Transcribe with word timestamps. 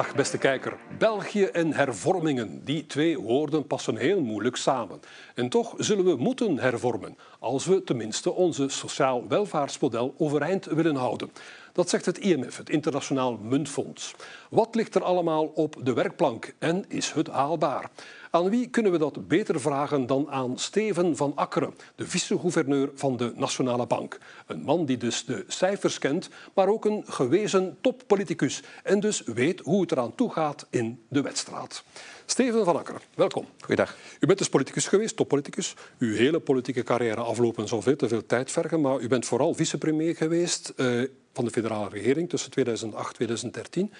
Dag 0.00 0.14
beste 0.14 0.38
kijker. 0.38 0.76
België 0.98 1.44
en 1.44 1.72
hervormingen. 1.72 2.64
Die 2.64 2.86
twee 2.86 3.18
woorden 3.18 3.66
passen 3.66 3.96
heel 3.96 4.20
moeilijk 4.20 4.56
samen. 4.56 5.00
En 5.34 5.48
toch 5.48 5.74
zullen 5.76 6.04
we 6.04 6.16
moeten 6.16 6.58
hervormen 6.58 7.16
als 7.38 7.66
we 7.66 7.84
tenminste 7.84 8.32
onze 8.32 8.68
sociaal 8.68 9.28
welvaartsmodel 9.28 10.14
overeind 10.18 10.64
willen 10.64 10.96
houden. 10.96 11.30
Dat 11.72 11.88
zegt 11.88 12.06
het 12.06 12.18
IMF, 12.18 12.56
het 12.56 12.70
Internationaal 12.70 13.38
Muntfonds. 13.42 14.14
Wat 14.50 14.74
ligt 14.74 14.94
er 14.94 15.02
allemaal 15.02 15.44
op 15.44 15.76
de 15.82 15.92
werkplank 15.92 16.54
en 16.58 16.84
is 16.88 17.12
het 17.12 17.28
haalbaar? 17.28 17.90
Aan 18.32 18.50
wie 18.50 18.68
kunnen 18.68 18.92
we 18.92 18.98
dat 18.98 19.28
beter 19.28 19.60
vragen 19.60 20.06
dan 20.06 20.30
aan 20.30 20.58
Steven 20.58 21.16
van 21.16 21.32
Akkeren, 21.34 21.74
de 21.94 22.06
vice-gouverneur 22.06 22.90
van 22.94 23.16
de 23.16 23.32
Nationale 23.36 23.86
Bank. 23.86 24.18
Een 24.46 24.62
man 24.62 24.84
die 24.84 24.96
dus 24.96 25.24
de 25.24 25.44
cijfers 25.46 25.98
kent, 25.98 26.28
maar 26.54 26.68
ook 26.68 26.84
een 26.84 27.04
gewezen 27.06 27.76
toppoliticus 27.80 28.62
en 28.82 29.00
dus 29.00 29.22
weet 29.24 29.60
hoe 29.60 29.80
het 29.80 29.92
eraan 29.92 30.14
toe 30.14 30.32
gaat 30.32 30.66
in 30.70 31.02
de 31.08 31.20
wedstraat. 31.22 31.84
Steven 32.26 32.64
van 32.64 32.76
Akkeren, 32.76 33.00
welkom. 33.14 33.46
Goeiedag. 33.60 33.96
U 34.20 34.26
bent 34.26 34.38
dus 34.38 34.48
politicus 34.48 34.86
geweest, 34.86 35.16
toppoliticus. 35.16 35.74
Uw 35.98 36.14
hele 36.14 36.40
politieke 36.40 36.82
carrière 36.82 37.20
aflopen 37.20 37.68
zal 37.68 37.82
veel 37.82 37.96
te 37.96 38.08
veel 38.08 38.26
tijd 38.26 38.50
vergen, 38.50 38.80
maar 38.80 39.00
u 39.00 39.08
bent 39.08 39.26
vooral 39.26 39.54
vicepremier 39.54 40.16
geweest 40.16 40.72
eh, 40.76 41.02
van 41.32 41.44
de 41.44 41.50
federale 41.50 41.88
regering 41.88 42.28
tussen 42.28 42.50
2008 42.50 43.08
en 43.08 43.14
2013. 43.14 43.92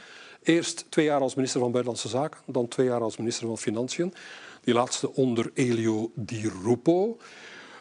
Eerst 0.43 0.85
twee 0.89 1.05
jaar 1.05 1.21
als 1.21 1.35
minister 1.35 1.61
van 1.61 1.71
Buitenlandse 1.71 2.09
Zaken, 2.09 2.41
dan 2.47 2.69
twee 2.69 2.87
jaar 2.87 3.01
als 3.01 3.17
minister 3.17 3.47
van 3.47 3.59
Financiën. 3.59 4.15
Die 4.61 4.75
laatste 4.75 5.15
onder 5.15 5.51
Elio 5.55 6.11
Di 6.15 6.51
Rupo. 6.63 7.17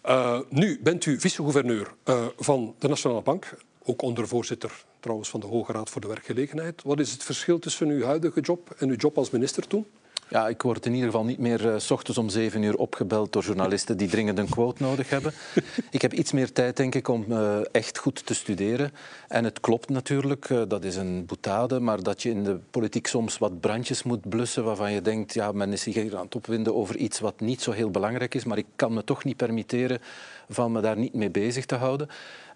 Uh, 0.05 0.39
nu 0.49 0.79
bent 0.83 1.05
u 1.05 1.19
vice-gouverneur 1.19 1.93
uh, 2.05 2.25
van 2.37 2.75
de 2.79 2.87
Nationale 2.87 3.21
Bank, 3.21 3.57
ook 3.83 4.01
ondervoorzitter 4.01 4.85
trouwens 4.99 5.29
van 5.29 5.39
de 5.39 5.47
Hoge 5.47 5.71
Raad 5.71 5.89
voor 5.89 6.01
de 6.01 6.07
Werkgelegenheid. 6.07 6.81
Wat 6.83 6.99
is 6.99 7.11
het 7.11 7.23
verschil 7.23 7.59
tussen 7.59 7.87
uw 7.87 8.03
huidige 8.03 8.41
job 8.41 8.75
en 8.77 8.89
uw 8.89 8.95
job 8.95 9.17
als 9.17 9.29
minister 9.29 9.67
toen? 9.67 9.85
Ja, 10.29 10.47
ik 10.47 10.61
word 10.61 10.85
in 10.85 10.93
ieder 10.93 11.09
geval 11.09 11.25
niet 11.25 11.37
meer 11.37 11.65
uh, 11.65 11.73
s 11.77 11.91
ochtends 11.91 12.19
om 12.19 12.29
zeven 12.29 12.63
uur 12.63 12.75
opgebeld 12.75 13.33
door 13.33 13.43
journalisten 13.43 13.97
die 13.97 14.07
dringend 14.07 14.37
een 14.37 14.49
quote 14.49 14.83
nodig 14.83 15.09
hebben. 15.09 15.33
ik 15.91 16.01
heb 16.01 16.13
iets 16.13 16.31
meer 16.31 16.51
tijd, 16.51 16.77
denk 16.77 16.95
ik, 16.95 17.07
om 17.07 17.25
uh, 17.29 17.57
echt 17.71 17.97
goed 17.97 18.25
te 18.25 18.33
studeren. 18.33 18.91
En 19.27 19.43
het 19.43 19.59
klopt 19.59 19.89
natuurlijk, 19.89 20.49
uh, 20.49 20.61
dat 20.67 20.83
is 20.83 20.95
een 20.95 21.25
boetade, 21.25 21.79
maar 21.79 22.03
dat 22.03 22.21
je 22.21 22.29
in 22.29 22.43
de 22.43 22.59
politiek 22.71 23.07
soms 23.07 23.37
wat 23.37 23.59
brandjes 23.59 24.03
moet 24.03 24.29
blussen 24.29 24.63
waarvan 24.63 24.91
je 24.91 25.01
denkt, 25.01 25.33
ja, 25.33 25.51
men 25.51 25.73
is 25.73 25.83
hier 25.83 26.17
aan 26.17 26.25
het 26.25 26.35
opwinden 26.35 26.75
over 26.75 26.97
iets 26.97 27.19
wat 27.19 27.39
niet 27.39 27.61
zo 27.61 27.71
heel 27.71 27.91
belangrijk 27.91 28.35
is, 28.35 28.43
maar 28.43 28.57
ik 28.57 28.67
kan 28.75 28.93
me 28.93 29.03
toch 29.03 29.23
niet 29.23 29.37
permitteren 29.37 29.99
van 30.49 30.71
me 30.71 30.81
daar 30.81 30.97
niet 30.97 31.13
mee 31.13 31.29
bezig 31.29 31.65
te 31.65 31.75
houden. 31.75 32.07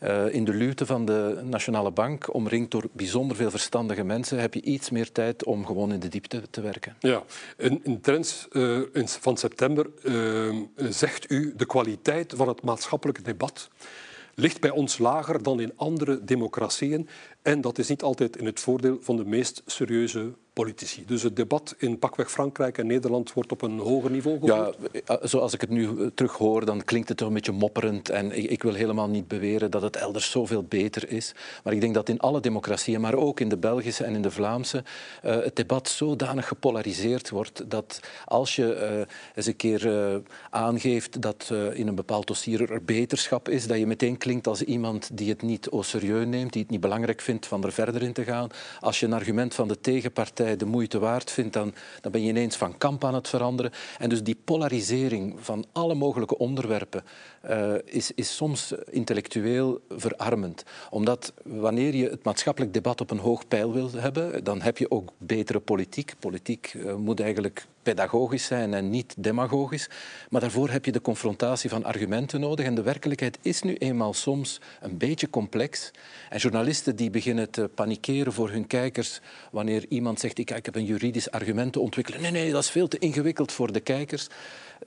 Uh, 0.03 0.33
in 0.33 0.43
de 0.43 0.53
luwte 0.53 0.85
van 0.85 1.05
de 1.05 1.41
Nationale 1.43 1.91
Bank, 1.91 2.33
omringd 2.33 2.71
door 2.71 2.85
bijzonder 2.91 3.37
veel 3.37 3.49
verstandige 3.49 4.03
mensen, 4.03 4.39
heb 4.39 4.53
je 4.53 4.61
iets 4.61 4.89
meer 4.89 5.11
tijd 5.11 5.45
om 5.45 5.65
gewoon 5.65 5.91
in 5.93 5.99
de 5.99 6.07
diepte 6.07 6.41
te 6.49 6.61
werken. 6.61 6.95
Ja, 6.99 7.23
in, 7.57 7.79
in 7.83 8.01
Trends 8.01 8.47
van 9.05 9.37
september 9.37 9.89
uh, 10.03 10.55
zegt 10.75 11.31
u 11.31 11.53
de 11.57 11.65
kwaliteit 11.65 12.33
van 12.35 12.47
het 12.47 12.61
maatschappelijke 12.61 13.21
debat 13.21 13.69
ligt 14.35 14.61
bij 14.61 14.69
ons 14.69 14.97
lager 14.97 15.43
dan 15.43 15.59
in 15.59 15.71
andere 15.75 16.23
democratieën. 16.23 17.09
En 17.43 17.61
dat 17.61 17.77
is 17.77 17.89
niet 17.89 18.03
altijd 18.03 18.37
in 18.37 18.45
het 18.45 18.59
voordeel 18.59 18.97
van 19.01 19.15
de 19.15 19.25
meest 19.25 19.61
serieuze 19.65 20.33
politici. 20.53 21.05
Dus 21.05 21.23
het 21.23 21.35
debat 21.35 21.75
in 21.77 21.99
pakweg 21.99 22.31
Frankrijk 22.31 22.77
en 22.77 22.87
Nederland 22.87 23.33
wordt 23.33 23.51
op 23.51 23.61
een 23.61 23.79
hoger 23.79 24.11
niveau 24.11 24.39
gevoerd? 24.39 24.77
Ja, 25.07 25.19
zoals 25.21 25.53
ik 25.53 25.61
het 25.61 25.69
nu 25.69 26.11
terug 26.13 26.33
hoor, 26.33 26.65
dan 26.65 26.83
klinkt 26.83 27.07
het 27.07 27.17
toch 27.17 27.27
een 27.27 27.33
beetje 27.33 27.51
mopperend. 27.51 28.09
En 28.09 28.51
ik 28.51 28.63
wil 28.63 28.73
helemaal 28.73 29.09
niet 29.09 29.27
beweren 29.27 29.71
dat 29.71 29.81
het 29.81 29.95
elders 29.95 30.31
zoveel 30.31 30.63
beter 30.63 31.11
is. 31.11 31.35
Maar 31.63 31.73
ik 31.73 31.81
denk 31.81 31.93
dat 31.93 32.09
in 32.09 32.19
alle 32.19 32.39
democratieën, 32.39 33.01
maar 33.01 33.13
ook 33.13 33.39
in 33.39 33.49
de 33.49 33.57
Belgische 33.57 34.03
en 34.03 34.15
in 34.15 34.21
de 34.21 34.31
Vlaamse, 34.31 34.83
uh, 35.25 35.35
het 35.35 35.55
debat 35.55 35.89
zodanig 35.89 36.47
gepolariseerd 36.47 37.29
wordt 37.29 37.69
dat 37.69 37.99
als 38.25 38.55
je 38.55 39.07
eens 39.35 39.45
een 39.45 39.55
keer 39.55 40.21
aangeeft 40.49 41.21
dat 41.21 41.53
in 41.73 41.87
een 41.87 41.95
bepaald 41.95 42.27
dossier 42.27 42.71
er 42.71 42.83
beterschap 42.83 43.49
is, 43.49 43.67
dat 43.67 43.77
je 43.77 43.87
meteen 43.87 44.17
klinkt 44.17 44.47
als 44.47 44.61
iemand 44.61 45.09
die 45.13 45.29
het 45.29 45.41
niet 45.41 45.67
au 45.69 45.83
serieus 45.83 46.25
neemt, 46.25 46.53
die 46.53 46.61
het 46.61 46.71
niet 46.71 46.81
belangrijk 46.81 47.21
vindt 47.21 47.32
van 47.39 47.63
er 47.63 47.71
verder 47.71 48.01
in 48.01 48.13
te 48.13 48.23
gaan. 48.23 48.49
Als 48.79 48.99
je 48.99 49.05
een 49.05 49.13
argument 49.13 49.55
van 49.55 49.67
de 49.67 49.79
tegenpartij 49.79 50.55
de 50.55 50.65
moeite 50.65 50.99
waard 50.99 51.31
vindt, 51.31 51.53
dan, 51.53 51.73
dan 52.01 52.11
ben 52.11 52.21
je 52.21 52.29
ineens 52.29 52.55
van 52.55 52.77
kamp 52.77 53.03
aan 53.03 53.13
het 53.13 53.29
veranderen. 53.29 53.71
En 53.97 54.09
dus 54.09 54.23
die 54.23 54.37
polarisering 54.43 55.35
van 55.39 55.65
alle 55.71 55.95
mogelijke 55.95 56.37
onderwerpen 56.37 57.03
uh, 57.49 57.73
is, 57.85 58.11
is 58.11 58.35
soms 58.35 58.73
intellectueel 58.89 59.81
verarmend. 59.89 60.63
Omdat 60.89 61.33
wanneer 61.43 61.95
je 61.95 62.09
het 62.09 62.23
maatschappelijk 62.23 62.73
debat 62.73 63.01
op 63.01 63.11
een 63.11 63.17
hoog 63.17 63.47
pijl 63.47 63.73
wil 63.73 63.91
hebben, 63.91 64.43
dan 64.43 64.61
heb 64.61 64.77
je 64.77 64.91
ook 64.91 65.11
betere 65.17 65.59
politiek. 65.59 66.13
Politiek 66.19 66.73
uh, 66.73 66.95
moet 66.95 67.19
eigenlijk 67.19 67.65
pedagogisch 67.83 68.45
zijn 68.45 68.73
en 68.73 68.89
niet 68.89 69.15
demagogisch. 69.17 69.89
Maar 70.29 70.41
daarvoor 70.41 70.69
heb 70.69 70.85
je 70.85 70.91
de 70.91 71.01
confrontatie 71.01 71.69
van 71.69 71.83
argumenten 71.83 72.39
nodig. 72.39 72.65
En 72.65 72.75
de 72.75 72.81
werkelijkheid 72.81 73.37
is 73.41 73.61
nu 73.61 73.75
eenmaal 73.75 74.13
soms 74.13 74.61
een 74.81 74.97
beetje 74.97 75.29
complex. 75.29 75.91
En 76.29 76.39
journalisten 76.39 76.95
die 76.95 77.09
beginnen 77.09 77.49
te 77.49 77.69
panikeren 77.75 78.33
voor 78.33 78.49
hun 78.49 78.67
kijkers 78.67 79.21
wanneer 79.51 79.85
iemand 79.89 80.19
zegt 80.19 80.37
ik, 80.37 80.51
ik 80.51 80.65
heb 80.65 80.75
een 80.75 80.85
juridisch 80.85 81.31
argument 81.31 81.73
te 81.73 81.79
ontwikkelen. 81.79 82.21
Nee, 82.21 82.31
nee, 82.31 82.51
dat 82.51 82.63
is 82.63 82.69
veel 82.69 82.87
te 82.87 82.99
ingewikkeld 82.99 83.51
voor 83.51 83.71
de 83.71 83.79
kijkers. 83.79 84.27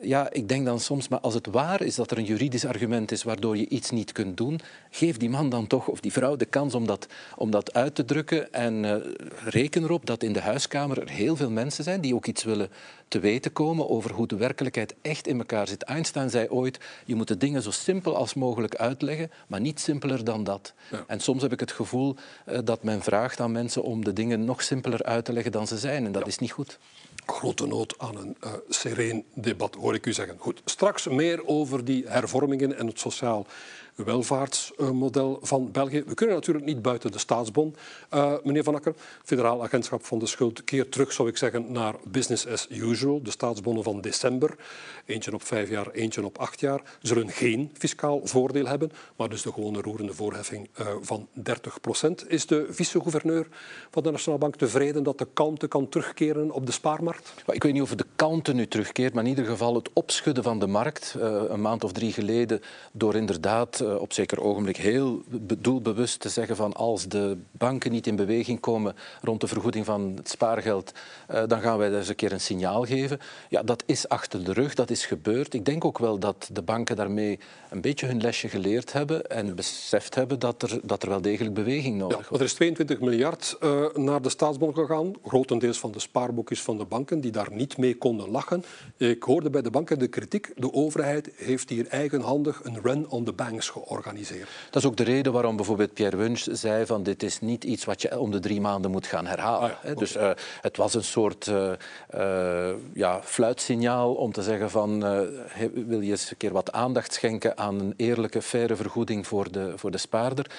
Ja, 0.01 0.33
ik 0.33 0.49
denk 0.49 0.65
dan 0.65 0.81
soms, 0.81 1.09
maar 1.09 1.21
als 1.21 1.35
het 1.35 1.47
waar 1.47 1.83
is 1.83 1.95
dat 1.95 2.11
er 2.11 2.19
een 2.19 2.25
juridisch 2.25 2.65
argument 2.65 3.13
is 3.13 3.23
waardoor 3.23 3.57
je 3.57 3.69
iets 3.69 3.91
niet 3.91 4.13
kunt 4.13 4.37
doen, 4.37 4.61
geef 4.91 5.17
die 5.17 5.31
man 5.31 5.49
dan 5.49 5.67
toch 5.67 5.89
of 5.89 6.01
die 6.01 6.13
vrouw 6.13 6.37
de 6.37 6.45
kans 6.45 6.75
om 6.75 6.87
dat, 6.87 7.07
om 7.37 7.51
dat 7.51 7.73
uit 7.73 7.95
te 7.95 8.05
drukken 8.05 8.53
en 8.53 8.85
uh, 8.85 8.95
reken 9.45 9.83
erop 9.83 10.07
dat 10.07 10.23
in 10.23 10.33
de 10.33 10.41
huiskamer 10.41 11.01
er 11.01 11.09
heel 11.09 11.37
veel 11.37 11.51
mensen 11.51 11.85
zijn 11.85 12.01
die 12.01 12.15
ook 12.15 12.27
iets 12.27 12.45
willen 12.45 12.69
te 13.09 13.19
weten 13.19 13.53
komen 13.53 13.89
over 13.91 14.13
hoe 14.13 14.27
de 14.27 14.37
werkelijkheid 14.37 14.95
echt 15.03 15.27
in 15.27 15.39
elkaar 15.39 15.69
zit. 15.69 15.83
Einstein 15.83 16.31
zei 16.31 16.49
ooit, 16.49 16.79
je 17.05 17.15
moet 17.15 17.29
de 17.29 17.37
dingen 17.37 17.63
zo 17.63 17.71
simpel 17.71 18.17
als 18.17 18.35
mogelijk 18.35 18.75
uitleggen, 18.75 19.31
maar 19.47 19.61
niet 19.61 19.81
simpeler 19.81 20.25
dan 20.25 20.45
dat. 20.45 20.75
Ja. 20.91 21.05
En 21.07 21.21
soms 21.21 21.43
heb 21.43 21.53
ik 21.53 21.61
het 21.61 21.73
gevoel 21.73 22.17
uh, 22.49 22.59
dat 22.65 22.83
men 22.83 23.03
vraagt 23.03 23.41
aan 23.41 23.53
mensen 23.53 23.83
om 23.83 24.05
de 24.05 24.13
dingen 24.13 24.45
nog 24.45 24.63
simpeler 24.63 25.03
uit 25.03 25.25
te 25.25 25.33
leggen 25.33 25.53
dan 25.53 25.67
ze 25.67 25.79
zijn 25.79 26.07
en 26.07 26.13
dat 26.13 26.23
ja. 26.23 26.29
is 26.29 26.39
niet 26.39 26.53
goed 26.53 26.79
grote 27.27 27.67
nood 27.67 27.95
aan 27.99 28.17
een 28.17 28.37
uh, 28.45 28.53
sereen 28.69 29.25
debat, 29.35 29.75
hoor 29.75 29.95
ik 29.95 30.07
u 30.07 30.13
zeggen. 30.13 30.37
Goed, 30.39 30.63
straks 30.65 31.07
meer 31.09 31.47
over 31.47 31.85
die 31.85 32.05
hervormingen 32.09 32.79
en 32.79 32.87
het 32.87 32.99
sociaal 32.99 33.47
welvaartsmodel 34.05 35.39
van 35.43 35.71
België. 35.73 36.03
We 36.07 36.15
kunnen 36.15 36.35
natuurlijk 36.35 36.67
niet 36.67 36.83
buiten 36.83 37.13
de 37.13 37.19
staatsbon, 37.19 37.77
uh, 38.15 38.33
meneer 38.45 38.65
Van 38.65 38.75
Akker. 38.75 38.95
Federaal 39.25 39.63
Agentschap 39.63 40.05
van 40.05 40.19
de 40.19 40.27
Schuld 40.27 40.65
keert 40.65 40.93
terug, 40.93 41.13
zou 41.13 41.29
ik 41.29 41.37
zeggen, 41.37 41.73
naar 41.73 41.95
business 42.05 42.47
as 42.47 42.67
usual. 42.71 43.23
De 43.23 43.31
staatsbonnen 43.31 43.85
van 43.85 44.01
december, 44.01 44.57
eentje 45.05 45.35
op 45.35 45.43
vijf 45.43 45.71
jaar, 45.71 45.91
eentje 45.91 46.25
op 46.25 46.39
acht 46.39 46.61
jaar, 46.61 46.81
zullen 47.03 47.29
geen 47.29 47.71
fiscaal 47.79 48.21
voordeel 48.25 48.67
hebben, 48.67 48.93
maar 49.17 49.29
dus 49.29 49.43
de 49.43 49.53
gewone 49.53 49.81
roerende 49.81 50.15
voorheffing 50.15 50.69
uh, 50.81 50.87
van 51.01 51.29
30 51.33 51.81
procent. 51.81 52.31
Is 52.31 52.47
de 52.47 52.67
vice-gouverneur 52.71 53.47
van 53.91 54.03
de 54.03 54.11
Nationale 54.11 54.41
Bank 54.41 54.57
tevreden 54.57 55.03
dat 55.03 55.19
de 55.19 55.29
kalmte 55.33 55.69
kan 55.69 55.89
terugkeren 55.89 56.51
op 56.51 56.67
de 56.67 56.73
spaarmarkt? 56.73 57.35
Ik 57.47 57.63
weet 57.63 57.73
niet 57.73 57.83
of 57.83 57.95
de 57.95 58.07
kalmte 58.17 58.53
nu 58.53 58.67
terugkeert, 58.67 59.15
maar 59.15 59.23
in 59.23 59.29
ieder 59.29 59.45
geval 59.45 59.75
het 59.75 59.91
opschudden 59.93 60.45
van 60.45 60.59
de 60.59 60.67
markt, 60.67 61.15
uh, 61.19 61.43
een 61.49 61.61
maand 61.61 61.85
of 61.85 61.93
drie 61.93 62.13
geleden, 62.13 62.61
door 62.93 63.15
inderdaad 63.15 63.81
op 64.01 64.13
zeker 64.13 64.41
ogenblik 64.41 64.77
heel 64.77 65.23
doelbewust 65.59 66.21
te 66.21 66.29
zeggen 66.29 66.57
van 66.57 66.73
als 66.73 67.09
de 67.09 67.37
banken 67.51 67.93
niet 67.93 68.07
in 68.07 68.17
beweging 68.17 68.61
komen 68.61 68.95
rond 69.23 69.41
de 69.41 69.47
vergoeding 69.47 69.85
van 69.85 70.13
het 70.17 70.29
spaargeld, 70.29 70.93
uh, 71.31 71.43
dan 71.47 71.61
gaan 71.61 71.79
wij 71.79 71.93
eens 71.93 72.09
een 72.09 72.15
keer 72.15 72.33
een 72.33 72.41
signaal 72.41 72.85
geven. 72.85 73.19
Ja, 73.49 73.63
dat 73.63 73.83
is 73.87 74.09
achter 74.09 74.45
de 74.45 74.53
rug, 74.53 74.75
dat 74.75 74.91
is 74.91 75.07
gebeurd. 75.07 75.55
Ik 75.55 75.65
denk 75.65 75.85
ook 75.85 75.99
wel 75.99 76.19
dat 76.19 76.49
de 76.53 76.63
banken 76.63 76.97
daarmee 76.97 77.39
een 77.71 77.81
beetje 77.81 78.07
hun 78.07 78.21
lesje 78.21 78.49
geleerd 78.49 78.93
hebben 78.93 79.31
en 79.31 79.55
beseft 79.55 80.15
hebben 80.15 80.39
dat 80.39 80.63
er, 80.63 80.81
dat 80.83 81.03
er 81.03 81.09
wel 81.09 81.21
degelijk 81.21 81.55
beweging 81.55 81.99
nodig 81.99 82.29
ja, 82.31 82.37
Er 82.37 82.45
is 82.45 82.55
22 82.55 83.01
miljard 83.01 83.57
uh, 83.63 83.87
naar 83.95 84.23
de 84.23 84.29
staatsbond 84.29 84.75
gegaan, 84.75 85.13
grotendeels 85.25 85.79
van 85.79 85.93
de 85.93 86.01
spaarboekjes 86.01 86.63
van 86.63 86.79
de 86.79 86.85
banken 86.85 87.21
die 87.21 87.31
daar 87.31 87.53
niet 87.53 87.77
mee 87.77 87.97
konden 87.97 88.31
lachen. 88.31 88.65
Ik 88.97 89.23
hoorde 89.23 89.51
bij 89.51 89.63
de 89.63 89.71
banken 89.71 89.99
de 89.99 90.09
kritiek, 90.09 90.53
de 90.57 90.73
overheid 90.73 91.31
heeft 91.37 91.71
hier 91.71 91.87
eigenhandig 91.87 92.61
een 92.65 92.79
run 92.83 93.09
on 93.09 93.25
the 93.25 93.33
banks 93.33 93.69
georganiseerd. 93.83 94.49
Dat 94.71 94.83
is 94.83 94.89
ook 94.89 94.97
de 94.97 95.05
reden 95.05 95.33
waarom 95.33 95.57
bijvoorbeeld 95.57 95.95
Pierre 95.95 96.17
Wunsch 96.17 96.49
zei 96.51 96.87
van 96.87 97.03
dit 97.03 97.23
is 97.23 97.41
niet 97.41 97.65
iets 97.65 97.85
wat 97.85 98.03
je 98.03 98.19
om 98.19 98.31
de 98.31 98.39
drie 98.39 98.61
maanden 98.61 98.91
moet 98.91 99.07
gaan 99.07 99.27
herhalen. 99.27 99.71
Ah, 99.71 99.77
ja, 99.85 99.95
dus 99.95 100.17
uh, 100.17 100.31
het 100.61 100.77
was 100.77 100.95
een 100.95 101.05
soort 101.05 101.47
uh, 101.47 101.73
uh, 102.15 102.69
ja, 102.93 103.21
fluitsignaal 103.23 104.15
om 104.15 104.33
te 104.33 104.43
zeggen 104.43 104.71
van 104.71 105.01
wil 105.75 106.01
je 106.01 106.11
eens 106.11 106.31
een 106.31 106.37
keer 106.37 106.53
wat 106.53 106.73
aandacht 106.73 107.13
schenken 107.13 107.59
aan 107.59 107.81
een 107.81 107.95
eerlijke, 107.97 108.43
faire 108.43 108.77
vergoeding 108.77 109.27
voor 109.27 109.53
de, 109.53 109.73
voor 109.77 109.91
de 109.91 109.99
spaarder. 109.99 110.51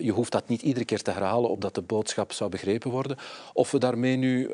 je 0.00 0.12
hoeft 0.12 0.32
dat 0.32 0.48
niet 0.48 0.62
iedere 0.62 0.84
keer 0.84 1.02
te 1.02 1.10
herhalen 1.10 1.50
opdat 1.50 1.74
de 1.74 1.82
boodschap 1.82 2.32
zou 2.32 2.50
begrepen 2.50 2.90
worden. 2.90 3.16
Of 3.52 3.70
we 3.70 3.78
daarmee 3.78 4.16
nu 4.16 4.50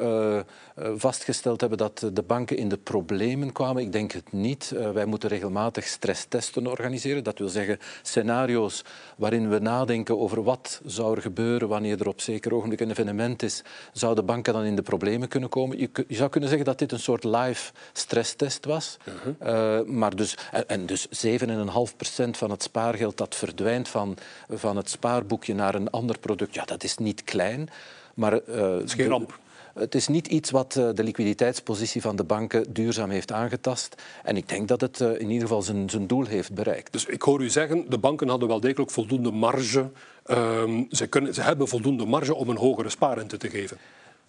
vastgesteld 0.97 1.61
hebben 1.61 1.79
dat 1.79 2.09
de 2.13 2.23
banken 2.23 2.57
in 2.57 2.69
de 2.69 2.77
problemen 2.77 3.53
kwamen, 3.53 3.83
ik 3.83 3.93
denk 3.93 4.13
het 4.13 4.33
niet. 4.33 4.73
wij 4.93 5.07
moeten 5.07 5.29
regelmatig 5.29 5.87
stresstesten 5.87 6.67
organiseren. 6.67 7.25
Dat 7.25 7.39
wil 7.39 7.49
zeggen 7.49 7.79
scenario's 8.09 8.83
waarin 9.17 9.49
we 9.49 9.59
nadenken 9.59 10.19
over 10.19 10.43
wat 10.43 10.81
zou 10.85 11.17
er 11.17 11.23
gebeuren 11.23 11.69
wanneer 11.69 12.01
er 12.01 12.09
op 12.09 12.21
zeker 12.21 12.55
ogenblik 12.55 12.81
een 12.81 12.91
evenement 12.91 13.43
is, 13.43 13.63
zouden 13.93 14.27
banken 14.27 14.53
dan 14.53 14.65
in 14.65 14.77
de 14.77 14.83
problemen 14.83 15.29
kunnen 15.29 15.49
komen. 15.49 15.79
Je, 15.79 15.91
je 16.09 16.15
zou 16.15 16.31
kunnen 16.31 16.49
zeggen 16.49 16.67
dat 16.67 16.79
dit 16.79 16.93
een 16.93 16.99
soort 16.99 17.25
live 17.25 17.73
stresstest 17.93 18.65
was. 18.65 18.97
Uh 19.43 19.81
maar 19.87 20.17
dus, 20.17 20.37
en, 20.67 20.87
dus 20.87 21.07
7,5% 21.27 22.31
van 22.31 22.51
het 22.51 22.63
spaargeld 22.63 23.17
dat 23.17 23.35
verdwijnt 23.35 23.89
van, 23.89 24.17
van 24.49 24.77
het 24.77 24.91
spaarboekje 24.91 25.55
naar 25.55 25.75
een 25.75 25.91
ander 25.91 26.19
product, 26.19 26.55
ja, 26.55 26.65
dat 26.65 26.85
is 26.85 26.97
niet 26.97 27.25
klein. 27.25 27.69
Maar, 28.15 28.33
uh, 28.33 28.75
het 28.75 28.83
is 28.83 28.95
geen 28.95 29.09
ramp. 29.09 29.39
Het 29.79 29.95
is 29.95 30.09
niet 30.09 30.27
iets 30.27 30.51
wat 30.51 30.77
eh, 30.77 30.89
de 30.95 31.05
liquiditeitspositie 31.05 32.01
van 32.01 32.17
de 32.17 32.25
banken 32.25 32.73
duurzaam 32.73 33.11
heeft 33.11 33.33
aangetast. 33.33 34.03
En 34.25 34.37
ik 34.37 34.49
denk 34.49 34.69
dat 34.69 34.81
het 34.81 35.01
eh, 35.01 35.11
in 35.11 35.31
ieder 35.31 35.49
geval 35.49 35.63
zijn, 35.63 35.91
zijn 35.91 36.07
doel 36.07 36.27
heeft 36.27 36.53
bereikt. 36.53 36.93
Dus 36.93 37.07
ik 37.07 37.23
hoor 37.23 37.43
u 37.43 37.51
zeggen, 37.51 37.91
de 37.91 37.99
banken 37.99 38.29
hadden 38.29 38.49
wel 38.49 38.61
degelijk 38.61 38.91
voldoende 38.91 39.31
marge. 39.31 39.91
Uh, 40.27 40.81
ze, 40.91 41.07
kunnen, 41.07 41.35
ze 41.35 41.41
hebben 41.41 41.69
voldoende 41.69 42.07
marge 42.07 42.35
om 42.35 42.49
een 42.49 42.57
hogere 42.57 42.89
spaarrente 42.89 43.37
te 43.37 43.51
geven. 43.51 43.79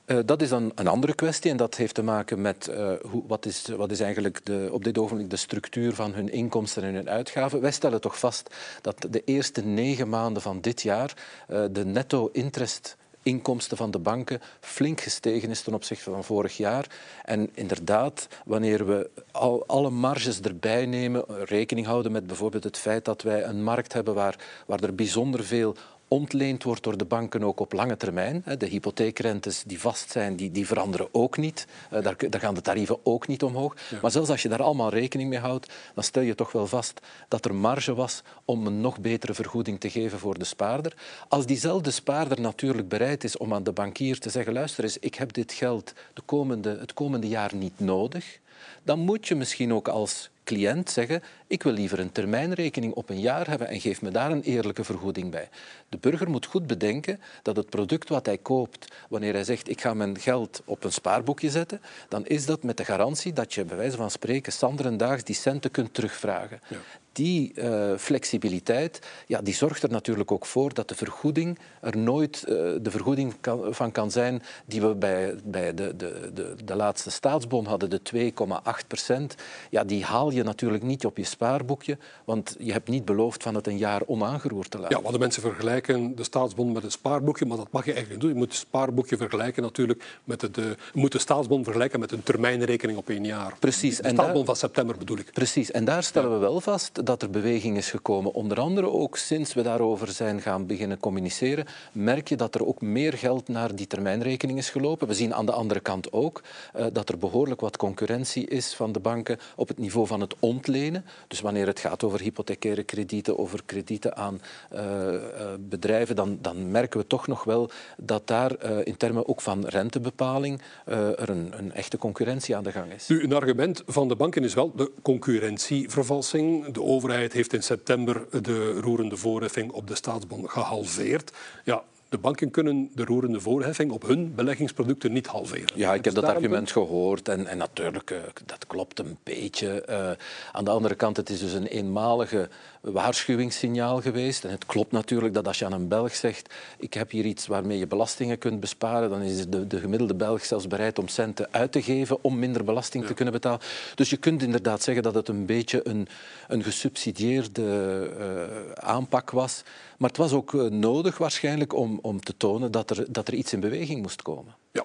Uh, 0.05 0.19
dat 0.25 0.41
is 0.41 0.49
dan 0.49 0.71
een 0.75 0.87
andere 0.87 1.13
kwestie 1.13 1.51
en 1.51 1.57
dat 1.57 1.75
heeft 1.75 1.95
te 1.95 2.03
maken 2.03 2.41
met 2.41 2.67
uh, 2.71 2.91
hoe, 3.01 3.23
wat, 3.27 3.45
is, 3.45 3.67
wat 3.77 3.91
is 3.91 3.99
eigenlijk 3.99 4.45
de, 4.45 4.69
op 4.71 4.83
dit 4.83 4.97
ogenblik 4.97 5.29
de 5.29 5.35
structuur 5.35 5.93
van 5.93 6.13
hun 6.13 6.31
inkomsten 6.31 6.83
en 6.83 6.93
hun 6.93 7.09
uitgaven. 7.09 7.61
Wij 7.61 7.71
stellen 7.71 8.01
toch 8.01 8.19
vast 8.19 8.55
dat 8.81 9.07
de 9.09 9.21
eerste 9.25 9.61
negen 9.61 10.09
maanden 10.09 10.41
van 10.41 10.61
dit 10.61 10.81
jaar 10.81 11.13
uh, 11.49 11.63
de 11.71 11.85
netto 11.85 12.29
interest 12.31 12.97
inkomsten 13.27 13.77
van 13.77 13.91
de 13.91 13.99
banken 13.99 14.41
flink 14.59 15.01
gestegen 15.01 15.49
is 15.49 15.61
ten 15.61 15.73
opzichte 15.73 16.11
van 16.11 16.23
vorig 16.23 16.57
jaar. 16.57 16.87
En 17.23 17.49
inderdaad, 17.53 18.27
wanneer 18.45 18.85
we 18.85 19.09
al, 19.31 19.63
alle 19.67 19.89
marges 19.89 20.41
erbij 20.41 20.85
nemen, 20.85 21.25
rekening 21.45 21.87
houden 21.87 22.11
met 22.11 22.27
bijvoorbeeld 22.27 22.63
het 22.63 22.77
feit 22.77 23.05
dat 23.05 23.21
wij 23.21 23.43
een 23.43 23.63
markt 23.63 23.93
hebben 23.93 24.13
waar, 24.13 24.39
waar 24.65 24.83
er 24.83 24.95
bijzonder 24.95 25.43
veel 25.43 25.75
ontleend 26.07 26.63
wordt 26.63 26.83
door 26.83 26.97
de 26.97 27.05
banken 27.05 27.43
ook 27.43 27.59
op 27.59 27.73
lange 27.73 27.97
termijn. 27.97 28.43
De 28.57 28.65
hypotheekrentes 28.65 29.63
die 29.65 29.79
vast 29.79 30.11
zijn, 30.11 30.35
die, 30.35 30.51
die 30.51 30.67
veranderen 30.67 31.07
ook 31.11 31.37
niet. 31.37 31.67
Eh, 31.89 32.03
daar, 32.03 32.15
daar, 32.29 32.41
gaan 32.41 32.53
de 32.53 32.61
tarieven 32.61 32.99
ook 33.03 33.27
niet 33.27 33.43
omhoog. 33.43 33.75
Maar 34.01 34.11
zelfs 34.11 34.29
als 34.29 34.41
je 34.41 34.49
daar 34.49 34.63
allemaal 34.63 34.89
rekening 34.89 35.29
mee 35.29 35.39
houdt, 35.39 35.73
dan 35.93 36.03
stel 36.03 36.23
je 36.23 36.35
toch 36.35 36.51
wel 36.51 36.67
vast 36.67 36.99
dat 37.27 37.45
er 37.45 37.55
marge 37.55 37.93
was 37.93 38.21
om 38.45 38.67
een 38.67 38.81
nog 38.81 38.99
betere 38.99 39.33
vergoeding 39.33 39.79
te 39.79 39.89
geven 39.89 40.19
voor 40.19 40.37
de 40.37 40.45
spaarder. 40.45 40.93
Als 41.27 41.45
diezelfde 41.45 41.91
spaarder 41.91 42.41
natuurlijk 42.41 42.87
bereid 42.87 43.23
is 43.23 43.37
om 43.37 43.53
aan 43.53 43.63
de 43.63 43.71
bankier 43.71 44.19
te 44.19 44.29
zeggen, 44.29 44.53
luister 44.53 44.83
eens, 44.83 44.99
ik 44.99 45.15
heb 45.15 45.33
dit 45.33 45.51
geld 45.51 45.93
de 46.13 46.21
komende, 46.21 46.77
het 46.79 46.93
komende 46.93 47.27
jaar 47.27 47.55
niet 47.55 47.79
nodig, 47.79 48.39
dan 48.83 48.99
moet 48.99 49.27
je 49.27 49.35
misschien 49.35 49.73
ook 49.73 49.87
als 49.87 50.29
cliënt 50.43 50.89
zeggen, 50.89 51.23
ik 51.47 51.63
wil 51.63 51.73
liever 51.73 51.99
een 51.99 52.11
termijnrekening 52.11 52.93
op 52.93 53.09
een 53.09 53.19
jaar 53.19 53.47
hebben 53.47 53.67
en 53.67 53.81
geef 53.81 54.01
me 54.01 54.09
daar 54.09 54.31
een 54.31 54.41
eerlijke 54.41 54.83
vergoeding 54.83 55.31
bij. 55.31 55.49
De 55.89 55.97
burger 55.97 56.29
moet 56.29 56.45
goed 56.45 56.67
bedenken 56.67 57.19
dat 57.41 57.55
het 57.55 57.69
product 57.69 58.09
wat 58.09 58.25
hij 58.25 58.37
koopt, 58.37 58.87
wanneer 59.09 59.33
hij 59.33 59.43
zegt 59.43 59.69
ik 59.69 59.81
ga 59.81 59.93
mijn 59.93 60.19
geld 60.19 60.61
op 60.65 60.83
een 60.83 60.91
spaarboekje 60.91 61.49
zetten, 61.49 61.81
dan 62.09 62.25
is 62.25 62.45
dat 62.45 62.63
met 62.63 62.77
de 62.77 62.85
garantie 62.85 63.33
dat 63.33 63.53
je 63.53 63.65
bij 63.65 63.77
wijze 63.77 63.97
van 63.97 64.11
spreken 64.11 64.97
daags 64.97 65.23
die 65.23 65.35
centen 65.35 65.71
kunt 65.71 65.93
terugvragen. 65.93 66.59
Ja 66.67 66.77
die 67.17 67.51
uh, 67.55 67.97
flexibiliteit 67.97 68.99
ja, 69.27 69.41
die 69.41 69.53
zorgt 69.53 69.83
er 69.83 69.89
natuurlijk 69.89 70.31
ook 70.31 70.45
voor 70.45 70.73
dat 70.73 70.89
de 70.89 70.95
vergoeding 70.95 71.59
er 71.81 71.97
nooit 71.97 72.43
uh, 72.47 72.55
de 72.81 72.91
vergoeding 72.91 73.33
kan, 73.41 73.73
van 73.73 73.91
kan 73.91 74.11
zijn 74.11 74.41
die 74.65 74.81
we 74.81 74.95
bij, 74.95 75.35
bij 75.43 75.73
de, 75.73 75.95
de, 75.95 76.31
de, 76.33 76.55
de 76.65 76.75
laatste 76.75 77.11
staatsbon 77.11 77.65
hadden, 77.65 77.89
de 77.89 78.01
2,8 78.15 78.87
procent. 78.87 79.35
Ja, 79.69 79.83
die 79.83 80.03
haal 80.03 80.31
je 80.31 80.43
natuurlijk 80.43 80.83
niet 80.83 81.05
op 81.05 81.17
je 81.17 81.23
spaarboekje, 81.23 81.97
want 82.25 82.55
je 82.59 82.71
hebt 82.71 82.89
niet 82.89 83.05
beloofd 83.05 83.43
van 83.43 83.55
het 83.55 83.67
een 83.67 83.77
jaar 83.77 84.01
onaangeroerd 84.05 84.71
te 84.71 84.79
laten. 84.79 84.97
Ja, 84.97 85.03
wat 85.03 85.11
de 85.11 85.19
mensen 85.19 85.41
vergelijken 85.41 86.15
de 86.15 86.23
staatsbon 86.23 86.71
met 86.71 86.83
een 86.83 86.91
spaarboekje, 86.91 87.45
maar 87.45 87.57
dat 87.57 87.71
mag 87.71 87.85
je 87.85 87.93
eigenlijk 87.93 88.21
niet 88.21 88.29
doen. 88.29 88.39
Je 88.39 88.45
moet 88.45 88.57
het 88.57 88.67
spaarboekje 88.67 89.17
vergelijken 89.17 89.63
natuurlijk 89.63 90.03
met 90.23 90.39
de, 90.39 90.47
je 90.53 90.75
moet 90.93 91.11
de 91.11 91.19
staatsbon 91.19 91.63
vergelijken 91.63 91.99
met 91.99 92.11
een 92.11 92.23
termijnrekening 92.23 92.97
op 92.97 93.09
één 93.09 93.25
jaar. 93.25 93.55
Precies. 93.59 93.97
De 93.97 94.07
staatsbon 94.09 94.33
daar, 94.33 94.45
van 94.45 94.55
september 94.55 94.97
bedoel 94.97 95.17
ik. 95.17 95.31
Precies. 95.31 95.71
En 95.71 95.85
daar 95.85 96.03
stellen 96.03 96.29
ja. 96.29 96.35
we 96.35 96.41
wel 96.41 96.61
vast 96.61 97.05
dat 97.07 97.21
er 97.21 97.29
beweging 97.29 97.77
is 97.77 97.89
gekomen. 97.89 98.33
Onder 98.33 98.59
andere 98.59 98.89
ook 98.89 99.17
sinds 99.17 99.53
we 99.53 99.61
daarover 99.61 100.07
zijn 100.07 100.41
gaan 100.41 100.65
beginnen 100.65 100.99
communiceren, 100.99 101.65
merk 101.91 102.29
je 102.29 102.35
dat 102.35 102.55
er 102.55 102.65
ook 102.65 102.81
meer 102.81 103.13
geld 103.13 103.47
naar 103.47 103.75
die 103.75 103.87
termijnrekening 103.87 104.57
is 104.57 104.69
gelopen. 104.69 105.07
We 105.07 105.13
zien 105.13 105.33
aan 105.33 105.45
de 105.45 105.51
andere 105.51 105.79
kant 105.79 106.11
ook 106.11 106.43
uh, 106.75 106.85
dat 106.93 107.09
er 107.09 107.17
behoorlijk 107.17 107.61
wat 107.61 107.77
concurrentie 107.77 108.47
is 108.47 108.73
van 108.73 108.91
de 108.91 108.99
banken 108.99 109.37
op 109.55 109.67
het 109.67 109.77
niveau 109.77 110.07
van 110.07 110.21
het 110.21 110.35
ontlenen. 110.39 111.05
Dus 111.27 111.41
wanneer 111.41 111.67
het 111.67 111.79
gaat 111.79 112.03
over 112.03 112.19
hypothecaire 112.19 112.83
kredieten, 112.83 113.39
over 113.39 113.61
kredieten 113.65 114.15
aan 114.15 114.41
uh, 114.73 114.81
uh, 114.81 115.19
bedrijven, 115.59 116.15
dan, 116.15 116.37
dan, 116.41 116.71
merken 116.71 116.99
we 116.99 117.07
toch 117.07 117.27
nog 117.27 117.43
wel 117.43 117.69
dat 117.97 118.27
daar 118.27 118.65
in 118.83 118.97
termen 118.97 119.27
ook 119.27 119.41
van 119.41 119.65
rentebepaling 119.65 120.61
er 120.85 121.29
een, 121.29 121.53
een 121.57 121.73
echte 121.73 121.97
concurrentie 121.97 122.55
aan 122.55 122.63
de 122.63 122.71
gang 122.71 122.91
is. 122.91 123.07
Nu, 123.07 123.23
een 123.23 123.33
argument 123.33 123.83
van 123.85 124.07
de 124.07 124.15
banken 124.15 124.43
is 124.43 124.53
wel 124.53 124.71
de 124.75 124.91
concurrentievervalsing. 125.01 126.73
De 126.73 126.81
overheid 126.97 127.33
heeft 127.33 127.53
in 127.53 127.63
september 127.63 128.25
de 128.41 128.79
roerende 128.79 129.17
voorheffing 129.17 129.71
op 129.71 129.87
de 129.87 129.95
staatsbond 129.95 130.49
gehalveerd. 130.49 131.31
Ja, 131.63 131.83
de 132.09 132.17
banken 132.17 132.51
kunnen 132.51 132.89
de 132.95 133.03
roerende 133.03 133.39
voorheffing 133.39 133.91
op 133.91 134.01
hun 134.01 134.35
beleggingsproducten 134.35 135.11
niet 135.11 135.27
halveren. 135.27 135.67
Ja, 135.75 135.93
ik 135.93 136.05
heb 136.05 136.13
dat 136.13 136.23
argument 136.23 136.71
gehoord 136.71 137.27
en, 137.27 137.47
en 137.47 137.57
natuurlijk, 137.57 138.11
uh, 138.11 138.17
dat 138.45 138.67
klopt 138.67 138.99
een 138.99 139.17
beetje. 139.23 139.85
Uh, 139.89 140.11
aan 140.51 140.65
de 140.65 140.71
andere 140.71 140.95
kant, 140.95 141.17
het 141.17 141.29
is 141.29 141.39
dus 141.39 141.53
een 141.53 141.67
eenmalige 141.67 142.49
waarschuwingssignaal 142.91 144.01
geweest. 144.01 144.43
En 144.43 144.51
het 144.51 144.65
klopt 144.65 144.91
natuurlijk 144.91 145.33
dat 145.33 145.47
als 145.47 145.59
je 145.59 145.65
aan 145.65 145.71
een 145.71 145.87
Belg 145.87 146.15
zegt 146.15 146.53
ik 146.79 146.93
heb 146.93 147.11
hier 147.11 147.25
iets 147.25 147.47
waarmee 147.47 147.77
je 147.77 147.87
belastingen 147.87 148.37
kunt 148.37 148.59
besparen, 148.59 149.09
dan 149.09 149.21
is 149.21 149.47
de, 149.47 149.67
de 149.67 149.79
gemiddelde 149.79 150.15
Belg 150.15 150.45
zelfs 150.45 150.67
bereid 150.67 150.99
om 150.99 151.07
centen 151.07 151.47
uit 151.51 151.71
te 151.71 151.81
geven 151.81 152.23
om 152.23 152.39
minder 152.39 152.63
belasting 152.63 153.03
ja. 153.03 153.09
te 153.09 153.15
kunnen 153.15 153.33
betalen. 153.33 153.59
Dus 153.95 154.09
je 154.09 154.17
kunt 154.17 154.43
inderdaad 154.43 154.83
zeggen 154.83 155.03
dat 155.03 155.13
het 155.13 155.27
een 155.27 155.45
beetje 155.45 155.87
een, 155.87 156.07
een 156.47 156.63
gesubsidieerde 156.63 158.11
uh, 158.19 158.71
aanpak 158.73 159.31
was. 159.31 159.63
Maar 159.97 160.09
het 160.09 160.17
was 160.17 160.33
ook 160.33 160.53
uh, 160.53 160.69
nodig 160.69 161.17
waarschijnlijk 161.17 161.73
om, 161.73 161.99
om 162.01 162.19
te 162.19 162.37
tonen 162.37 162.71
dat 162.71 162.89
er, 162.89 163.05
dat 163.09 163.27
er 163.27 163.33
iets 163.33 163.53
in 163.53 163.59
beweging 163.59 164.01
moest 164.01 164.21
komen. 164.21 164.55
Ja. 164.71 164.83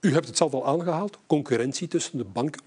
U 0.00 0.12
hebt 0.12 0.26
het 0.26 0.36
zelf 0.36 0.52
al 0.52 0.66
aangehaald, 0.66 1.18
concurrentie 1.26 1.88
tussen 1.88 2.18
de 2.18 2.24
banken. 2.24 2.62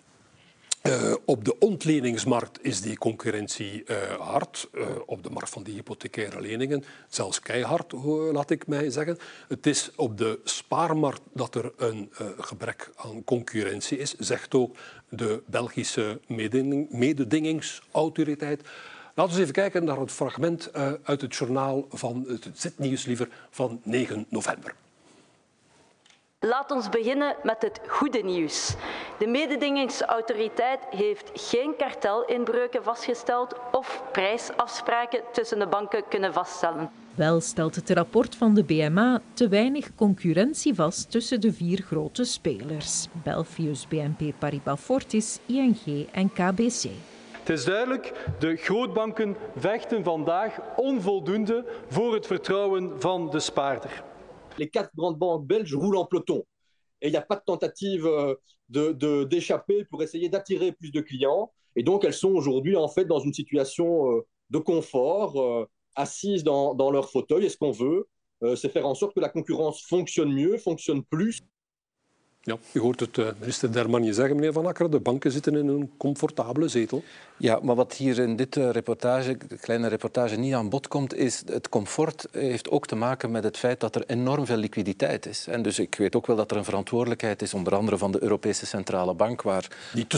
Uh, 0.84 1.14
op 1.26 1.46
de 1.46 1.60
ontleningsmarkt 1.60 2.64
is 2.64 2.82
die 2.82 2.98
concurrentie 2.98 3.84
uh, 3.88 3.98
hard. 4.20 4.70
Uh, 4.74 4.86
op 5.06 5.24
de 5.24 5.30
markt 5.30 5.50
van 5.50 5.64
die 5.64 5.74
hypothecaire 5.74 6.42
leningen 6.42 6.84
zelfs 7.10 7.40
keihard, 7.40 7.94
laat 8.32 8.50
ik 8.50 8.68
mij 8.68 8.90
zeggen. 8.90 9.18
Het 9.48 9.66
is 9.66 9.92
op 9.96 10.18
de 10.18 10.40
spaarmarkt 10.44 11.22
dat 11.34 11.56
er 11.56 11.72
een 11.78 12.10
gebrek 12.38 12.92
aan 12.96 13.24
concurrentie 13.24 13.98
is, 13.98 14.16
zegt 14.18 14.54
ook 14.54 14.76
de 15.10 15.44
Belgische 15.46 16.20
mededing 16.28 16.90
mededingingsautoriteit. 16.92 18.62
Laten 19.16 19.34
we 19.34 19.40
eens 19.40 19.50
even 19.50 19.54
kijken 19.54 19.84
naar 19.84 20.00
het 20.00 20.12
fragment 20.12 20.74
uit 21.04 21.22
het 21.22 21.36
journaal 21.36 21.86
van 21.90 22.26
het 22.28 22.50
Z-nieuws 22.54 23.06
liever 23.06 23.30
van 23.50 23.82
9 23.84 24.26
november. 24.30 24.76
Laat 26.48 26.72
ons 26.72 26.90
beginnen 26.90 27.36
met 27.44 27.62
het 27.62 27.80
goede 27.88 28.20
nieuws. 28.20 28.76
De 29.18 29.28
mededingingsautoriteit 29.28 30.80
heeft 30.90 31.32
geen 31.34 31.76
kartelinbreuken 31.78 32.84
vastgesteld 32.84 33.56
of 33.72 34.04
prijsafspraken 34.12 35.22
tussen 35.32 35.60
de 35.60 35.68
banken 35.68 36.04
kunnen 36.10 36.34
vaststellen. 36.34 36.90
Wel 37.16 37.42
stelt 37.42 37.76
het 37.76 37.90
rapport 37.90 38.36
van 38.36 38.54
de 38.54 38.64
BMA 38.64 39.22
te 39.34 39.48
weinig 39.48 39.96
concurrentie 39.96 40.76
vast 40.76 41.12
tussen 41.12 41.42
de 41.42 41.54
vier 41.54 41.82
grote 41.82 42.24
spelers: 42.24 43.08
Belfius, 43.24 43.88
BNP 43.88 44.34
Paribas 44.38 44.80
Fortis, 44.80 45.40
ING 45.46 46.08
en 46.12 46.32
KBC. 46.32 46.84
Het 47.40 47.50
is 47.50 47.66
duidelijk, 47.66 48.14
de 48.40 48.56
grootbanken 48.56 49.36
vechten 49.56 50.04
vandaag 50.04 50.60
onvoldoende 50.76 51.66
voor 51.88 52.14
het 52.14 52.28
vertrouwen 52.28 53.02
van 53.02 53.30
de 53.30 53.40
spaarder. 53.40 54.04
Les 54.60 54.70
quatre 54.70 54.96
grandes 54.96 55.18
banques 55.18 55.48
belges 55.48 55.74
roulent 55.74 55.98
en 55.98 56.06
peloton. 56.06 56.44
Et 57.02 57.08
il 57.08 57.12
n'y 57.12 57.18
a 57.18 57.22
pas 57.22 57.36
de 57.36 57.44
tentative 57.46 58.08
d'échapper 58.70 59.78
de, 59.78 59.80
de, 59.82 59.88
pour 59.88 60.04
essayer 60.04 60.30
d'attirer 60.30 60.72
plus 60.72 60.92
de 60.92 61.02
clients. 61.02 61.52
Et 61.76 61.84
donc, 61.84 62.04
elles 62.04 62.14
sont 62.14 62.32
aujourd'hui, 62.32 62.76
en 62.76 62.88
fait, 62.88 63.06
dans 63.06 63.20
une 63.20 63.34
situation 63.34 64.12
euh, 64.12 64.28
de 64.50 64.58
confort, 64.58 65.42
euh, 65.42 65.66
assises 65.96 66.44
dans, 66.44 66.74
dans, 66.74 66.92
leur 66.92 67.10
fauteuil. 67.10 67.46
Et 67.46 67.50
ce 67.50 67.58
qu'on 67.58 67.72
veut, 67.72 68.08
euh, 68.44 68.56
c'est 68.56 68.70
faire 68.70 68.86
en 68.86 68.96
sorte 68.96 69.14
que 69.16 69.20
la 69.20 69.30
concurrence 69.30 69.82
fonctionne 69.82 70.32
mieux, 70.32 70.58
fonctionne 70.58 71.04
plus. 71.04 71.40
Ja, 72.42 72.58
u 72.74 72.80
hoort 72.80 73.00
het 73.00 73.18
uh, 73.18 73.28
minister 73.40 73.72
Dermanje 73.72 74.14
zeggen, 74.14 74.36
meneer 74.36 74.54
Van 74.54 74.66
Akker. 74.66 74.92
De 74.92 75.00
banken 75.00 75.32
zitten 75.32 75.56
in 75.56 75.68
een 75.68 75.92
comfortabele 75.98 76.68
zetel. 76.68 77.04
Ja, 77.38 77.60
maar 77.62 77.76
wat 77.76 77.94
hier 77.94 78.20
in 78.20 78.36
dit 78.36 78.56
uh, 78.56 78.70
reportage, 78.70 79.38
kleine 79.62 79.88
reportage 79.88 80.36
niet 80.36 80.54
aan 80.54 80.70
bod 80.70 80.88
komt, 80.88 81.16
is 81.16 81.44
het 81.46 81.70
comfort 81.70 82.28
heeft 82.32 82.70
ook 82.70 82.88
te 82.88 82.96
maken 82.96 83.32
met 83.32 83.44
het 83.44 83.58
feit 83.58 83.80
dat 83.80 83.96
er 83.96 84.04
enorm 84.08 84.46
veel 84.46 84.58
liquiditeit 84.58 85.26
is. 85.26 85.48
En 85.48 85.62
dus 85.62 85.80
ik 85.80 85.96
weet 85.96 86.16
ook 86.16 86.28
wel 86.28 86.36
dat 86.36 86.52
er 86.52 86.58
een 86.58 86.64
verantwoordelijkheid 86.64 87.42
is, 87.42 87.54
onder 87.54 87.76
andere 87.76 87.98
van 87.98 88.12
de 88.12 88.24
Europese 88.24 88.66
Centrale 88.66 89.14
Bank, 89.14 89.42
waar 89.42 89.68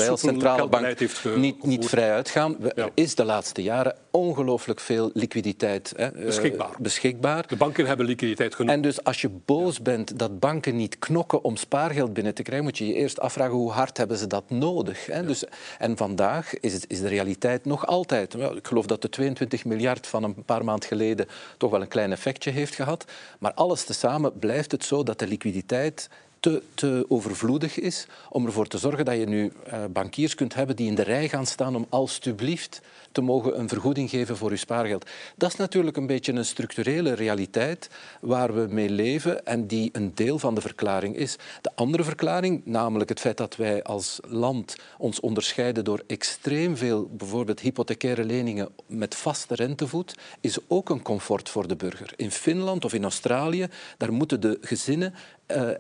als 0.10 0.20
centrale 0.20 0.68
bank 0.68 1.00
heeft 1.00 1.36
niet, 1.36 1.64
niet 1.64 1.86
vrij 1.86 2.12
uitgaan. 2.12 2.70
Er 2.76 2.92
is 2.94 3.16
de 3.16 3.24
laatste 3.24 3.64
jaren 3.64 3.96
ongelooflijk 4.12 4.80
veel 4.80 5.10
liquiditeit 5.14 5.94
hè, 5.96 6.06
eh, 6.06 6.26
beschikbaar. 6.26 6.76
beschikbaar. 6.80 7.48
De 7.48 7.56
banken 7.56 7.86
hebben 7.86 8.06
liquiditeit 8.06 8.56
genoeg. 8.56 8.74
En 8.74 8.82
dus 8.82 9.04
als 9.04 9.22
je 9.22 9.30
boos 9.30 9.82
bent 9.82 10.20
dat 10.20 10.40
banken 10.40 10.76
niet 10.76 11.00
knokken 11.00 11.44
om 11.44 11.56
spaargeld 11.56 12.11
binnen 12.14 12.34
te 12.34 12.44
krijgen, 12.44 12.66
moet 12.66 12.78
je 12.78 12.88
je 12.88 12.94
eerst 12.94 13.20
afvragen 13.20 13.56
hoe 13.56 13.72
hard 13.72 13.98
hebben 13.98 14.18
ze 14.18 14.28
dat 14.28 14.50
nodig. 14.50 15.06
Hè? 15.06 15.26
Dus, 15.26 15.44
en 15.78 15.98
vandaag 15.98 16.60
is, 16.60 16.74
het, 16.74 16.86
is 16.88 17.00
de 17.00 17.08
realiteit 17.08 17.66
nog 17.66 17.86
altijd. 17.86 18.34
Ik 18.34 18.68
geloof 18.68 18.86
dat 18.86 19.02
de 19.02 19.10
22 19.10 19.66
miljard 19.66 20.08
van 20.08 20.24
een 20.24 20.44
paar 20.46 20.64
maanden 20.64 20.88
geleden 20.88 21.28
toch 21.58 21.72
wel 21.72 21.82
een 21.82 21.88
klein 21.88 22.12
effectje 22.12 22.52
heeft 22.52 22.76
gehad. 22.76 23.06
Maar 23.40 23.54
alles 23.54 23.84
tezamen 23.84 24.40
blijft 24.40 24.72
het 24.72 24.86
zo 24.86 25.04
dat 25.04 25.20
de 25.20 25.28
liquiditeit 25.28 26.10
te, 26.42 26.62
te, 26.74 27.06
overvloedig 27.08 27.80
is 27.80 28.08
om 28.30 28.46
ervoor 28.46 28.68
te 28.68 28.78
zorgen 28.78 29.06
dat 29.06 29.18
je 29.18 29.26
nu 29.26 29.52
uh, 29.68 29.86
bankiers 29.90 30.36
kunt 30.36 30.54
hebben 30.54 30.76
die 30.76 30.88
in 30.88 30.96
de 30.96 31.04
rij 31.04 31.30
gaan 31.30 31.46
staan 31.46 31.76
om 31.76 31.86
alstublieft 31.90 32.82
te 33.12 33.22
mogen 33.22 33.60
een 33.60 33.70
vergoeding 33.70 34.10
geven 34.10 34.38
voor 34.38 34.50
uw 34.50 34.58
spaargeld. 34.58 35.10
Dat 35.36 35.52
is 35.52 35.58
natuurlijk 35.58 35.98
een 35.98 36.06
beetje 36.06 36.34
een 36.34 36.46
structurele 36.46 37.14
realiteit 37.14 37.90
waar 38.22 38.54
we 38.54 38.68
mee 38.70 38.90
leven 38.90 39.46
en 39.46 39.68
die 39.68 39.90
een 39.94 40.12
deel 40.16 40.40
van 40.40 40.56
de 40.56 40.62
verklaring 40.62 41.16
is. 41.16 41.36
De 41.62 41.72
andere 41.76 42.04
verklaring, 42.04 42.62
namelijk 42.66 43.10
het 43.10 43.20
feit 43.20 43.38
dat 43.38 43.56
wij 43.56 43.84
als 43.84 44.20
land 44.28 44.76
ons 44.98 45.20
onderscheiden 45.20 45.84
door 45.84 46.04
extreem 46.08 46.78
veel 46.78 47.10
bijvoorbeeld 47.12 47.60
hypothecaire 47.60 48.24
leningen 48.26 48.70
met 48.86 49.16
vaste 49.16 49.56
rentevoet, 49.56 50.16
is 50.40 50.58
ook 50.68 50.90
een 50.90 51.02
comfort 51.02 51.50
voor 51.50 51.68
de 51.68 51.76
burger. 51.76 52.14
In 52.16 52.32
Finland 52.32 52.86
of 52.86 52.94
in 52.94 53.04
Australië, 53.04 53.68
daar 53.98 54.14
moeten 54.14 54.42
de 54.42 54.58
gezinnen 54.62 55.14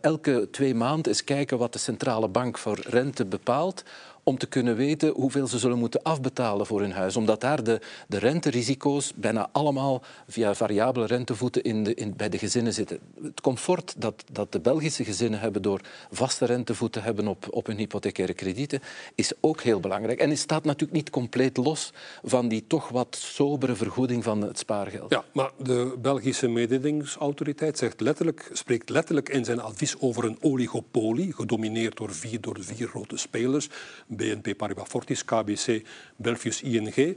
elke 0.01 0.47
twee 0.51 0.75
maanden 0.75 1.07
eens 1.07 1.23
kijken 1.23 1.57
wat 1.57 1.73
de 1.73 1.79
centrale 1.79 2.27
bank 2.27 2.57
voor 2.57 2.79
rente 2.89 3.25
bepaalt 3.25 3.83
om 4.23 4.37
te 4.37 4.47
kunnen 4.47 4.75
weten 4.75 5.09
hoeveel 5.09 5.47
ze 5.47 5.59
zullen 5.59 5.77
moeten 5.77 6.03
afbetalen 6.03 6.65
voor 6.65 6.81
hun 6.81 6.91
huis. 6.91 7.15
Omdat 7.15 7.41
daar 7.41 7.63
de, 7.63 7.79
de 8.07 8.17
renterisico's 8.17 9.13
bijna 9.15 9.49
allemaal 9.51 10.01
via 10.27 10.55
variabele 10.55 11.05
rentevoeten 11.05 11.63
in 11.63 11.83
de, 11.83 11.93
in, 11.93 12.13
bij 12.15 12.29
de 12.29 12.37
gezinnen 12.37 12.73
zitten. 12.73 12.99
Het 13.23 13.41
comfort 13.41 13.95
dat, 13.97 14.23
dat 14.31 14.51
de 14.51 14.59
Belgische 14.59 15.03
gezinnen 15.03 15.39
hebben 15.39 15.61
door 15.61 15.81
vaste 16.11 16.45
rentevoeten 16.45 17.03
hebben 17.03 17.27
op, 17.27 17.47
op 17.49 17.65
hun 17.65 17.77
hypothecaire 17.77 18.33
kredieten, 18.33 18.81
is 19.15 19.31
ook 19.39 19.61
heel 19.61 19.79
belangrijk. 19.79 20.19
En 20.19 20.29
het 20.29 20.39
staat 20.39 20.63
natuurlijk 20.63 20.93
niet 20.93 21.09
compleet 21.09 21.57
los 21.57 21.93
van 22.23 22.47
die 22.47 22.63
toch 22.67 22.89
wat 22.89 23.15
sobere 23.19 23.75
vergoeding 23.75 24.23
van 24.23 24.41
het 24.41 24.59
spaargeld. 24.59 25.11
Ja, 25.11 25.23
maar 25.33 25.51
de 25.57 25.95
Belgische 26.01 26.47
mededingingsautoriteit 26.47 27.77
zegt 27.77 28.01
letterlijk, 28.01 28.49
spreekt 28.53 28.89
letterlijk 28.89 29.29
in 29.29 29.45
zijn 29.45 29.61
advies 29.61 29.99
over 29.99 30.23
een 30.25 30.37
oligopolie, 30.41 31.33
gedomineerd 31.33 31.97
door, 31.97 32.13
vier, 32.13 32.41
door 32.41 32.57
vier 32.59 32.87
grote 32.87 33.17
spelers. 33.17 33.69
BNP 34.11 34.55
Paribas 34.55 34.89
Fortis, 34.89 35.23
KBC, 35.23 35.83
Belfius, 36.19 36.61
ING 36.63 37.15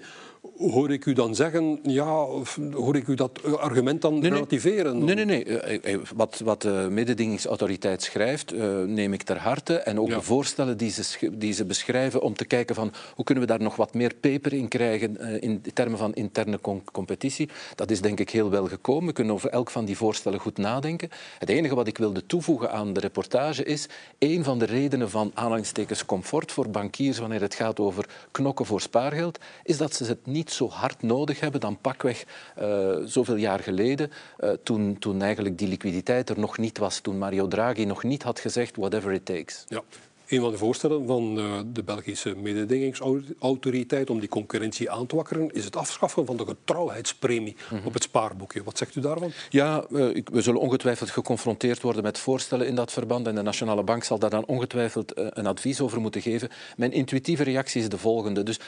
hoor 0.56 0.92
ik 0.92 1.04
u 1.04 1.12
dan 1.12 1.34
zeggen, 1.34 1.78
ja, 1.82 2.26
hoor 2.72 2.96
ik 2.96 3.06
u 3.06 3.14
dat 3.14 3.58
argument 3.58 4.02
dan 4.02 4.22
relativeren? 4.22 5.04
Nee, 5.04 5.14
nee, 5.14 5.24
nee. 5.24 5.44
Eh, 5.44 5.94
eh, 5.94 6.00
wat, 6.14 6.40
wat 6.44 6.62
de 6.62 6.86
mededingingsautoriteit 6.90 8.02
schrijft, 8.02 8.52
neem 8.86 9.12
ik 9.12 9.22
ter 9.22 9.38
harte. 9.38 9.78
En 9.78 10.00
ook 10.00 10.08
de 10.08 10.22
voorstellen 10.22 10.76
die 10.76 10.90
ze, 10.90 11.30
die 11.32 11.52
ze 11.52 11.64
beschrijven 11.64 12.22
om 12.22 12.34
te 12.34 12.44
kijken 12.44 12.74
van 12.74 12.92
hoe 13.14 13.24
kunnen 13.24 13.44
we 13.44 13.50
daar 13.50 13.62
nog 13.62 13.76
wat 13.76 13.94
meer 13.94 14.14
peper 14.20 14.52
in 14.52 14.68
krijgen 14.68 15.40
in 15.40 15.62
termen 15.72 15.98
van 15.98 16.14
interne 16.14 16.60
competitie. 16.92 17.48
Dat 17.74 17.90
is 17.90 18.00
denk 18.00 18.20
ik 18.20 18.30
heel 18.30 18.50
wel 18.50 18.66
gekomen. 18.66 19.06
We 19.06 19.12
kunnen 19.12 19.34
over 19.34 19.50
elk 19.50 19.70
van 19.70 19.84
die 19.84 19.96
voorstellen 19.96 20.40
goed 20.40 20.58
nadenken. 20.58 21.08
Het 21.38 21.48
enige 21.48 21.74
wat 21.74 21.86
ik 21.86 21.98
wilde 21.98 22.26
toevoegen 22.26 22.72
aan 22.72 22.92
de 22.92 23.00
reportage 23.00 23.64
is 23.64 23.88
een 24.18 24.44
van 24.44 24.58
de 24.58 24.64
redenen 24.64 25.10
van 25.10 25.30
aanhalingstekens 25.34 26.04
comfort 26.04 26.52
voor 26.52 26.70
bankiers 26.70 27.18
wanneer 27.18 27.40
het 27.40 27.54
gaat 27.54 27.80
over 27.80 28.08
knokken 28.30 28.66
voor 28.66 28.80
spaargeld, 28.80 29.38
is 29.62 29.76
dat 29.76 29.94
ze 29.94 30.04
het 30.04 30.26
niet 30.26 30.43
zo 30.52 30.68
hard 30.68 31.02
nodig 31.02 31.40
hebben 31.40 31.60
dan 31.60 31.78
pakweg 31.80 32.24
uh, 32.60 32.96
zoveel 33.04 33.36
jaar 33.36 33.60
geleden, 33.60 34.10
uh, 34.40 34.50
toen, 34.62 34.98
toen 34.98 35.22
eigenlijk 35.22 35.58
die 35.58 35.68
liquiditeit 35.68 36.30
er 36.30 36.38
nog 36.38 36.58
niet 36.58 36.78
was, 36.78 37.00
toen 37.00 37.18
Mario 37.18 37.48
Draghi 37.48 37.84
nog 37.84 38.02
niet 38.02 38.22
had 38.22 38.40
gezegd 38.40 38.76
whatever 38.76 39.12
it 39.12 39.24
takes. 39.24 39.64
Ja. 39.68 39.82
Een 40.28 40.40
van 40.40 40.50
de 40.50 40.58
voorstellen 40.58 41.06
van 41.06 41.38
eh, 41.38 41.60
de 41.72 41.82
Belgische 41.82 42.34
mededingingsautoriteit 42.36 44.10
om 44.10 44.20
die 44.20 44.28
concurrentie 44.28 44.90
aan 44.90 45.06
te 45.06 45.16
wakkeren 45.16 45.50
is 45.52 45.64
het 45.64 45.76
afschaffen 45.76 46.26
van 46.26 46.36
de 46.36 46.46
getrouwheidspremie 46.46 47.56
mhm. 47.70 47.86
op 47.86 47.94
het 47.94 48.02
spaarboekje. 48.02 48.62
Wat 48.62 48.78
zegt 48.78 48.96
u 48.96 49.00
daarvan? 49.00 49.32
Ja, 49.50 49.84
we 49.88 50.42
zullen 50.42 50.60
ongetwijfeld 50.60 51.10
geconfronteerd 51.10 51.82
worden 51.82 52.02
met 52.02 52.18
voorstellen 52.18 52.66
in 52.66 52.74
dat 52.74 52.92
verband 52.92 53.26
en 53.26 53.34
de 53.34 53.42
Nationale 53.42 53.82
Bank 53.82 54.04
zal 54.04 54.18
daar 54.18 54.30
dan 54.30 54.46
ongetwijfeld 54.46 55.12
een 55.14 55.46
advies 55.46 55.80
over 55.80 56.00
moeten 56.00 56.22
geven. 56.22 56.48
Mijn 56.76 56.92
intuïtieve 56.92 57.42
reactie 57.42 57.80
is 57.80 57.88
de 57.88 57.98
volgende. 57.98 58.42
Dus 58.42 58.58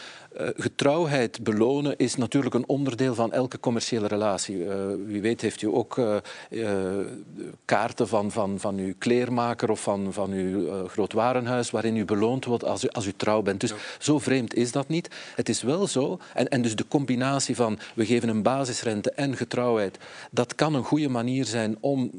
uh, 0.41 0.49
getrouwheid 0.57 1.43
belonen 1.43 1.97
is 1.97 2.17
natuurlijk 2.17 2.55
een 2.55 2.69
onderdeel 2.69 3.15
van 3.15 3.33
elke 3.33 3.61
commerciële 3.61 4.07
relatie. 4.07 4.65
Wie 5.07 5.21
weet 5.21 5.41
heeft 5.41 5.63
u 5.63 5.67
ook 5.67 6.01
kaarten 7.65 8.09
van, 8.09 8.31
van, 8.31 8.59
van 8.59 8.79
uw 8.79 8.95
kleermaker 8.99 9.71
of 9.71 9.83
van, 9.83 10.13
van 10.13 10.31
uw 10.31 10.89
waarin 11.71 11.97
u 11.97 12.05
beloond 12.05 12.45
wordt 12.45 12.65
als 12.65 12.85
u, 12.85 12.89
als 12.89 13.07
u 13.07 13.13
trouw 13.17 13.43
bent. 13.43 13.61
Dus 13.61 13.73
zo 13.99 14.19
vreemd 14.19 14.55
is 14.55 14.73
dat 14.73 14.89
niet. 14.89 15.09
Het 15.35 15.49
is 15.49 15.63
wel 15.63 15.87
zo, 15.87 16.19
en, 16.35 16.49
en 16.49 16.63
dus 16.63 16.77
de 16.77 16.89
combinatie 16.89 17.57
van 17.57 17.79
we 17.95 18.07
geven 18.07 18.29
een 18.29 18.43
basisrente 18.43 19.11
en 19.11 19.37
getrouwheid, 19.37 19.99
dat 20.31 20.55
kan 20.55 20.75
een 20.75 20.85
goede 20.85 21.09
manier 21.09 21.45
zijn 21.45 21.77
om 21.81 22.11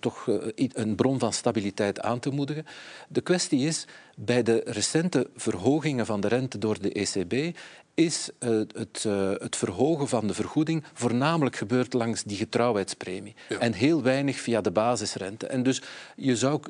toch 0.00 0.26
een 0.72 0.94
bron 0.94 1.18
van 1.18 1.32
stabiliteit 1.32 2.00
aan 2.00 2.18
te 2.18 2.30
moedigen. 2.30 2.66
De 3.08 3.20
kwestie 3.20 3.66
is, 3.66 3.86
bij 4.16 4.42
de 4.42 4.62
recente 4.64 5.26
verhogingen 5.36 6.06
van 6.06 6.20
de 6.20 6.28
rente 6.28 6.58
door 6.58 6.80
de 6.80 6.92
ECB 6.92 7.56
is 7.94 8.30
uh, 8.38 8.48
het, 8.74 9.04
uh, 9.06 9.30
het, 9.30 9.56
verhogen 9.56 10.08
van 10.08 10.26
de 10.26 10.34
vergoeding 10.34 10.84
voornamelijk 10.92 11.56
gebeurd 11.56 11.92
langs 11.92 12.22
die 12.22 12.36
getrouwheidspremie. 12.36 13.34
Ja. 13.48 13.58
En 13.58 13.72
heel 13.72 14.02
weinig 14.02 14.40
via 14.40 14.60
de 14.60 14.70
basisrente. 14.70 15.46
En 15.46 15.62
dus 15.62 15.82
je 16.16 16.36
zou 16.36 16.60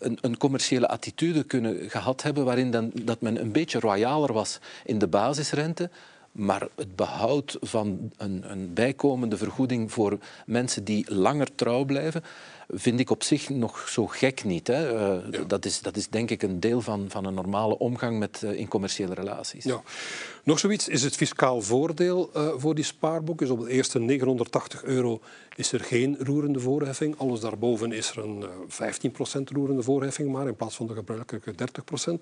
een, 0.00 0.18
een, 0.20 0.36
commerciële 0.36 0.88
attitude 0.88 1.42
kunnen 1.42 1.90
gehad 1.90 2.22
hebben 2.22 2.44
waarin 2.44 2.70
dan, 2.70 2.90
dat 3.02 3.20
men 3.20 3.40
een 3.40 3.52
beetje 3.52 3.80
royaler 3.80 4.32
was 4.32 4.58
in 4.84 4.98
de 4.98 5.06
basisrente, 5.06 5.90
maar 6.32 6.68
het 6.76 6.96
behoud 6.96 7.56
van 7.60 8.12
een, 8.16 8.50
een 8.50 8.72
bijkomende 8.74 9.36
vergoeding 9.36 9.92
voor 9.92 10.18
mensen 10.46 10.84
die 10.84 11.14
langer 11.14 11.54
trouw 11.54 11.84
blijven, 11.84 12.22
vind 12.72 13.00
ik 13.00 13.10
op 13.10 13.22
zich 13.22 13.48
nog 13.48 13.88
zo 13.88 14.06
gek 14.06 14.44
niet. 14.44 14.66
Hè. 14.66 14.94
Uh, 14.94 15.32
ja. 15.32 15.44
dat, 15.44 15.64
is, 15.64 15.80
dat 15.80 15.96
is 15.96 16.08
denk 16.08 16.30
ik 16.30 16.42
een 16.42 16.60
deel 16.60 16.80
van, 16.80 17.04
van 17.08 17.24
een 17.24 17.34
normale 17.34 17.78
omgang 17.78 18.18
met, 18.18 18.40
uh, 18.44 18.52
in 18.52 18.68
commerciële 18.68 19.14
relaties. 19.14 19.64
Ja. 19.64 19.82
Nog 20.44 20.58
zoiets 20.58 20.88
is 20.88 21.02
het 21.02 21.16
fiscaal 21.16 21.62
voordeel 21.62 22.30
uh, 22.36 22.48
voor 22.56 22.74
die 22.74 22.84
spaarboeken. 22.84 23.46
Dus 23.46 23.56
op 23.56 23.64
de 23.64 23.70
eerste 23.70 23.98
980 23.98 24.84
euro 24.84 25.20
is 25.56 25.72
er 25.72 25.80
geen 25.80 26.16
roerende 26.20 26.60
voorheffing. 26.60 27.18
Alles 27.18 27.40
daarboven 27.40 27.92
is 27.92 28.10
er 28.10 28.18
een 28.18 28.44
15% 29.40 29.42
roerende 29.44 29.82
voorheffing, 29.82 30.32
maar 30.32 30.46
in 30.46 30.56
plaats 30.56 30.76
van 30.76 30.86
de 30.86 30.94
gebruikelijke 30.94 31.54
30%. 32.08 32.12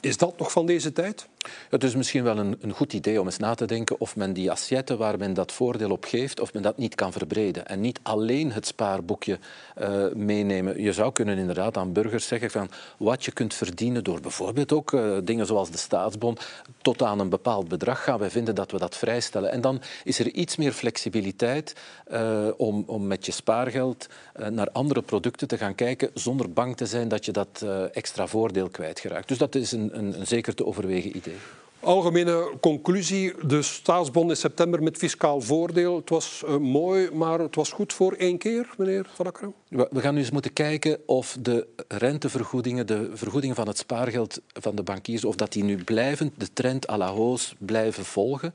Is 0.00 0.16
dat 0.16 0.38
nog 0.38 0.52
van 0.52 0.66
deze 0.66 0.92
tijd? 0.92 1.28
Het 1.70 1.84
is 1.84 1.94
misschien 1.94 2.24
wel 2.24 2.38
een, 2.38 2.56
een, 2.60 2.72
goed 2.72 2.92
idee 2.92 3.20
om 3.20 3.26
eens 3.26 3.38
na 3.38 3.54
te 3.54 3.64
denken 3.64 4.00
of 4.00 4.16
men 4.16 4.32
die 4.32 4.50
assiette 4.50 4.96
waar 4.96 5.18
men 5.18 5.34
dat 5.34 5.52
voordeel 5.52 5.90
op 5.90 6.04
geeft, 6.04 6.40
of 6.40 6.52
men 6.52 6.62
dat 6.62 6.78
niet 6.78 6.94
kan 6.94 7.12
verbreden. 7.12 7.66
En 7.66 7.80
niet 7.80 8.00
alleen 8.02 8.52
het 8.52 8.66
spaarboekje 8.66 9.38
uh, 9.80 10.04
meenemen. 10.14 10.82
Je 10.82 10.92
zou 10.92 11.12
kunnen 11.12 11.38
inderdaad 11.38 11.76
aan 11.76 11.92
burgers 11.92 12.26
zeggen 12.26 12.50
van 12.50 12.70
wat 12.96 13.24
je 13.24 13.32
kunt 13.32 13.54
verdienen 13.54 14.04
door 14.04 14.20
bijvoorbeeld 14.20 14.72
ook 14.72 14.92
uh, 14.92 15.16
dingen 15.24 15.46
zoals 15.46 15.70
de 15.70 15.78
staatsbon 15.78 16.36
tot 16.82 17.02
aan 17.02 17.20
een 17.20 17.28
bepaald 17.28 17.68
bedrag 17.68 18.04
gaan 18.04 18.18
wij 18.18 18.30
vinden 18.30 18.54
dat 18.54 18.70
we 18.70 18.78
dat 18.78 18.96
vrijstellen. 18.96 19.50
En 19.50 19.60
dan 19.60 19.80
is 20.04 20.18
er 20.18 20.32
iets 20.32 20.56
meer 20.56 20.72
flexibiliteit 20.72 21.74
uh, 22.12 22.48
om, 22.56 22.84
om 22.86 23.06
met 23.06 23.26
je 23.26 23.32
spaargeld 23.32 24.06
naar 24.50 24.70
andere 24.70 25.02
producten 25.02 25.48
te 25.48 25.58
gaan 25.58 25.74
kijken 25.74 26.10
zonder 26.14 26.52
bang 26.52 26.76
te 26.76 26.86
zijn 26.86 27.08
dat 27.08 27.24
je 27.24 27.32
dat 27.32 27.64
extra 27.92 28.26
voordeel 28.26 28.68
kwijtgeraakt. 28.68 29.28
Dus 29.28 29.38
dat 29.38 29.54
is 29.54 29.72
een, 29.72 29.98
een, 29.98 30.20
een 30.20 30.26
zeker 30.26 30.54
te 30.54 30.66
overwegen 30.66 31.16
idee. 31.16 31.35
Algemene 31.80 32.52
conclusie, 32.60 33.32
de 33.46 33.62
staatsbond 33.62 34.30
in 34.30 34.36
september 34.36 34.82
met 34.82 34.96
fiscaal 34.96 35.40
voordeel. 35.40 35.96
Het 35.96 36.10
was 36.10 36.42
uh, 36.46 36.56
mooi, 36.56 37.10
maar 37.10 37.38
het 37.38 37.54
was 37.54 37.72
goed 37.72 37.92
voor 37.92 38.12
één 38.12 38.38
keer, 38.38 38.68
meneer 38.78 39.06
Van 39.14 39.26
Akkeren? 39.26 39.54
We 39.68 40.00
gaan 40.00 40.14
nu 40.14 40.20
eens 40.20 40.30
moeten 40.30 40.52
kijken 40.52 40.98
of 41.06 41.36
de 41.40 41.66
rentevergoedingen, 41.88 42.86
de 42.86 43.10
vergoedingen 43.14 43.56
van 43.56 43.66
het 43.66 43.78
spaargeld 43.78 44.40
van 44.60 44.76
de 44.76 44.82
bankiers, 44.82 45.24
of 45.24 45.36
dat 45.36 45.52
die 45.52 45.64
nu 45.64 45.84
blijvend 45.84 46.32
de 46.40 46.52
trend 46.52 46.88
à 46.88 46.96
la 46.96 47.14
hausse 47.14 47.54
blijven 47.58 48.04
volgen. 48.04 48.54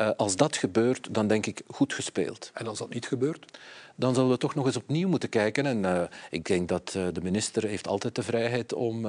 Uh, 0.00 0.10
als 0.16 0.36
dat 0.36 0.56
gebeurt, 0.56 1.14
dan 1.14 1.26
denk 1.26 1.46
ik 1.46 1.62
goed 1.66 1.92
gespeeld. 1.92 2.50
En 2.54 2.66
als 2.66 2.78
dat 2.78 2.92
niet 2.92 3.06
gebeurt? 3.06 3.58
Dan 3.94 4.14
zullen 4.14 4.30
we 4.30 4.36
toch 4.38 4.54
nog 4.54 4.66
eens 4.66 4.76
opnieuw 4.76 5.08
moeten 5.08 5.28
kijken. 5.28 5.66
En 5.66 5.82
uh, 5.82 6.02
ik 6.30 6.44
denk 6.44 6.68
dat 6.68 6.94
uh, 6.96 7.06
de 7.12 7.22
minister 7.22 7.66
heeft 7.66 7.88
altijd 7.88 8.14
de 8.14 8.22
vrijheid 8.22 8.72
om, 8.72 9.06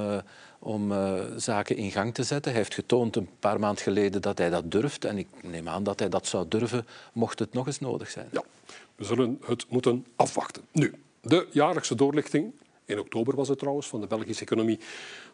om 0.59 0.93
zaken 1.35 1.75
in 1.75 1.91
gang 1.91 2.13
te 2.13 2.23
zetten. 2.23 2.51
Hij 2.51 2.61
heeft 2.61 2.73
getoond 2.73 3.15
een 3.15 3.29
paar 3.39 3.59
maanden 3.59 3.83
geleden 3.83 4.21
dat 4.21 4.37
hij 4.37 4.49
dat 4.49 4.71
durft. 4.71 5.05
En 5.05 5.17
ik 5.17 5.27
neem 5.41 5.67
aan 5.67 5.83
dat 5.83 5.99
hij 5.99 6.09
dat 6.09 6.27
zou 6.27 6.45
durven, 6.47 6.87
mocht 7.13 7.39
het 7.39 7.53
nog 7.53 7.67
eens 7.67 7.79
nodig 7.79 8.09
zijn. 8.09 8.27
Ja, 8.31 8.43
we 8.95 9.03
zullen 9.03 9.39
het 9.45 9.65
moeten 9.69 10.05
afwachten. 10.15 10.63
Nu, 10.71 10.93
de 11.21 11.47
jaarlijkse 11.51 11.95
doorlichting, 11.95 12.51
in 12.85 12.99
oktober 12.99 13.35
was 13.35 13.47
het 13.47 13.59
trouwens, 13.59 13.87
van 13.87 14.01
de 14.01 14.07
Belgische 14.07 14.43
economie 14.43 14.79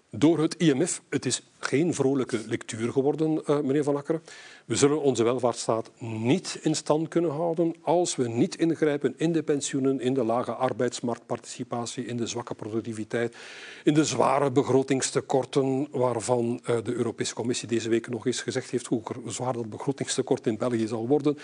door 0.10 0.40
het 0.40 0.56
IMF. 0.56 1.02
Het 1.10 1.26
is 1.26 1.42
geen 1.60 1.94
vrolijke 1.94 2.40
lectuur 2.48 2.92
geworden, 2.92 3.42
uh, 3.50 3.60
meneer 3.60 3.84
Van 3.84 3.96
Akkeren. 3.96 4.22
We 4.66 4.76
zullen 4.76 5.02
onze 5.02 5.24
welvaartsstaat 5.24 5.92
niet 6.00 6.60
in 6.62 6.76
stand 6.76 7.08
kunnen 7.08 7.32
houden 7.32 7.76
als 7.82 8.16
we 8.16 8.28
niet 8.28 8.56
ingrijpen 8.56 9.14
in 9.18 9.32
de 9.32 9.44
pensioenen, 9.44 10.00
in 10.00 10.14
de 10.14 10.24
lage 10.24 10.52
arbeidsmarktparticipatie, 10.52 12.06
in 12.06 12.18
de 12.18 12.28
zwakke 12.28 12.54
productiviteit, 12.54 13.36
in 13.84 13.94
de 13.94 14.06
zware 14.06 14.52
begrotingstekorten, 14.52 15.88
waarvan 15.92 16.60
uh, 16.70 16.76
de 16.84 16.94
Europese 16.94 17.34
Commissie 17.34 17.68
deze 17.68 17.90
week 17.90 18.10
nog 18.10 18.26
eens 18.26 18.42
gezegd 18.42 18.70
heeft 18.70 18.86
hoe 18.86 19.02
zwaar 19.26 19.54
dat 19.54 19.70
begrotingstekort 19.70 20.48
in 20.48 20.58
België 20.58 20.88
zal 20.88 21.08
worden, 21.08 21.38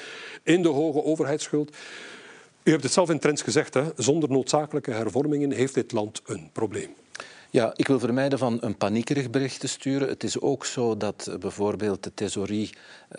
in 0.43 0.61
de 0.61 0.69
hoge 0.69 1.03
overheidsschuld. 1.03 1.75
U 2.63 2.71
hebt 2.71 2.83
het 2.83 2.93
zelf 2.93 3.09
in 3.09 3.19
Trends 3.19 3.41
gezegd, 3.41 3.73
hè? 3.73 3.83
zonder 3.95 4.29
noodzakelijke 4.29 4.91
hervormingen 4.91 5.51
heeft 5.51 5.73
dit 5.73 5.91
land 5.91 6.21
een 6.25 6.49
probleem. 6.53 6.95
Ja, 7.53 7.73
ik 7.75 7.87
wil 7.87 7.99
vermijden 7.99 8.39
van 8.39 8.57
een 8.61 8.77
paniekerig 8.77 9.29
bericht 9.29 9.59
te 9.59 9.67
sturen. 9.67 10.07
Het 10.07 10.23
is 10.23 10.39
ook 10.39 10.65
zo 10.65 10.97
dat 10.97 11.37
bijvoorbeeld 11.39 12.03
de 12.03 12.13
tesorie 12.13 12.69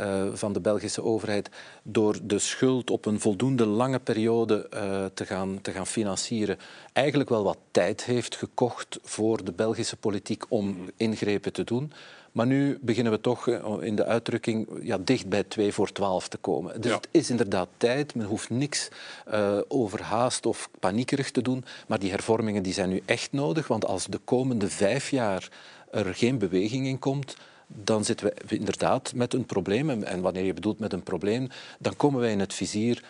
uh, 0.01 0.25
van 0.33 0.53
de 0.53 0.61
Belgische 0.61 1.03
overheid 1.03 1.49
door 1.83 2.19
de 2.23 2.39
schuld 2.39 2.91
op 2.91 3.07
een 3.07 3.21
voldoende 3.21 3.67
lange 3.67 3.99
periode 3.99 4.67
uh, 4.75 5.05
te, 5.15 5.27
gaan, 5.27 5.59
te 5.63 5.71
gaan 5.71 5.87
financieren 5.87 6.59
eigenlijk 6.93 7.29
wel 7.29 7.45
wat 7.45 7.59
tijd 7.71 8.05
heeft 8.05 8.37
gekocht 8.37 8.99
voor 9.03 9.45
de 9.45 9.53
Belgische 9.53 9.97
politiek 9.97 10.45
om 10.49 10.91
ingrepen 10.97 11.53
te 11.53 11.65
doen. 11.65 11.93
Maar 12.35 12.47
nu 12.47 12.79
beginnen 12.81 13.13
we 13.13 13.21
toch 13.21 13.49
eh, 13.49 13.75
in 13.81 13.97
de 13.97 14.05
uitdrukking 14.05 14.69
ja, 14.83 14.99
dicht 14.99 15.29
bij 15.29 15.43
2 15.45 15.73
voor 15.73 15.93
12 15.93 16.29
te 16.29 16.37
komen. 16.37 16.81
Dus 16.81 16.93
het 16.93 17.09
is 17.11 17.31
inderdaad 17.31 17.69
tijd. 17.77 18.15
Men 18.15 18.27
hoeft 18.27 18.51
niks 18.51 18.89
uh, 19.33 19.59
overhaast 19.69 20.47
of 20.47 20.69
paniekerig 20.81 21.31
te 21.31 21.43
doen. 21.43 21.65
Maar 21.89 21.99
die 21.99 22.11
hervormingen 22.11 22.63
die 22.63 22.73
zijn 22.73 22.89
nu 22.89 23.03
echt 23.05 23.33
nodig. 23.33 23.69
Want 23.69 23.87
als 23.87 24.07
de 24.07 24.19
komende 24.19 24.69
vijf 24.69 25.11
jaar 25.11 25.49
er 25.91 26.15
geen 26.15 26.39
beweging 26.39 26.87
in 26.87 26.99
komt, 26.99 27.37
dan 27.67 28.05
zitten 28.05 28.27
we 28.27 28.57
inderdaad 28.57 29.13
met 29.15 29.35
een 29.35 29.47
probleem. 29.47 29.91
En 29.91 30.21
wanneer 30.21 30.45
je 30.45 30.55
bedoelt 30.55 30.79
met 30.79 30.93
een 30.93 31.03
probleem, 31.03 31.49
dan 31.79 31.97
komen 31.97 32.21
wij 32.21 32.31
in 32.31 32.41
het 32.41 32.55
vizier 32.55 33.03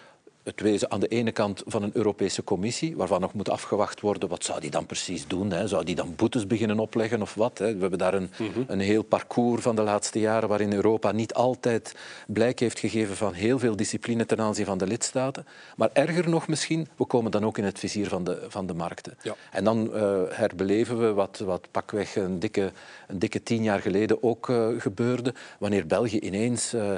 het 0.44 0.60
wezen 0.60 0.90
aan 0.90 1.00
de 1.00 1.08
ene 1.08 1.32
kant 1.32 1.62
van 1.66 1.82
een 1.82 1.90
Europese 1.94 2.44
Commissie, 2.44 2.96
waarvan 2.96 3.20
nog 3.20 3.34
moet 3.34 3.50
afgewacht 3.50 4.00
worden 4.00 4.28
wat 4.28 4.44
zou 4.44 4.60
die 4.60 4.70
dan 4.70 4.86
precies 4.86 5.26
doen. 5.26 5.50
Hè? 5.50 5.68
Zou 5.68 5.84
die 5.84 5.94
dan 5.94 6.14
boetes 6.16 6.46
beginnen 6.46 6.78
opleggen 6.78 7.22
of 7.22 7.34
wat? 7.34 7.58
Hè? 7.58 7.74
We 7.74 7.80
hebben 7.80 7.98
daar 7.98 8.14
een, 8.14 8.30
mm 8.38 8.48
-hmm. 8.52 8.64
een 8.66 8.80
heel 8.80 9.02
parcours 9.02 9.62
van 9.62 9.76
de 9.76 9.82
laatste 9.82 10.18
jaren 10.18 10.48
waarin 10.48 10.72
Europa 10.72 11.12
niet 11.12 11.34
altijd 11.34 11.94
blijk 12.26 12.58
heeft 12.58 12.78
gegeven 12.78 13.16
van 13.16 13.32
heel 13.32 13.58
veel 13.58 13.76
discipline 13.76 14.26
ten 14.26 14.40
aanzien 14.40 14.64
van 14.64 14.78
de 14.78 14.86
lidstaten. 14.86 15.46
Maar 15.76 15.90
erger 15.92 16.28
nog 16.28 16.48
misschien, 16.48 16.88
we 16.96 17.04
komen 17.04 17.30
dan 17.30 17.44
ook 17.44 17.58
in 17.58 17.64
het 17.64 17.78
vizier 17.78 18.08
van 18.08 18.24
de, 18.24 18.46
van 18.48 18.66
de 18.66 18.74
markten. 18.74 19.16
Ja. 19.22 19.34
En 19.50 19.64
dan 19.64 19.90
uh, 19.94 20.20
herbeleven 20.28 21.00
we 21.00 21.12
wat, 21.12 21.38
wat 21.38 21.68
pakweg 21.70 22.16
een 22.16 22.38
dikke, 22.38 22.72
een 23.08 23.18
dikke 23.18 23.42
tien 23.42 23.62
jaar 23.62 23.80
geleden 23.80 24.22
ook 24.22 24.48
uh, 24.48 24.68
gebeurde, 24.78 25.34
wanneer 25.58 25.86
België 25.86 26.20
ineens 26.20 26.74
uh, 26.74 26.90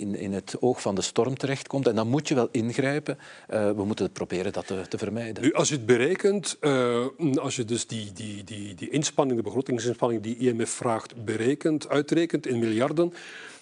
in, 0.00 0.16
in 0.16 0.32
het 0.32 0.56
oog 0.60 0.80
van 0.80 0.94
de 0.94 1.02
storm 1.02 1.36
terechtkomt. 1.36 1.88
En 1.88 1.94
dan 1.94 2.08
moet 2.08 2.28
je 2.28 2.34
wel 2.34 2.48
in 2.50 2.63
ingrijpen. 2.64 3.18
Uh, 3.50 3.70
we 3.70 3.84
moeten 3.84 4.12
proberen 4.12 4.52
dat 4.52 4.66
te, 4.66 4.82
te 4.88 4.98
vermijden. 4.98 5.42
Nu, 5.42 5.52
als 5.52 5.68
je 5.68 5.74
het 5.74 5.86
berekent, 5.86 6.56
uh, 6.60 7.06
als 7.34 7.56
je 7.56 7.64
dus 7.64 7.86
die, 7.86 8.12
die, 8.12 8.44
die, 8.44 8.74
die 8.74 8.90
inspanning, 8.90 9.36
de 9.36 9.44
begrotingsinspanning 9.44 10.22
die 10.22 10.36
IMF 10.36 10.70
vraagt, 10.70 11.24
berekent, 11.24 11.88
uitrekent 11.88 12.46
in 12.46 12.58
miljarden, 12.58 13.12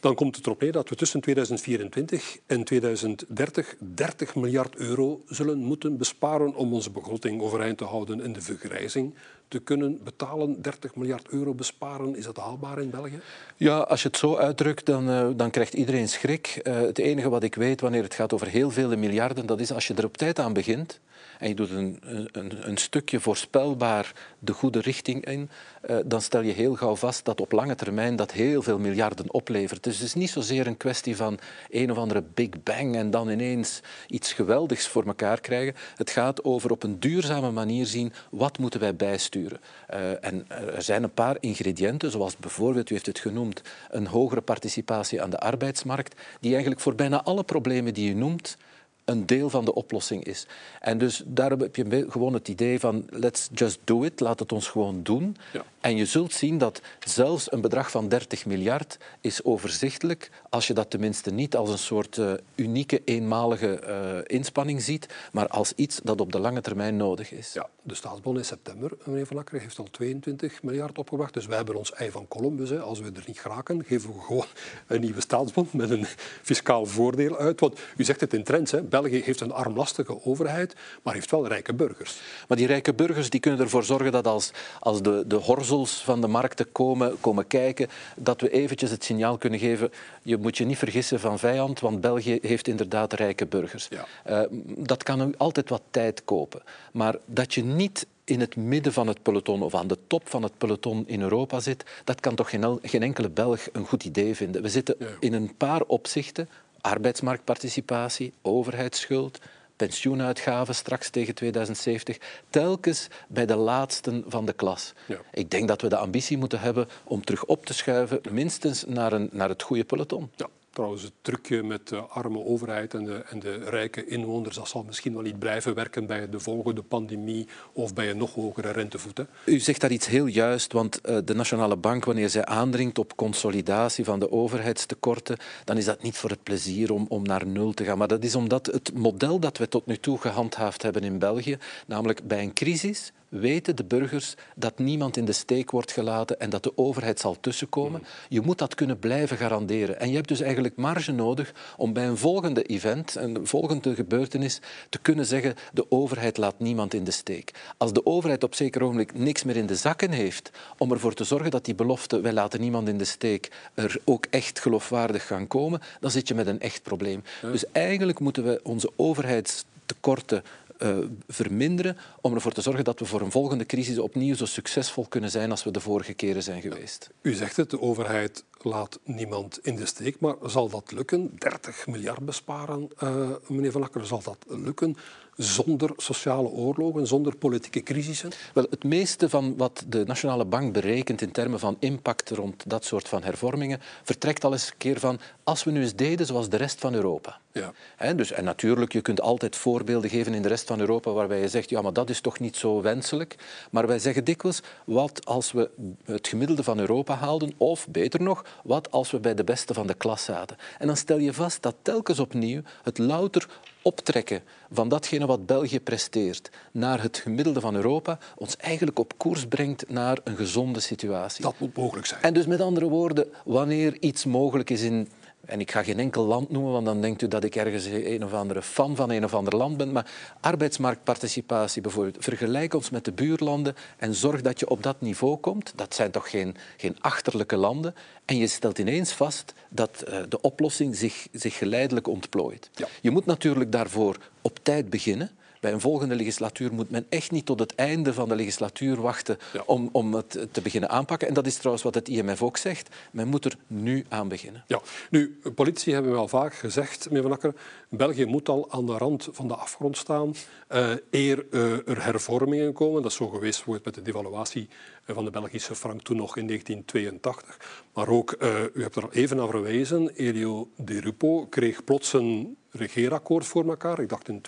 dan 0.02 0.14
komt 0.14 0.36
het 0.36 0.46
erop 0.46 0.60
neer 0.60 0.72
dat 0.72 0.88
we 0.88 0.94
tussen 0.94 1.20
2024 1.20 2.38
en 2.46 2.64
2030 2.64 3.74
30 3.78 4.34
miljard 4.34 4.76
euro 4.76 5.22
zullen 5.26 5.58
moeten 5.58 5.96
besparen 5.96 6.54
om 6.54 6.72
onze 6.72 6.90
begroting 6.90 7.42
overeind 7.42 7.78
te 7.78 7.84
houden 7.84 8.20
en 8.20 8.32
de 8.32 8.40
vergrijzing 8.40 9.14
te 9.48 9.58
kunnen 9.58 10.00
betalen. 10.04 10.62
30 10.62 10.94
miljard 10.94 11.28
euro 11.28 11.54
besparen, 11.54 12.16
is 12.16 12.24
dat 12.24 12.36
haalbaar 12.36 12.80
in 12.80 12.90
België? 12.90 13.20
Ja, 13.56 13.78
als 13.78 14.02
je 14.02 14.08
het 14.08 14.16
zo 14.16 14.36
uitdrukt, 14.36 14.86
dan, 14.86 15.08
uh, 15.08 15.28
dan 15.36 15.50
krijgt 15.50 15.74
iedereen 15.74 16.08
schrik. 16.08 16.60
Uh, 16.62 16.74
het 16.74 16.98
enige 16.98 17.28
wat 17.28 17.42
ik 17.42 17.54
weet 17.54 17.80
wanneer 17.80 18.02
het 18.02 18.14
gaat 18.14 18.32
over 18.32 18.46
heel 18.46 18.70
vele 18.70 18.96
miljarden, 18.96 19.46
dat 19.46 19.60
is 19.60 19.72
als 19.72 19.86
je 19.86 19.94
er 19.94 20.04
op 20.04 20.16
tijd 20.16 20.38
aan 20.38 20.52
begint 20.52 21.00
en 21.42 21.48
je 21.48 21.54
doet 21.54 21.70
een, 21.70 21.98
een, 22.32 22.68
een 22.68 22.76
stukje 22.76 23.20
voorspelbaar 23.20 24.12
de 24.38 24.52
goede 24.52 24.80
richting 24.80 25.26
in, 25.26 25.50
uh, 25.90 25.96
dan 26.04 26.20
stel 26.20 26.40
je 26.40 26.52
heel 26.52 26.74
gauw 26.74 26.96
vast 26.96 27.24
dat 27.24 27.40
op 27.40 27.52
lange 27.52 27.74
termijn 27.74 28.16
dat 28.16 28.32
heel 28.32 28.62
veel 28.62 28.78
miljarden 28.78 29.32
oplevert. 29.32 29.82
Dus 29.92 30.00
het 30.00 30.10
is 30.10 30.20
niet 30.20 30.30
zozeer 30.30 30.66
een 30.66 30.76
kwestie 30.76 31.16
van 31.16 31.38
een 31.70 31.90
of 31.90 31.96
andere 31.96 32.22
big 32.34 32.48
bang 32.62 32.96
en 32.96 33.10
dan 33.10 33.28
ineens 33.28 33.80
iets 34.06 34.32
geweldigs 34.32 34.88
voor 34.88 35.06
elkaar 35.06 35.40
krijgen. 35.40 35.74
Het 35.96 36.10
gaat 36.10 36.44
over 36.44 36.70
op 36.70 36.82
een 36.82 37.00
duurzame 37.00 37.50
manier 37.50 37.86
zien 37.86 38.12
wat 38.30 38.58
moeten 38.58 38.80
wij 38.80 38.96
bijsturen. 38.96 39.60
Uh, 39.90 40.24
en 40.24 40.48
er 40.48 40.82
zijn 40.82 41.02
een 41.02 41.14
paar 41.14 41.36
ingrediënten, 41.40 42.10
zoals 42.10 42.36
bijvoorbeeld, 42.36 42.90
u 42.90 42.92
heeft 42.94 43.06
het 43.06 43.18
genoemd, 43.18 43.62
een 43.90 44.06
hogere 44.06 44.40
participatie 44.40 45.22
aan 45.22 45.30
de 45.30 45.38
arbeidsmarkt, 45.38 46.20
die 46.40 46.50
eigenlijk 46.52 46.80
voor 46.80 46.94
bijna 46.94 47.22
alle 47.22 47.44
problemen 47.44 47.94
die 47.94 48.10
u 48.10 48.14
noemt, 48.14 48.56
een 49.04 49.26
deel 49.26 49.50
van 49.50 49.64
de 49.64 49.74
oplossing 49.74 50.24
is. 50.24 50.46
En 50.80 50.98
dus 50.98 51.22
daarom 51.26 51.60
heb 51.60 51.76
je 51.76 52.06
gewoon 52.08 52.34
het 52.34 52.48
idee 52.48 52.80
van 52.80 53.06
let's 53.10 53.48
just 53.54 53.78
do 53.84 54.02
it, 54.02 54.20
laat 54.20 54.38
het 54.38 54.52
ons 54.52 54.68
gewoon 54.68 55.02
doen. 55.02 55.36
Ja. 55.52 55.64
En 55.80 55.96
je 55.96 56.06
zult 56.06 56.32
zien 56.32 56.58
dat 56.58 56.80
zelfs 57.04 57.52
een 57.52 57.60
bedrag 57.60 57.90
van 57.90 58.08
30 58.08 58.46
miljard 58.46 58.98
is 59.20 59.44
overzichtelijk 59.44 60.30
als 60.50 60.66
je 60.66 60.74
dat 60.74 60.90
tenminste 60.90 61.30
niet 61.30 61.56
als 61.56 61.70
een 61.70 61.78
soort 61.78 62.16
uh, 62.16 62.32
unieke, 62.54 63.02
eenmalige 63.04 63.82
uh, 63.86 64.36
inspanning 64.36 64.82
ziet, 64.82 65.08
maar 65.32 65.48
als 65.48 65.72
iets 65.76 66.00
dat 66.02 66.20
op 66.20 66.32
de 66.32 66.38
lange 66.38 66.60
termijn 66.60 66.96
nodig 66.96 67.32
is. 67.32 67.52
Ja, 67.52 67.68
de 67.82 67.94
staatsbond 67.94 68.38
in 68.38 68.44
september, 68.44 68.90
meneer 69.04 69.26
Van 69.26 69.38
Akker, 69.38 69.60
heeft 69.60 69.78
al 69.78 69.88
22 69.90 70.62
miljard 70.62 70.98
opgebracht. 70.98 71.34
Dus 71.34 71.46
wij 71.46 71.56
hebben 71.56 71.74
ons 71.74 71.92
ei 71.92 72.10
van 72.10 72.28
Columbus. 72.28 72.70
Hè. 72.70 72.80
Als 72.80 73.00
we 73.00 73.10
er 73.14 73.24
niet 73.26 73.40
geraken, 73.40 73.84
geven 73.84 74.12
we 74.12 74.20
gewoon 74.20 74.44
een 74.86 75.00
nieuwe 75.00 75.20
staatsbond 75.20 75.72
met 75.72 75.90
een 75.90 76.06
fiscaal 76.42 76.86
voordeel 76.86 77.36
uit. 77.36 77.60
Want 77.60 77.80
u 77.96 78.04
zegt 78.04 78.20
het 78.20 78.34
in 78.34 78.44
trends, 78.44 78.70
hè. 78.70 78.82
België 78.82 79.22
heeft 79.24 79.40
een 79.40 79.52
armlastige 79.52 80.24
overheid, 80.24 80.74
maar 81.02 81.14
heeft 81.14 81.30
wel 81.30 81.46
rijke 81.46 81.74
burgers. 81.74 82.20
Maar 82.48 82.56
die 82.56 82.66
rijke 82.66 82.94
burgers 82.94 83.30
die 83.30 83.40
kunnen 83.40 83.60
ervoor 83.60 83.84
zorgen 83.84 84.12
dat 84.12 84.26
als, 84.26 84.50
als 84.80 85.02
de, 85.02 85.24
de 85.26 85.36
horzels 85.36 86.04
van 86.04 86.20
de 86.20 86.26
markten 86.26 86.72
komen, 86.72 87.20
komen 87.20 87.46
kijken, 87.46 87.88
dat 88.16 88.40
we 88.40 88.50
eventjes 88.50 88.90
het 88.90 89.04
signaal 89.04 89.38
kunnen 89.38 89.58
geven, 89.58 89.92
je 90.22 90.36
moet 90.36 90.56
je 90.56 90.64
niet 90.64 90.78
vergissen 90.78 91.20
van 91.20 91.38
vijand, 91.38 91.80
want 91.80 92.00
België 92.00 92.38
heeft 92.42 92.68
inderdaad 92.68 93.12
rijke 93.12 93.46
burgers. 93.46 93.88
Ja. 93.90 94.06
Uh, 94.26 94.46
dat 94.76 95.02
kan 95.02 95.28
u 95.28 95.34
altijd 95.36 95.68
wat 95.68 95.82
tijd 95.90 96.24
kopen. 96.24 96.62
Maar 96.92 97.16
dat 97.26 97.54
je 97.54 97.62
niet 97.76 98.06
in 98.24 98.40
het 98.40 98.56
midden 98.56 98.92
van 98.92 99.06
het 99.06 99.22
peloton 99.22 99.62
of 99.62 99.74
aan 99.74 99.86
de 99.86 99.98
top 100.06 100.28
van 100.28 100.42
het 100.42 100.58
peloton 100.58 101.04
in 101.06 101.22
Europa 101.22 101.60
zit, 101.60 101.84
dat 102.04 102.20
kan 102.20 102.34
toch 102.34 102.50
geen, 102.50 102.78
geen 102.82 103.02
enkele 103.02 103.30
Belg 103.30 103.66
een 103.72 103.86
goed 103.86 104.04
idee 104.04 104.34
vinden. 104.34 104.62
We 104.62 104.68
zitten 104.68 104.96
in 105.20 105.32
een 105.32 105.56
paar 105.56 105.82
opzichten, 105.82 106.48
arbeidsmarktparticipatie, 106.80 108.32
overheidsschuld, 108.42 109.38
pensioenuitgaven 109.76 110.74
straks 110.74 111.10
tegen 111.10 111.34
2070, 111.34 112.18
telkens 112.50 113.08
bij 113.28 113.46
de 113.46 113.56
laatsten 113.56 114.24
van 114.26 114.46
de 114.46 114.52
klas. 114.52 114.92
Ja. 115.06 115.18
Ik 115.32 115.50
denk 115.50 115.68
dat 115.68 115.80
we 115.80 115.88
de 115.88 115.96
ambitie 115.96 116.38
moeten 116.38 116.60
hebben 116.60 116.88
om 117.04 117.24
terug 117.24 117.44
op 117.44 117.66
te 117.66 117.74
schuiven, 117.74 118.20
minstens 118.30 118.84
naar, 118.86 119.12
een, 119.12 119.28
naar 119.32 119.48
het 119.48 119.62
goede 119.62 119.84
peloton. 119.84 120.30
Ja. 120.36 120.48
Trouwens, 120.72 121.02
het 121.02 121.12
trucje 121.22 121.62
met 121.62 121.88
de 121.88 121.96
arme 121.96 122.44
overheid 122.44 122.94
en 122.94 123.04
de, 123.04 123.14
en 123.14 123.38
de 123.38 123.56
rijke 123.56 124.06
inwoners, 124.06 124.56
dat 124.56 124.68
zal 124.68 124.82
misschien 124.82 125.12
wel 125.12 125.22
niet 125.22 125.38
blijven 125.38 125.74
werken 125.74 126.06
bij 126.06 126.28
de 126.28 126.40
volgende 126.40 126.82
pandemie 126.82 127.48
of 127.72 127.94
bij 127.94 128.10
een 128.10 128.16
nog 128.16 128.34
hogere 128.34 128.70
rentevoet. 128.70 129.24
U 129.44 129.58
zegt 129.58 129.80
daar 129.80 129.90
iets 129.90 130.06
heel 130.06 130.26
juist, 130.26 130.72
want 130.72 131.00
uh, 131.04 131.18
de 131.24 131.34
Nationale 131.34 131.76
Bank, 131.76 132.04
wanneer 132.04 132.28
zij 132.28 132.44
aandringt 132.44 132.98
op 132.98 133.16
consolidatie 133.16 134.04
van 134.04 134.18
de 134.18 134.30
overheidstekorten, 134.30 135.36
dan 135.64 135.76
is 135.76 135.84
dat 135.84 136.02
niet 136.02 136.16
voor 136.16 136.30
het 136.30 136.42
plezier 136.42 136.92
om, 136.92 137.06
om 137.08 137.22
naar 137.22 137.46
nul 137.46 137.72
te 137.72 137.84
gaan. 137.84 137.98
Maar 137.98 138.08
dat 138.08 138.24
is 138.24 138.34
omdat 138.34 138.66
het 138.66 138.94
model 138.94 139.38
dat 139.38 139.58
we 139.58 139.68
tot 139.68 139.86
nu 139.86 139.96
toe 139.96 140.18
gehandhaafd 140.18 140.82
hebben 140.82 141.02
in 141.02 141.18
België, 141.18 141.58
namelijk 141.86 142.26
bij 142.26 142.42
een 142.42 142.52
crisis 142.52 143.12
weten 143.32 143.76
de 143.76 143.84
burgers 143.84 144.34
dat 144.56 144.78
niemand 144.78 145.16
in 145.16 145.24
de 145.24 145.32
steek 145.32 145.70
wordt 145.70 145.92
gelaten 145.92 146.40
en 146.40 146.50
dat 146.50 146.62
de 146.62 146.72
overheid 146.74 147.20
zal 147.20 147.36
tussenkomen. 147.40 148.02
Je 148.28 148.40
moet 148.40 148.58
dat 148.58 148.74
kunnen 148.74 148.98
blijven 148.98 149.36
garanderen. 149.36 150.00
En 150.00 150.08
je 150.08 150.14
hebt 150.14 150.28
dus 150.28 150.40
eigenlijk 150.40 150.76
marge 150.76 151.12
nodig 151.12 151.52
om 151.76 151.92
bij 151.92 152.06
een 152.06 152.16
volgende 152.16 152.62
event, 152.62 153.14
een 153.14 153.46
volgende 153.46 153.94
gebeurtenis, 153.94 154.60
te 154.88 154.98
kunnen 154.98 155.26
zeggen 155.26 155.54
de 155.72 155.86
overheid 155.88 156.36
laat 156.36 156.58
niemand 156.58 156.94
in 156.94 157.04
de 157.04 157.10
steek. 157.10 157.50
Als 157.76 157.92
de 157.92 158.06
overheid 158.06 158.44
op 158.44 158.54
zeker 158.54 158.82
ogenblik 158.82 159.14
niks 159.14 159.44
meer 159.44 159.56
in 159.56 159.66
de 159.66 159.76
zakken 159.76 160.10
heeft 160.10 160.50
om 160.78 160.92
ervoor 160.92 161.14
te 161.14 161.24
zorgen 161.24 161.50
dat 161.50 161.64
die 161.64 161.74
belofte 161.74 162.20
wij 162.20 162.32
laten 162.32 162.60
niemand 162.60 162.88
in 162.88 162.98
de 162.98 163.04
steek 163.04 163.50
er 163.74 163.96
ook 164.04 164.26
echt 164.30 164.60
geloofwaardig 164.60 165.26
gaan 165.26 165.46
komen, 165.46 165.80
dan 166.00 166.10
zit 166.10 166.28
je 166.28 166.34
met 166.34 166.46
een 166.46 166.60
echt 166.60 166.82
probleem. 166.82 167.22
Dus 167.40 167.64
eigenlijk 167.72 168.20
moeten 168.20 168.44
we 168.44 168.60
onze 168.62 168.90
overheidstekorten 168.96 170.42
uh, 170.82 170.98
verminderen 171.28 171.96
om 172.20 172.34
ervoor 172.34 172.52
te 172.52 172.60
zorgen 172.60 172.84
dat 172.84 172.98
we 172.98 173.04
voor 173.04 173.20
een 173.20 173.30
volgende 173.30 173.66
crisis 173.66 173.98
opnieuw 173.98 174.34
zo 174.34 174.44
succesvol 174.44 175.06
kunnen 175.08 175.30
zijn 175.30 175.50
als 175.50 175.64
we 175.64 175.70
de 175.70 175.80
vorige 175.80 176.14
keren 176.14 176.42
zijn 176.42 176.62
geweest. 176.62 177.10
U 177.22 177.32
zegt 177.34 177.56
het, 177.56 177.70
de 177.70 177.80
overheid 177.80 178.44
laat 178.62 178.98
niemand 179.04 179.58
in 179.62 179.76
de 179.76 179.86
steek, 179.86 180.20
maar 180.20 180.34
zal 180.46 180.68
dat 180.68 180.92
lukken? 180.92 181.30
30 181.38 181.86
miljard 181.86 182.24
besparen, 182.24 182.88
uh, 183.02 183.30
meneer 183.46 183.72
Van 183.72 183.82
Akker, 183.82 184.06
zal 184.06 184.22
dat 184.22 184.38
lukken? 184.48 184.96
zonder 185.36 185.90
sociale 185.96 186.48
oorlogen, 186.48 187.06
zonder 187.06 187.36
politieke 187.36 187.82
crisissen? 187.82 188.30
Wel, 188.54 188.66
het 188.70 188.84
meeste 188.84 189.28
van 189.28 189.56
wat 189.56 189.84
de 189.88 190.04
Nationale 190.04 190.44
Bank 190.44 190.72
berekent 190.72 191.22
in 191.22 191.30
termen 191.30 191.58
van 191.58 191.76
impact 191.78 192.30
rond 192.30 192.62
dat 192.66 192.84
soort 192.84 193.08
van 193.08 193.22
hervormingen, 193.22 193.80
vertrekt 194.02 194.44
al 194.44 194.52
eens 194.52 194.68
een 194.68 194.76
keer 194.78 195.00
van 195.00 195.20
als 195.44 195.64
we 195.64 195.70
nu 195.70 195.80
eens 195.80 195.94
deden 195.94 196.26
zoals 196.26 196.48
de 196.48 196.56
rest 196.56 196.80
van 196.80 196.94
Europa. 196.94 197.40
Ja. 197.52 197.72
He, 197.96 198.14
dus, 198.14 198.32
en 198.32 198.44
natuurlijk, 198.44 198.92
je 198.92 199.00
kunt 199.00 199.20
altijd 199.20 199.56
voorbeelden 199.56 200.10
geven 200.10 200.34
in 200.34 200.42
de 200.42 200.48
rest 200.48 200.66
van 200.66 200.80
Europa 200.80 201.10
waarbij 201.10 201.40
je 201.40 201.48
zegt, 201.48 201.70
ja, 201.70 201.82
maar 201.82 201.92
dat 201.92 202.10
is 202.10 202.20
toch 202.20 202.38
niet 202.38 202.56
zo 202.56 202.82
wenselijk. 202.82 203.36
Maar 203.70 203.86
wij 203.86 203.98
zeggen 203.98 204.24
dikwijls, 204.24 204.60
wat 204.84 205.26
als 205.26 205.52
we 205.52 205.70
het 206.04 206.28
gemiddelde 206.28 206.62
van 206.62 206.78
Europa 206.78 207.14
haalden, 207.14 207.52
of 207.56 207.88
beter 207.88 208.22
nog, 208.22 208.44
wat 208.64 208.90
als 208.90 209.10
we 209.10 209.20
bij 209.20 209.34
de 209.34 209.44
beste 209.44 209.74
van 209.74 209.86
de 209.86 209.94
klas 209.94 210.24
zaten. 210.24 210.56
En 210.78 210.86
dan 210.86 210.96
stel 210.96 211.18
je 211.18 211.32
vast 211.32 211.62
dat 211.62 211.74
telkens 211.82 212.18
opnieuw 212.18 212.62
het 212.82 212.98
louter 212.98 213.48
optrekken 213.82 214.42
van 214.70 214.88
datgene 214.88 215.26
wat 215.26 215.46
België 215.46 215.80
presteert 215.80 216.50
naar 216.70 217.02
het 217.02 217.16
gemiddelde 217.16 217.60
van 217.60 217.74
Europa 217.74 218.18
ons 218.36 218.56
eigenlijk 218.56 218.98
op 218.98 219.12
koers 219.16 219.46
brengt 219.46 219.88
naar 219.88 220.18
een 220.24 220.36
gezonde 220.36 220.80
situatie. 220.80 221.42
Dat 221.44 221.58
moet 221.58 221.76
mogelijk 221.76 222.06
zijn. 222.06 222.22
En 222.22 222.34
dus 222.34 222.46
met 222.46 222.60
andere 222.60 222.88
woorden, 222.88 223.26
wanneer 223.44 223.96
iets 224.00 224.24
mogelijk 224.24 224.70
is 224.70 224.82
in 224.82 225.08
en 225.46 225.60
ik 225.60 225.70
ga 225.70 225.82
geen 225.82 225.98
enkel 225.98 226.24
land 226.24 226.50
noemen, 226.50 226.72
want 226.72 226.84
dan 226.86 227.00
denkt 227.00 227.22
u 227.22 227.28
dat 227.28 227.44
ik 227.44 227.56
ergens 227.56 227.84
een 227.84 228.24
of 228.24 228.32
andere 228.32 228.62
fan 228.62 228.96
van 228.96 229.10
een 229.10 229.24
of 229.24 229.34
ander 229.34 229.56
land 229.56 229.76
ben. 229.76 229.92
Maar 229.92 230.10
arbeidsmarktparticipatie 230.40 231.82
bijvoorbeeld. 231.82 232.24
Vergelijk 232.24 232.74
ons 232.74 232.90
met 232.90 233.04
de 233.04 233.12
buurlanden 233.12 233.74
en 233.96 234.14
zorg 234.14 234.40
dat 234.40 234.60
je 234.60 234.68
op 234.68 234.82
dat 234.82 235.00
niveau 235.00 235.36
komt. 235.36 235.72
Dat 235.76 235.94
zijn 235.94 236.10
toch 236.10 236.30
geen, 236.30 236.56
geen 236.76 236.96
achterlijke 237.00 237.56
landen. 237.56 237.94
En 238.24 238.36
je 238.36 238.46
stelt 238.46 238.78
ineens 238.78 239.12
vast 239.12 239.54
dat 239.68 240.04
uh, 240.08 240.18
de 240.28 240.40
oplossing 240.40 240.96
zich, 240.96 241.28
zich 241.32 241.58
geleidelijk 241.58 242.06
ontplooit. 242.06 242.70
Ja. 242.74 242.86
Je 243.00 243.10
moet 243.10 243.26
natuurlijk 243.26 243.72
daarvoor 243.72 244.16
op 244.42 244.58
tijd 244.62 244.90
beginnen. 244.90 245.30
Bij 245.62 245.72
een 245.72 245.80
volgende 245.80 246.14
legislatuur 246.14 246.72
moet 246.72 246.90
men 246.90 247.06
echt 247.08 247.30
niet 247.30 247.46
tot 247.46 247.58
het 247.58 247.74
einde 247.74 248.14
van 248.14 248.28
de 248.28 248.34
legislatuur 248.34 249.00
wachten 249.00 249.38
om, 249.66 249.88
om 249.92 250.14
het 250.14 250.46
te 250.50 250.60
beginnen 250.60 250.90
aanpakken. 250.90 251.28
En 251.28 251.34
dat 251.34 251.46
is 251.46 251.56
trouwens 251.56 251.84
wat 251.84 251.94
het 251.94 252.08
IMF 252.08 252.42
ook 252.42 252.56
zegt. 252.56 252.88
Men 253.10 253.28
moet 253.28 253.44
er 253.44 253.56
nu 253.66 254.04
aan 254.08 254.28
beginnen. 254.28 254.64
Ja, 254.66 254.80
nu, 255.10 255.38
politici 255.54 255.92
hebben 255.92 256.12
wel 256.12 256.28
vaak 256.28 256.54
gezegd, 256.54 257.06
meneer 257.06 257.22
Van 257.22 257.32
Akker, 257.32 257.54
België 257.88 258.24
moet 258.24 258.48
al 258.48 258.70
aan 258.70 258.86
de 258.86 258.96
rand 258.96 259.28
van 259.32 259.48
de 259.48 259.54
afgrond 259.54 259.96
staan 259.96 260.34
uh, 260.72 260.90
eer 261.10 261.46
uh, 261.50 261.88
er 261.88 262.04
hervormingen 262.04 262.72
komen. 262.72 263.02
Dat 263.02 263.10
is 263.10 263.16
zo 263.16 263.28
geweest 263.28 263.66
met 263.66 263.94
de 263.94 264.02
devaluatie 264.02 264.68
eh, 265.04 265.14
van 265.14 265.24
de 265.24 265.30
Belgische 265.30 265.74
frank 265.74 266.02
toen 266.02 266.16
nog 266.16 266.36
in 266.36 266.46
1982. 266.46 267.82
Maar 267.94 268.08
ook, 268.08 268.36
uh, 268.38 268.60
u 268.74 268.82
hebt 268.82 268.96
er 268.96 269.08
even 269.10 269.36
naar 269.36 269.48
verwezen, 269.48 270.08
Elio 270.14 270.68
Di 270.76 270.98
Rupo 270.98 271.46
kreeg 271.46 271.84
plots 271.84 272.12
een 272.12 272.56
regeerakkoord 272.72 273.46
voor 273.46 273.68
elkaar. 273.68 274.00
Ik 274.00 274.08
dacht 274.08 274.28
in 274.28 274.40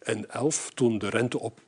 2011, 0.00 0.70
toen 0.74 0.98
de 0.98 1.08
rente 1.08 1.38
op 1.38 1.60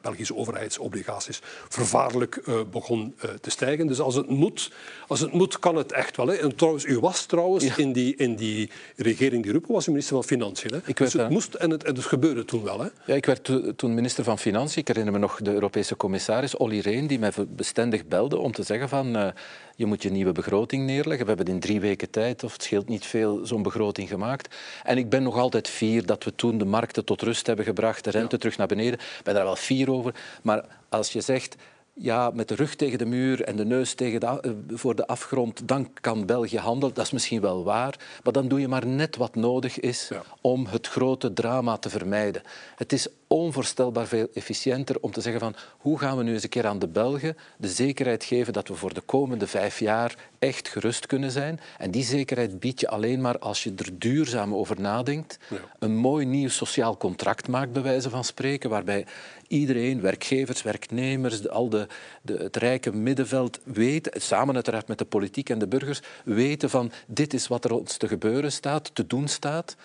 Belgische 0.00 0.36
overheidsobligaties 0.36 1.40
vervaarlijk 1.68 2.40
uh, 2.48 2.60
begon 2.70 3.14
uh, 3.24 3.30
te 3.30 3.50
stijgen. 3.50 3.86
Dus 3.86 4.00
als 4.00 4.14
het 4.14 4.28
moet, 4.28 4.72
als 5.08 5.20
het 5.20 5.32
moet 5.32 5.58
kan 5.58 5.76
het 5.76 5.92
echt 5.92 6.16
wel. 6.16 6.26
Hè. 6.26 6.34
En 6.34 6.56
trouwens, 6.56 6.84
u 6.84 6.98
was 6.98 7.26
trouwens 7.26 7.64
ja. 7.64 7.76
in, 7.76 7.92
die, 7.92 8.16
in 8.16 8.36
die 8.36 8.70
regering 8.96 9.42
die 9.42 9.52
Ruppe 9.52 9.72
was 9.72 9.86
u 9.86 9.90
minister 9.90 10.16
van 10.16 10.24
Financiën. 10.24 10.70
Hè. 10.72 10.78
Ik 10.84 10.96
dus 10.96 11.12
het 11.12 11.28
moest 11.28 11.54
en 11.54 11.70
het, 11.70 11.84
en 11.84 11.94
het 11.94 12.04
gebeurde 12.04 12.44
toen 12.44 12.62
wel. 12.62 12.80
Hè. 12.80 12.88
Ja, 13.06 13.14
ik 13.14 13.26
werd 13.26 13.44
to, 13.44 13.74
toen 13.74 13.94
minister 13.94 14.24
van 14.24 14.38
Financiën. 14.38 14.80
Ik 14.80 14.88
herinner 14.88 15.12
me 15.12 15.18
nog 15.18 15.40
de 15.42 15.52
Europese 15.52 15.96
commissaris 15.96 16.56
Olly 16.56 16.78
Rehn, 16.78 17.06
die 17.06 17.18
mij 17.18 17.32
bestendig 17.48 18.06
belde 18.06 18.38
om 18.38 18.52
te 18.52 18.62
zeggen 18.62 18.88
van 18.88 19.32
je 19.76 19.86
moet 19.86 20.02
je 20.02 20.10
nieuwe 20.10 20.32
begroting 20.32 20.86
neerleggen. 20.86 21.26
We 21.26 21.32
hebben 21.34 21.54
in 21.54 21.60
drie 21.60 21.80
weken 21.80 22.10
tijd, 22.10 22.44
of 22.44 22.52
het 22.52 22.62
scheelt 22.62 22.88
niet 22.88 23.06
veel, 23.06 23.46
zo'n 23.46 23.62
begroting 23.62 24.08
gemaakt. 24.08 24.56
En 24.82 24.98
ik 24.98 25.08
ben 25.08 25.22
nog 25.22 25.36
altijd 25.36 25.68
fier 25.68 26.06
dat 26.06 26.24
we 26.24 26.34
toen 26.34 26.58
de 26.58 26.64
markten 26.64 27.04
tot 27.04 27.22
rust 27.22 27.46
hebben 27.46 27.64
gebracht, 27.64 28.04
de 28.04 28.10
rente 28.10 28.34
ja. 28.34 28.38
terug 28.38 28.56
naar 28.56 28.66
beneden. 28.66 28.92
Ik 28.92 29.20
ben 29.22 29.34
daar 29.34 29.44
wel 29.44 29.51
fier 29.56 29.90
over. 29.90 30.14
Maar 30.42 30.64
als 30.88 31.12
je 31.12 31.20
zegt, 31.20 31.56
ja, 31.94 32.30
met 32.34 32.48
de 32.48 32.54
rug 32.54 32.74
tegen 32.74 32.98
de 32.98 33.04
muur 33.04 33.42
en 33.42 33.56
de 33.56 33.64
neus 33.64 33.94
tegen 33.94 34.20
de, 34.20 34.38
uh, 34.42 34.78
voor 34.78 34.94
de 34.94 35.06
afgrond, 35.06 35.68
dan 35.68 35.92
kan 36.00 36.26
België 36.26 36.58
handelen. 36.58 36.94
Dat 36.94 37.04
is 37.04 37.10
misschien 37.12 37.40
wel 37.40 37.64
waar, 37.64 37.98
maar 38.24 38.32
dan 38.32 38.48
doe 38.48 38.60
je 38.60 38.68
maar 38.68 38.86
net 38.86 39.16
wat 39.16 39.34
nodig 39.34 39.80
is 39.80 40.08
ja. 40.08 40.22
om 40.40 40.66
het 40.66 40.86
grote 40.86 41.32
drama 41.32 41.76
te 41.76 41.90
vermijden. 41.90 42.42
Het 42.76 42.92
is 42.92 43.08
onvoorstelbaar 43.32 44.06
veel 44.06 44.28
efficiënter 44.34 44.96
om 45.00 45.10
te 45.10 45.20
zeggen 45.20 45.40
van 45.40 45.54
hoe 45.78 45.98
gaan 45.98 46.16
we 46.16 46.22
nu 46.22 46.32
eens 46.32 46.42
een 46.42 46.48
keer 46.48 46.66
aan 46.66 46.78
de 46.78 46.88
Belgen 46.88 47.36
de 47.56 47.68
zekerheid 47.68 48.24
geven 48.24 48.52
dat 48.52 48.68
we 48.68 48.74
voor 48.74 48.94
de 48.94 49.00
komende 49.00 49.46
vijf 49.46 49.78
jaar 49.78 50.16
echt 50.38 50.68
gerust 50.68 51.06
kunnen 51.06 51.30
zijn. 51.30 51.60
En 51.78 51.90
die 51.90 52.04
zekerheid 52.04 52.60
bied 52.60 52.80
je 52.80 52.88
alleen 52.88 53.20
maar 53.20 53.38
als 53.38 53.62
je 53.62 53.72
er 53.76 53.98
duurzaam 53.98 54.54
over 54.54 54.80
nadenkt. 54.80 55.38
Ja. 55.50 55.56
Een 55.78 55.96
mooi 55.96 56.26
nieuw 56.26 56.48
sociaal 56.48 56.96
contract 56.96 57.48
maakt, 57.48 57.72
bij 57.72 57.82
wijze 57.82 58.10
van 58.10 58.24
spreken, 58.24 58.70
waarbij 58.70 59.06
iedereen, 59.48 60.00
werkgevers, 60.00 60.62
werknemers, 60.62 61.48
al 61.48 61.68
de, 61.68 61.86
de, 62.22 62.36
het 62.36 62.56
rijke 62.56 62.92
middenveld 62.92 63.58
weet, 63.64 64.10
samen 64.14 64.54
uiteraard 64.54 64.88
met 64.88 64.98
de 64.98 65.04
politiek 65.04 65.50
en 65.50 65.58
de 65.58 65.68
burgers, 65.68 66.00
weten 66.24 66.70
van 66.70 66.92
dit 67.06 67.34
is 67.34 67.48
wat 67.48 67.64
er 67.64 67.72
ons 67.72 67.96
te 67.96 68.08
gebeuren 68.08 68.52
staat, 68.52 68.94
te 68.94 69.06
doen 69.06 69.28
staat. 69.28 69.76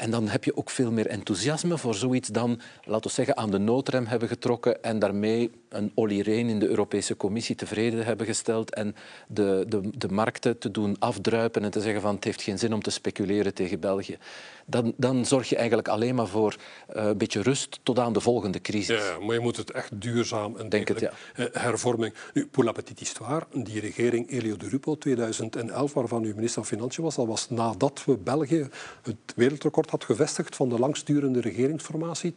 En 0.00 0.10
dan 0.10 0.28
heb 0.28 0.44
je 0.44 0.56
ook 0.56 0.70
veel 0.70 0.92
meer 0.92 1.06
enthousiasme 1.06 1.78
voor 1.78 1.94
zoiets 1.94 2.28
dan, 2.28 2.60
laten 2.84 3.08
we 3.08 3.14
zeggen, 3.14 3.36
aan 3.36 3.50
de 3.50 3.58
noodrem 3.58 4.06
hebben 4.06 4.28
getrokken 4.28 4.82
en 4.82 4.98
daarmee 4.98 5.50
een 5.68 5.92
Olly 5.94 6.20
Rehn 6.20 6.48
in 6.48 6.58
de 6.58 6.68
Europese 6.68 7.16
Commissie 7.16 7.54
tevreden 7.54 8.04
hebben 8.04 8.26
gesteld 8.26 8.74
en 8.74 8.94
de, 9.28 9.64
de, 9.68 9.80
de 9.94 10.08
markten 10.08 10.58
te 10.58 10.70
doen 10.70 10.96
afdruipen 10.98 11.64
en 11.64 11.70
te 11.70 11.80
zeggen 11.80 12.00
van 12.00 12.14
het 12.14 12.24
heeft 12.24 12.42
geen 12.42 12.58
zin 12.58 12.72
om 12.72 12.82
te 12.82 12.90
speculeren 12.90 13.54
tegen 13.54 13.80
België. 13.80 14.18
Dan, 14.66 14.92
dan 14.96 15.26
zorg 15.26 15.48
je 15.48 15.56
eigenlijk 15.56 15.88
alleen 15.88 16.14
maar 16.14 16.26
voor 16.26 16.56
uh, 16.96 17.04
een 17.04 17.18
beetje 17.18 17.42
rust 17.42 17.80
tot 17.82 17.98
aan 17.98 18.12
de 18.12 18.20
volgende 18.20 18.60
crisis. 18.60 18.98
Ja, 18.98 19.18
maar 19.18 19.34
je 19.34 19.40
moet 19.40 19.56
het 19.56 19.70
echt 19.70 20.00
duurzaam 20.00 20.56
en 20.56 20.68
Denk 20.68 20.88
het, 20.88 21.00
ja. 21.00 21.12
uh, 21.36 21.46
hervorming. 21.52 22.14
Nu, 22.34 22.46
pour 22.46 22.64
la 22.64 22.72
petite 22.72 23.04
histoire, 23.04 23.46
die 23.52 23.80
regering 23.80 24.30
Elio 24.30 24.56
de 24.56 24.68
Rupo 24.68 24.98
2011, 24.98 25.92
waarvan 25.92 26.24
u 26.24 26.34
minister 26.34 26.64
van 26.64 26.78
Financiën 26.78 27.04
was, 27.04 27.14
dat 27.14 27.26
was 27.26 27.50
nadat 27.50 28.04
we 28.04 28.16
België 28.16 28.68
het 29.02 29.16
wereldrecord 29.36 29.89
had 29.90 30.04
gevestigd 30.04 30.56
van 30.56 30.68
de 30.68 30.78
langsturende 30.78 31.40
regeringsformatie, 31.40 32.34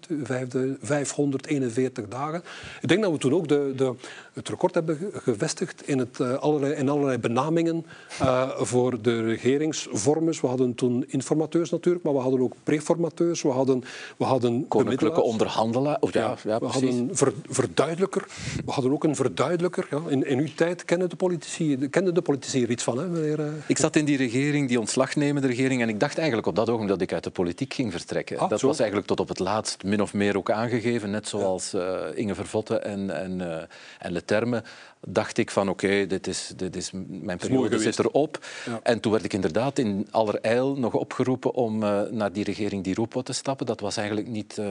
541 0.81 2.07
dagen. 2.07 2.43
Ik 2.81 2.87
denk 2.87 3.01
dat 3.01 3.11
we 3.11 3.17
toen 3.17 3.33
ook 3.33 3.47
de, 3.47 3.73
de, 3.75 3.93
het 4.33 4.49
record 4.49 4.73
hebben 4.73 4.97
gevestigd 5.13 5.87
in, 5.87 5.99
het, 5.99 6.19
uh, 6.19 6.33
allerlei, 6.33 6.73
in 6.73 6.89
allerlei 6.89 7.17
benamingen 7.17 7.85
uh, 8.21 8.49
voor 8.49 9.01
de 9.01 9.21
regeringsvormers. 9.21 10.41
We 10.41 10.47
hadden 10.47 10.75
toen 10.75 11.05
informateurs 11.07 11.69
natuurlijk, 11.69 12.03
maar 12.03 12.13
we 12.13 12.19
hadden 12.19 12.41
ook 12.41 12.53
preformateurs. 12.63 13.41
We 13.41 13.49
hadden, 13.49 13.83
we 14.17 14.25
hadden 14.25 14.67
Koninklijke 14.67 15.21
onderhandelaar. 15.21 15.97
Oh, 15.99 16.11
ja, 16.11 16.21
ja, 16.21 16.37
ja, 16.43 16.59
we 16.59 16.65
hadden 16.65 16.89
een 16.89 17.09
ver, 17.13 17.33
verduidelijker. 17.49 18.25
We 18.65 18.71
hadden 18.71 18.91
ook 18.91 19.03
een 19.03 19.15
verduidelijker. 19.15 19.87
Ja. 19.89 20.01
In, 20.07 20.27
in 20.27 20.39
uw 20.39 20.53
tijd 20.55 20.85
kenden 20.85 21.09
de 21.09 21.15
politici, 21.15 21.89
kenden 21.89 22.13
de 22.13 22.21
politici 22.21 22.63
er 22.63 22.69
iets 22.69 22.83
van, 22.83 22.97
hè, 22.97 23.07
meneer? 23.07 23.39
Uh... 23.39 23.45
Ik 23.67 23.77
zat 23.77 23.95
in 23.95 24.05
die 24.05 24.17
regering, 24.17 24.67
die 24.67 24.79
ontslagnemende 24.79 25.47
regering, 25.47 25.81
en 25.81 25.89
ik 25.89 25.99
dacht 25.99 26.17
eigenlijk 26.17 26.47
op 26.47 26.55
dat 26.55 26.69
ogenblik 26.69 26.89
dat 26.89 27.01
ik 27.01 27.13
uit 27.13 27.23
de 27.23 27.29
politiek 27.29 27.42
ging 27.73 27.91
vertrekken. 27.91 28.39
Ah, 28.39 28.49
dat 28.49 28.59
zo? 28.59 28.67
was 28.67 28.77
eigenlijk 28.79 29.07
tot 29.07 29.19
op 29.19 29.27
het 29.27 29.39
laatst 29.39 29.83
min 29.83 30.01
of 30.01 30.13
meer 30.13 30.37
ook 30.37 30.51
aangegeven, 30.51 31.09
net 31.09 31.27
zoals 31.27 31.71
ja. 31.71 32.05
Inge 32.15 32.35
Vervotte 32.35 32.79
en, 32.79 33.09
en, 33.09 33.39
uh, 33.39 33.57
en 33.99 34.11
Leterme 34.11 34.63
dacht 35.07 35.37
ik 35.37 35.51
van 35.51 35.69
oké, 35.69 36.07
dit, 36.07 36.27
is, 36.27 36.53
dit 36.55 36.75
is 36.75 36.91
mijn 37.07 37.37
periode 37.37 37.79
zit 37.79 37.99
erop. 37.99 38.45
Ja. 38.65 38.79
En 38.83 38.99
toen 38.99 39.11
werd 39.11 39.23
ik 39.23 39.33
inderdaad 39.33 39.79
in 39.79 40.07
allerijl 40.11 40.77
nog 40.77 40.93
opgeroepen 40.93 41.53
om 41.53 41.83
uh, 41.83 42.01
naar 42.01 42.31
die 42.31 42.43
regering 42.43 42.83
Di 42.83 42.93
Rupo 42.93 43.21
te 43.21 43.33
stappen. 43.33 43.65
Dat 43.65 43.79
was 43.79 43.97
eigenlijk 43.97 44.27
niet, 44.27 44.57
uh, 44.59 44.67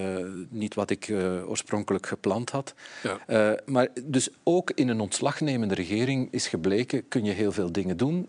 niet 0.48 0.74
wat 0.74 0.90
ik 0.90 1.08
uh, 1.08 1.48
oorspronkelijk 1.48 2.06
gepland 2.06 2.50
had. 2.50 2.74
Ja. 3.02 3.56
maar 3.66 3.88
dus 4.04 4.28
ook 4.42 4.70
in 4.70 4.88
een 4.88 5.00
ontslagnemende 5.00 5.74
regering 5.74 6.28
is 6.30 6.46
gebleken, 6.46 7.08
kun 7.08 7.24
je 7.24 7.32
heel 7.32 7.52
veel 7.52 7.72
dingen 7.72 7.96
doen. 7.96 8.28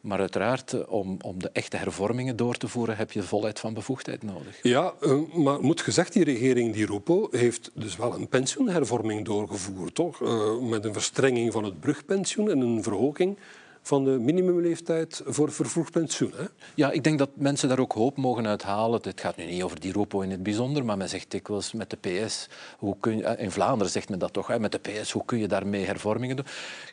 maar 0.00 0.18
uiteraard, 0.18 0.86
om, 0.86 1.16
om 1.20 1.42
de 1.42 1.50
echte 1.52 1.76
hervormingen 1.76 2.36
door 2.36 2.54
te 2.54 2.68
voeren, 2.68 2.96
heb 2.96 3.12
je 3.12 3.22
volheid 3.22 3.60
van 3.60 3.74
bevoegdheid 3.74 4.22
nodig. 4.22 4.58
Ja, 4.62 4.92
maar 5.34 5.60
moet 5.60 5.80
gezegd, 5.80 6.12
die 6.12 6.24
regering 6.24 6.74
Di 6.74 6.84
Rupo 6.84 7.28
heeft 7.30 7.70
dus 7.74 7.96
wel 7.96 8.14
een 8.14 8.28
pensioenhervorming 8.28 9.24
doorgevoerd, 9.24 9.94
toch? 9.94 10.20
met 10.60 10.84
een 10.84 10.92
verstrenging 11.16 11.52
van 11.52 11.64
het 11.64 11.80
brugpensioen 11.80 12.50
en 12.50 12.60
een 12.60 12.82
verhoging 12.82 13.38
van 13.82 14.04
de 14.04 14.10
minimumleeftijd 14.10 15.22
voor 15.26 15.52
vervroegd 15.52 15.90
pensioen. 15.90 16.32
Hè? 16.36 16.44
Ja, 16.74 16.90
ik 16.90 17.04
denk 17.04 17.18
dat 17.18 17.30
mensen 17.34 17.68
daar 17.68 17.78
ook 17.78 17.92
hoop 17.92 18.16
mogen 18.16 18.46
uithalen. 18.46 19.00
Het 19.02 19.20
gaat 19.20 19.36
nu 19.36 19.44
niet 19.44 19.62
over 19.62 19.80
die 19.80 19.92
Ropo 19.92 20.20
in 20.20 20.30
het 20.30 20.42
bijzonder, 20.42 20.84
maar 20.84 20.96
men 20.96 21.08
zegt 21.08 21.30
dikwijls 21.30 21.72
met 21.72 21.90
de 21.90 21.96
PS, 21.96 22.48
hoe 22.78 22.96
kun 23.00 23.16
je, 23.16 23.24
eh, 23.24 23.44
in 23.44 23.50
Vlaanderen 23.50 23.92
zegt 23.92 24.08
men 24.08 24.18
dat 24.18 24.32
toch, 24.32 24.46
hè, 24.46 24.58
met 24.58 24.72
de 24.72 24.78
PS, 24.78 25.12
hoe 25.12 25.24
kun 25.24 25.38
je 25.38 25.48
daarmee 25.48 25.84
hervormingen 25.84 26.36
doen? 26.36 26.46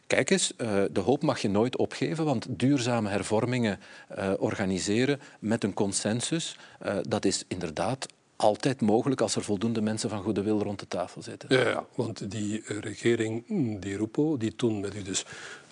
Kijk 0.07 0.29
eens, 0.29 0.55
eh, 0.55 0.83
de 0.91 0.99
hoop 0.99 1.23
mag 1.23 1.39
je 1.39 1.49
nooit 1.49 1.77
opgeven, 1.77 2.25
want 2.25 2.45
duurzame 2.49 3.09
hervormingen 3.09 3.79
uh, 4.17 4.31
organiseren 4.37 5.19
met 5.39 5.63
een 5.63 5.73
consensus, 5.73 6.57
dat 7.01 7.25
is 7.25 7.43
inderdaad 7.47 8.07
altijd 8.43 8.81
mogelijk 8.81 9.21
als 9.21 9.35
er 9.35 9.43
voldoende 9.43 9.81
mensen 9.81 10.09
van 10.09 10.23
goede 10.23 10.41
wil 10.41 10.61
rond 10.61 10.79
de 10.79 10.87
tafel 10.87 11.21
zitten. 11.21 11.57
Ja, 11.57 11.85
want 11.95 12.31
die 12.31 12.63
regering, 12.65 13.43
die 13.79 13.97
Rupo, 13.97 14.37
die 14.37 14.55
toen 14.55 14.79
met 14.79 14.95
u 14.95 15.01
dus 15.01 15.25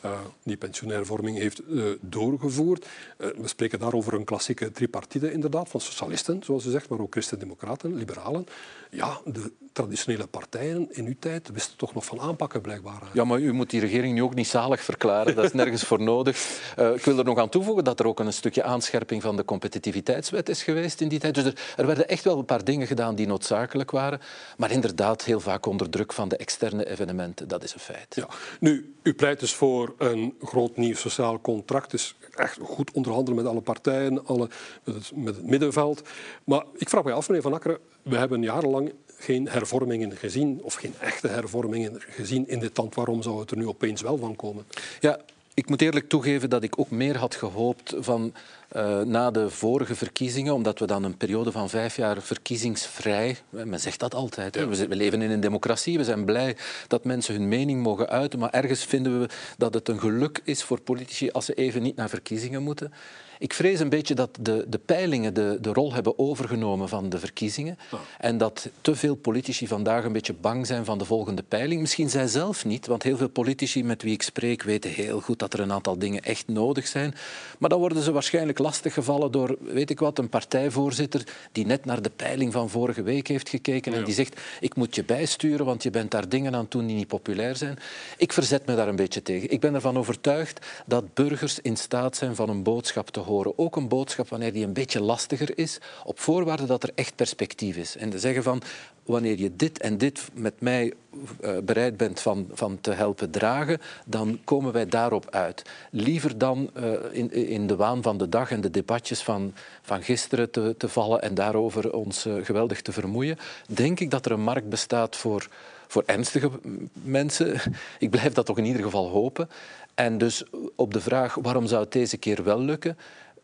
uh, 0.06 0.20
die 0.44 0.58
pensioenhervorming 0.58 1.38
heeft 1.38 1.62
uh, 1.70 1.86
doorgevoerd. 2.02 2.88
We 3.18 3.48
spreken 3.48 3.80
daar 3.80 3.94
over 3.94 4.14
een 4.14 4.24
klassieke 4.24 4.72
tripartite 4.72 5.32
inderdaad, 5.32 5.70
van 5.70 5.82
socialisten, 5.82 6.44
zoals 6.44 6.66
u 6.66 6.70
zegt, 6.70 6.90
maar 6.90 7.00
ook 7.00 7.12
christen-democraten, 7.12 7.96
liberalen. 7.96 8.46
Ja, 8.90 9.22
de 9.26 9.52
traditionele 9.72 10.28
partijen 10.28 10.88
in 10.90 11.06
uw 11.06 11.16
tijd 11.20 11.50
wisten 11.54 11.78
toch 11.78 11.94
nog 11.94 12.06
van 12.06 12.20
aanpakken, 12.20 12.62
blijkbaar. 12.62 13.02
Ja, 13.14 13.24
maar 13.24 13.40
u 13.40 13.54
moet 13.54 13.70
die 13.70 13.80
regering 13.80 14.14
nu 14.14 14.24
ook 14.24 14.36
niet 14.36 14.48
zalig 14.48 14.82
verklaren. 14.82 15.36
Dat 15.36 15.46
is 15.46 15.54
nergens 15.54 15.84
voor 15.84 16.02
nodig. 16.02 16.62
ik 16.96 17.06
wil 17.06 17.18
er 17.18 17.24
nog 17.24 17.38
aan 17.38 17.50
toevoegen 17.50 17.84
dat 17.84 18.00
er 18.00 18.08
ook 18.08 18.20
een 18.20 18.34
stukje 18.34 18.64
aanscherping 18.64 19.22
van 19.22 19.36
de 19.36 19.46
competitiviteitswet 19.46 20.50
is 20.50 20.64
geweest 20.64 21.02
in 21.02 21.08
die 21.08 21.20
tijd. 21.20 21.36
Dus 21.36 21.46
er, 21.46 21.74
er 21.78 21.86
werden 21.86 22.08
echt 22.08 22.24
wel 22.24 22.38
een 22.38 22.46
paar 22.46 22.64
dingen 22.64 22.88
gedaan 22.88 23.16
die 23.16 23.28
noodzakelijk 23.28 23.92
waren. 23.92 24.20
Maar 24.58 24.72
inderdaad, 24.72 25.24
heel 25.24 25.40
vaak 25.40 25.66
onder 25.66 25.90
druk 25.90 26.14
van 26.14 26.30
de 26.30 26.38
externe 26.38 26.90
evenementen. 26.90 27.48
Dat 27.48 27.64
is 27.64 27.74
een 27.74 27.80
feit. 27.80 28.16
Ja. 28.16 28.28
Nu, 28.60 28.96
u 29.04 29.14
pleit 29.14 29.40
dus 29.40 29.54
voor 29.54 29.94
een 29.98 30.36
groot 30.42 30.78
nieuw 30.78 30.96
sociaal 30.96 31.42
contract. 31.42 31.92
Dus 31.92 32.16
echt 32.36 32.58
goed 32.62 32.92
onderhandelen 32.92 33.44
met 33.44 33.52
alle 33.52 33.62
partijen, 33.62 34.26
alle, 34.26 34.50
met, 34.84 34.96
het, 34.96 35.12
met 35.16 35.36
het 35.36 35.46
middenveld. 35.46 36.02
Maar 36.44 36.64
ik 36.76 36.90
vraag 36.90 37.04
me 37.04 37.12
af, 37.12 37.28
meneer 37.28 37.44
Van 37.44 37.54
Akkeren, 37.54 37.80
we 38.02 38.18
hebben 38.18 38.42
jarenlang 38.42 38.94
geen 39.22 39.48
hervormingen 39.48 40.18
gezien, 40.18 40.60
of 40.62 40.74
geen 40.74 40.94
echte 41.00 41.28
hervormingen 41.28 42.02
gezien 42.10 42.48
in 42.48 42.60
dit 42.60 42.78
land. 42.78 42.96
Waarom 42.96 43.22
zou 43.22 43.40
het 43.40 43.52
er 43.52 43.58
nu 43.58 43.68
opeens 43.68 44.02
wel 44.02 44.18
van 44.18 44.36
komen? 44.36 44.66
Ja, 45.00 45.20
ik 45.54 45.70
moet 45.70 45.82
eerlijk 45.82 46.10
toegeven 46.10 46.50
dat 46.50 46.64
ik 46.64 46.80
ook 46.80 46.90
meer 46.90 47.18
had 47.18 47.36
gehoopt 47.36 47.96
van 48.00 48.34
uh, 48.76 49.02
na 49.02 49.32
de 49.32 49.50
vorige 49.50 49.96
verkiezingen, 49.96 50.54
omdat 50.54 50.80
we 50.80 50.86
dan 50.86 51.04
een 51.04 51.18
periode 51.18 51.52
van 51.52 51.70
vijf 51.70 51.96
jaar 51.96 52.22
verkiezingsvrij, 52.22 53.38
men 53.50 53.80
zegt 53.80 54.00
dat 54.00 54.16
altijd, 54.16 54.56
ja. 54.56 54.68
we, 54.68 54.88
we, 54.88 54.96
leven 54.96 55.22
in 55.22 55.32
een 55.32 55.40
democratie, 55.40 55.98
we 55.98 56.04
zijn 56.04 56.26
blij 56.26 56.58
dat 56.88 57.04
mensen 57.04 57.34
hun 57.34 57.48
mening 57.48 57.82
mogen 57.84 58.10
uiten, 58.10 58.40
maar 58.40 58.50
ergens 58.50 58.84
vinden 58.84 59.20
we 59.20 59.30
dat 59.58 59.74
het 59.74 59.88
een 59.90 60.00
geluk 60.00 60.42
is 60.44 60.64
voor 60.64 60.82
politici 60.82 61.32
als 61.32 61.46
ze 61.46 61.54
even 61.54 61.82
niet 61.82 61.96
naar 61.96 62.10
verkiezingen 62.10 62.64
moeten. 62.64 62.94
Ik 63.42 63.54
vrees 63.54 63.80
een 63.80 63.90
beetje 63.90 64.16
dat 64.16 64.38
de, 64.42 64.66
de 64.68 64.78
peilingen 64.78 65.34
de, 65.34 65.58
de 65.62 65.74
rol 65.74 65.94
hebben 65.94 66.20
overgenomen 66.20 66.90
van 66.90 67.10
de 67.10 67.20
verkiezingen. 67.20 67.78
En 68.18 68.38
dat 68.38 68.70
te 68.82 68.96
veel 68.96 69.16
politici 69.16 69.68
vandaag 69.68 70.04
een 70.04 70.12
beetje 70.12 70.34
bang 70.34 70.68
zijn 70.68 70.86
van 70.86 70.98
de 70.98 71.06
volgende 71.06 71.44
peiling. 71.44 71.82
Misschien 71.82 72.10
zij 72.10 72.28
zelf 72.28 72.66
niet, 72.66 72.88
want 72.88 73.04
heel 73.04 73.18
veel 73.18 73.30
politici 73.30 73.84
met 73.84 74.02
wie 74.04 74.14
ik 74.14 74.22
spreek 74.22 74.64
weten 74.64 74.92
heel 74.92 75.20
goed 75.20 75.40
dat 75.40 75.54
er 75.54 75.60
een 75.60 75.72
aantal 75.72 75.98
dingen 75.98 76.22
echt 76.22 76.48
nodig 76.48 76.88
zijn. 76.88 77.16
Maar 77.58 77.70
dan 77.70 77.80
worden 77.80 78.04
ze 78.04 78.12
waarschijnlijk 78.12 78.60
lastiggevallen 78.60 79.32
door, 79.32 79.58
weet 79.62 79.90
ik 79.90 80.00
wat, 80.00 80.18
een 80.18 80.30
partijvoorzitter 80.30 81.24
die 81.52 81.66
net 81.66 81.86
naar 81.86 82.02
de 82.02 82.12
peiling 82.16 82.54
van 82.54 82.70
vorige 82.70 83.04
week 83.04 83.28
heeft 83.28 83.50
gekeken 83.50 83.94
en 83.94 84.04
die 84.04 84.14
zegt, 84.14 84.42
ik 84.60 84.76
moet 84.76 84.96
je 84.96 85.04
bijsturen, 85.04 85.66
want 85.66 85.84
je 85.84 85.90
bent 85.90 86.12
daar 86.12 86.30
dingen 86.30 86.56
aan 86.56 86.66
doen 86.70 86.88
die 86.88 86.96
niet 86.96 87.08
populair 87.08 87.56
zijn. 87.56 87.80
Ik 88.18 88.34
verzet 88.34 88.66
me 88.66 88.76
daar 88.76 88.88
een 88.88 88.96
beetje 88.96 89.22
tegen. 89.22 89.52
Ik 89.52 89.60
ben 89.60 89.74
ervan 89.74 89.98
overtuigd 89.98 90.66
dat 90.86 91.14
burgers 91.14 91.60
in 91.60 91.78
staat 91.78 92.16
zijn 92.16 92.36
van 92.36 92.50
een 92.50 92.64
boodschap 92.64 93.10
te 93.10 93.20
horen 93.20 93.30
horen. 93.32 93.58
Ook 93.58 93.76
een 93.76 93.88
boodschap 93.88 94.30
wanneer 94.30 94.54
die 94.54 94.66
een 94.66 94.74
beetje 94.74 95.02
lastiger 95.02 95.58
is, 95.58 95.80
op 96.04 96.20
voorwaarde 96.20 96.66
dat 96.66 96.84
er 96.84 96.92
echt 96.96 97.16
perspectief 97.16 97.76
is. 97.76 97.98
En 97.98 98.10
te 98.10 98.20
zeggen 98.20 98.44
van, 98.44 98.62
wanneer 99.06 99.40
je 99.40 99.56
dit 99.56 99.80
en 99.80 99.98
dit 99.98 100.30
met 100.34 100.54
mij 100.60 100.94
uh, 101.42 101.58
bereid 101.64 101.98
bent 101.98 102.20
van, 102.20 102.48
van 102.52 102.78
te 102.82 102.92
helpen 102.92 103.32
dragen, 103.32 103.82
dan 104.06 104.40
komen 104.44 104.74
wij 104.74 104.86
daarop 104.86 105.30
uit. 105.30 105.62
Liever 105.92 106.38
dan 106.38 106.70
uh, 106.78 106.94
in, 107.12 107.32
in 107.32 107.68
de 107.68 107.76
waan 107.76 108.02
van 108.02 108.18
de 108.18 108.30
dag 108.30 108.52
en 108.52 108.62
de 108.62 108.72
debatjes 108.72 109.22
van, 109.22 109.54
van 109.82 110.04
gisteren 110.04 110.52
te, 110.52 110.76
te 110.78 110.90
vallen 110.90 111.22
en 111.22 111.34
daarover 111.34 111.94
ons 111.94 112.26
uh, 112.26 112.46
geweldig 112.46 112.82
te 112.82 112.92
vermoeien, 112.92 113.38
denk 113.68 114.00
ik 114.00 114.12
dat 114.12 114.26
er 114.26 114.32
een 114.32 114.44
markt 114.44 114.70
bestaat 114.70 115.16
voor 115.16 115.48
voor 115.92 116.04
ernstige 116.06 116.50
mensen. 116.94 117.60
Ik 118.00 118.10
blijf 118.10 118.34
dat 118.34 118.46
toch 118.46 118.58
in 118.58 118.66
ieder 118.66 118.84
geval 118.84 119.10
hopen. 119.10 119.50
En 119.94 120.18
dus 120.18 120.44
op 120.76 120.94
de 120.94 121.02
vraag 121.02 121.36
waarom 121.36 121.68
zou 121.68 121.82
het 121.82 121.92
deze 121.92 122.18
keer 122.18 122.44
wel 122.44 122.60
lukken, 122.60 122.98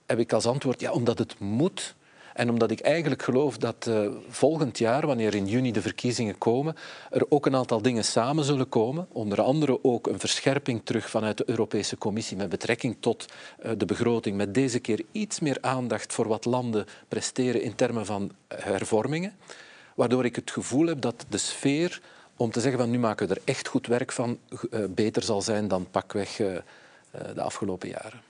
heb 0.05 0.19
ik 0.19 0.33
als 0.33 0.45
antwoord 0.45 0.79
ja, 0.79 0.91
omdat 0.91 1.17
het 1.17 1.39
moet. 1.39 1.95
En 2.33 2.49
omdat 2.49 2.71
ik 2.71 2.79
eigenlijk 2.79 3.23
geloof 3.23 3.57
dat 3.57 3.85
uh, 3.89 4.09
volgend 4.29 4.77
jaar, 4.77 5.05
wanneer 5.05 5.35
in 5.35 5.47
juni 5.47 5.71
de 5.71 5.81
verkiezingen 5.81 6.37
komen, 6.37 6.75
er 7.09 7.25
ook 7.29 7.45
een 7.45 7.55
aantal 7.55 7.81
dingen 7.81 8.03
samen 8.03 8.43
zullen 8.43 8.69
komen. 8.69 9.07
Onder 9.11 9.41
andere 9.41 9.83
ook 9.83 10.07
een 10.07 10.19
verscherping 10.19 10.81
terug 10.83 11.09
vanuit 11.09 11.37
de 11.37 11.43
Europese 11.49 11.97
Commissie 11.97 12.37
met 12.37 12.49
betrekking 12.49 12.97
tot 12.99 13.25
uh, 13.65 13.71
de 13.77 13.85
begroting. 13.85 14.37
Met 14.37 14.53
deze 14.53 14.79
keer 14.79 15.05
iets 15.11 15.39
meer 15.39 15.57
aandacht 15.61 16.13
voor 16.13 16.27
wat 16.27 16.45
landen 16.45 16.85
presteren 17.07 17.61
in 17.61 17.75
termen 17.75 18.05
van 18.05 18.31
hervormingen. 18.47 19.35
Waardoor 19.95 20.25
ik 20.25 20.35
het 20.35 20.51
gevoel 20.51 20.87
heb 20.87 21.01
dat 21.01 21.25
de 21.29 21.37
sfeer 21.37 22.01
om 22.37 22.51
te 22.51 22.59
zeggen 22.61 22.79
van 22.79 22.89
nu 22.89 22.99
maken 22.99 23.27
we 23.27 23.35
er 23.35 23.41
echt 23.43 23.67
goed 23.67 23.87
werk 23.87 24.11
van, 24.11 24.39
uh, 24.71 24.85
beter 24.89 25.23
zal 25.23 25.41
zijn 25.41 25.67
dan 25.67 25.87
pakweg 25.91 26.39
uh, 26.39 26.53
uh, 26.53 26.61
de 27.33 27.41
afgelopen 27.41 27.89
jaren. 27.89 28.21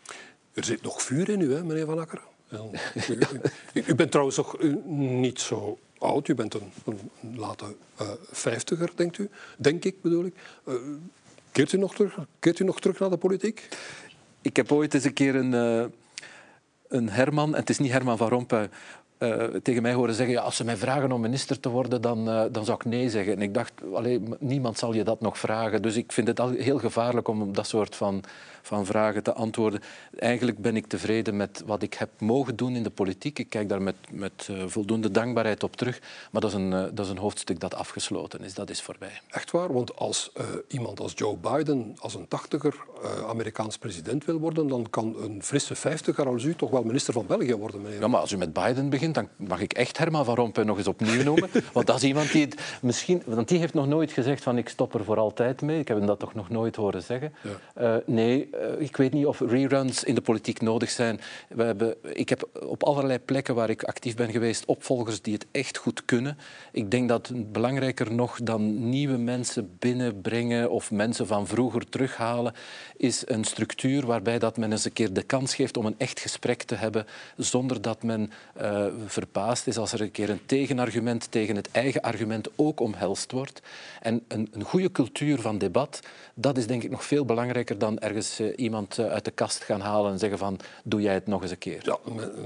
Er 0.53 0.63
zit 0.63 0.81
nog 0.81 1.01
vuur 1.01 1.29
in 1.29 1.41
u, 1.41 1.53
hè, 1.53 1.63
meneer 1.63 1.85
Van 1.85 1.99
Akker. 1.99 2.21
u, 3.73 3.83
u, 3.87 3.95
bent 3.95 4.11
trouwens 4.11 4.37
nog 4.37 4.57
niet 4.85 5.39
zo 5.39 5.77
oud. 5.97 6.27
U 6.27 6.35
bent 6.35 6.53
een, 6.53 6.71
een 6.85 7.39
late 7.39 7.75
vijftiger, 8.31 8.91
denkt 8.95 9.17
u. 9.17 9.29
Denk 9.57 9.85
ik, 9.85 10.01
bedoel 10.01 10.25
ik. 10.25 10.35
keert, 11.51 11.71
u 11.71 11.77
nog 11.77 11.95
terug, 11.95 12.17
keert 12.39 12.59
u 12.59 12.63
nog 12.63 12.79
terug 12.79 12.99
naar 12.99 13.09
de 13.09 13.17
politiek? 13.17 13.67
Ik 14.41 14.55
heb 14.55 14.71
ooit 14.71 14.93
eens 14.93 15.03
een 15.03 15.13
keer 15.13 15.35
een, 15.35 15.53
een 16.87 17.09
Herman, 17.09 17.53
en 17.53 17.59
het 17.59 17.69
is 17.69 17.79
niet 17.79 17.91
Herman 17.91 18.17
van 18.17 18.29
Rompuy, 18.29 18.69
uh, 19.19 19.43
tegen 19.43 19.81
mij 19.81 19.93
horen 19.93 20.13
zeggen, 20.13 20.35
ja, 20.35 20.41
als 20.41 20.55
ze 20.55 20.63
mij 20.63 20.77
vragen 20.77 21.11
om 21.11 21.21
minister 21.21 21.59
te 21.59 21.69
worden, 21.69 22.01
dan, 22.01 22.29
uh, 22.29 22.43
dan 22.51 22.65
zou 22.65 22.77
ik 22.77 22.85
nee 22.85 23.09
zeggen. 23.09 23.33
En 23.33 23.41
ik 23.41 23.53
dacht, 23.53 23.73
allee, 23.93 24.21
niemand 24.39 24.77
zal 24.77 24.93
je 24.93 25.03
dat 25.03 25.21
nog 25.21 25.37
vragen. 25.37 25.81
Dus 25.81 25.95
ik 25.95 26.11
vind 26.11 26.27
het 26.27 26.39
al 26.39 26.49
heel 26.49 26.79
gevaarlijk 26.79 27.27
om 27.27 27.53
dat 27.53 27.67
soort 27.67 27.95
van 27.95 28.23
van 28.67 28.85
vragen 28.85 29.23
te 29.23 29.33
antwoorden. 29.33 29.81
Eigenlijk 30.19 30.57
ben 30.57 30.75
ik 30.75 30.87
tevreden 30.87 31.37
met 31.37 31.63
wat 31.65 31.81
ik 31.81 31.93
heb 31.93 32.09
mogen 32.19 32.55
doen 32.55 32.75
in 32.75 32.83
de 32.83 32.89
politiek. 32.89 33.39
Ik 33.39 33.49
kijk 33.49 33.69
daar 33.69 33.81
met, 33.81 33.95
met 34.11 34.47
uh, 34.51 34.63
voldoende 34.67 35.11
dankbaarheid 35.11 35.63
op 35.63 35.75
terug. 35.75 35.99
Maar 36.31 36.41
dat 36.41 36.49
is, 36.49 36.57
een, 36.57 36.71
uh, 36.71 36.83
dat 36.93 37.05
is 37.05 37.11
een 37.11 37.17
hoofdstuk 37.17 37.59
dat 37.59 37.75
afgesloten 37.75 38.43
is. 38.43 38.53
Dat 38.53 38.69
is 38.69 38.81
voorbij. 38.81 39.21
Echt 39.29 39.51
waar? 39.51 39.73
Want 39.73 39.95
als 39.95 40.31
uh, 40.37 40.45
iemand 40.67 40.99
als 40.99 41.13
Joe 41.15 41.37
Biden 41.37 41.95
als 41.99 42.15
een 42.15 42.27
tachtiger 42.27 42.75
Amerikaans 43.27 43.77
president 43.77 44.25
wil 44.25 44.39
worden, 44.39 44.67
dan 44.67 44.89
kan 44.89 45.15
een 45.21 45.43
frisse 45.43 45.75
vijftiger 45.75 46.27
als 46.27 46.43
u 46.43 46.55
toch 46.55 46.69
wel 46.69 46.83
minister 46.83 47.13
van 47.13 47.25
België 47.25 47.55
worden, 47.55 47.81
meneer? 47.81 47.99
Ja, 47.99 48.07
maar 48.07 48.19
als 48.19 48.31
u 48.31 48.37
met 48.37 48.53
Biden 48.53 48.89
begint, 48.89 49.15
dan 49.15 49.27
mag 49.35 49.61
ik 49.61 49.73
echt 49.73 49.97
Herman 49.97 50.25
van 50.25 50.35
Rompuy 50.35 50.63
nog 50.63 50.77
eens 50.77 50.87
opnieuw 50.87 51.23
noemen. 51.23 51.49
want 51.73 51.87
dat 51.87 51.95
is 51.95 52.03
iemand 52.03 52.31
die 52.31 52.45
het 52.45 52.61
misschien... 52.81 53.21
Want 53.25 53.47
die 53.47 53.59
heeft 53.59 53.73
nog 53.73 53.87
nooit 53.87 54.11
gezegd 54.11 54.43
van 54.43 54.57
ik 54.57 54.69
stop 54.69 54.93
er 54.93 55.03
voor 55.03 55.17
altijd 55.17 55.61
mee. 55.61 55.79
Ik 55.79 55.87
heb 55.87 55.97
hem 55.97 56.05
dat 56.05 56.19
toch 56.19 56.33
nog 56.33 56.49
nooit 56.49 56.75
horen 56.75 57.03
zeggen. 57.03 57.33
Ja. 57.75 58.01
nee, 58.05 58.49
ik 58.77 58.97
weet 58.97 59.13
niet 59.13 59.25
of 59.25 59.39
reruns 59.39 60.03
in 60.03 60.15
de 60.15 60.21
politiek 60.21 60.61
nodig 60.61 60.89
zijn. 60.89 61.19
We 61.49 61.63
hebben, 61.63 61.95
ik 62.13 62.29
heb 62.29 62.49
op 62.67 62.83
allerlei 62.83 63.19
plekken 63.19 63.55
waar 63.55 63.69
ik 63.69 63.83
actief 63.83 64.15
ben 64.15 64.31
geweest 64.31 64.65
opvolgers 64.65 65.21
die 65.21 65.33
het 65.33 65.45
echt 65.51 65.77
goed 65.77 66.05
kunnen. 66.05 66.37
Ik 66.71 66.91
denk 66.91 67.09
dat 67.09 67.31
belangrijker 67.51 68.13
nog 68.13 68.39
dan 68.43 68.89
nieuwe 68.89 69.17
mensen 69.17 69.75
binnenbrengen 69.79 70.69
of 70.69 70.91
mensen 70.91 71.27
van 71.27 71.47
vroeger 71.47 71.89
terughalen, 71.89 72.53
is 72.97 73.23
een 73.25 73.43
structuur 73.43 74.05
waarbij 74.05 74.39
dat 74.39 74.57
men 74.57 74.71
eens 74.71 74.85
een 74.85 74.93
keer 74.93 75.13
de 75.13 75.23
kans 75.23 75.55
geeft 75.55 75.77
om 75.77 75.85
een 75.85 75.95
echt 75.97 76.19
gesprek 76.19 76.63
te 76.63 76.75
hebben, 76.75 77.05
zonder 77.37 77.81
dat 77.81 78.03
men 78.03 78.31
uh, 78.61 78.85
verbaasd 79.05 79.67
is 79.67 79.77
als 79.77 79.91
er 79.91 80.01
een 80.01 80.11
keer 80.11 80.29
een 80.29 80.45
tegenargument 80.45 81.31
tegen 81.31 81.55
het 81.55 81.69
eigen 81.71 82.01
argument 82.01 82.49
ook 82.55 82.79
omhelst 82.79 83.31
wordt. 83.31 83.61
En 84.01 84.23
een, 84.27 84.47
een 84.51 84.63
goede 84.63 84.91
cultuur 84.91 85.41
van 85.41 85.57
debat, 85.57 85.99
dat 86.33 86.57
is 86.57 86.67
denk 86.67 86.83
ik 86.83 86.89
nog 86.89 87.05
veel 87.05 87.25
belangrijker 87.25 87.77
dan 87.77 87.99
ergens 87.99 88.39
uh, 88.39 88.46
iemand 88.55 88.97
uh, 88.97 89.05
uit 89.05 89.25
de 89.25 89.31
kast 89.31 89.63
gaan 89.63 89.81
halen 89.81 90.11
en 90.11 90.19
zeggen 90.19 90.37
van 90.37 90.59
doe 90.83 91.01
jij 91.01 91.13
het 91.13 91.27
nog 91.27 91.41
eens 91.41 91.51
een 91.51 91.57
keer. 91.57 91.81
Ja, 91.81 91.97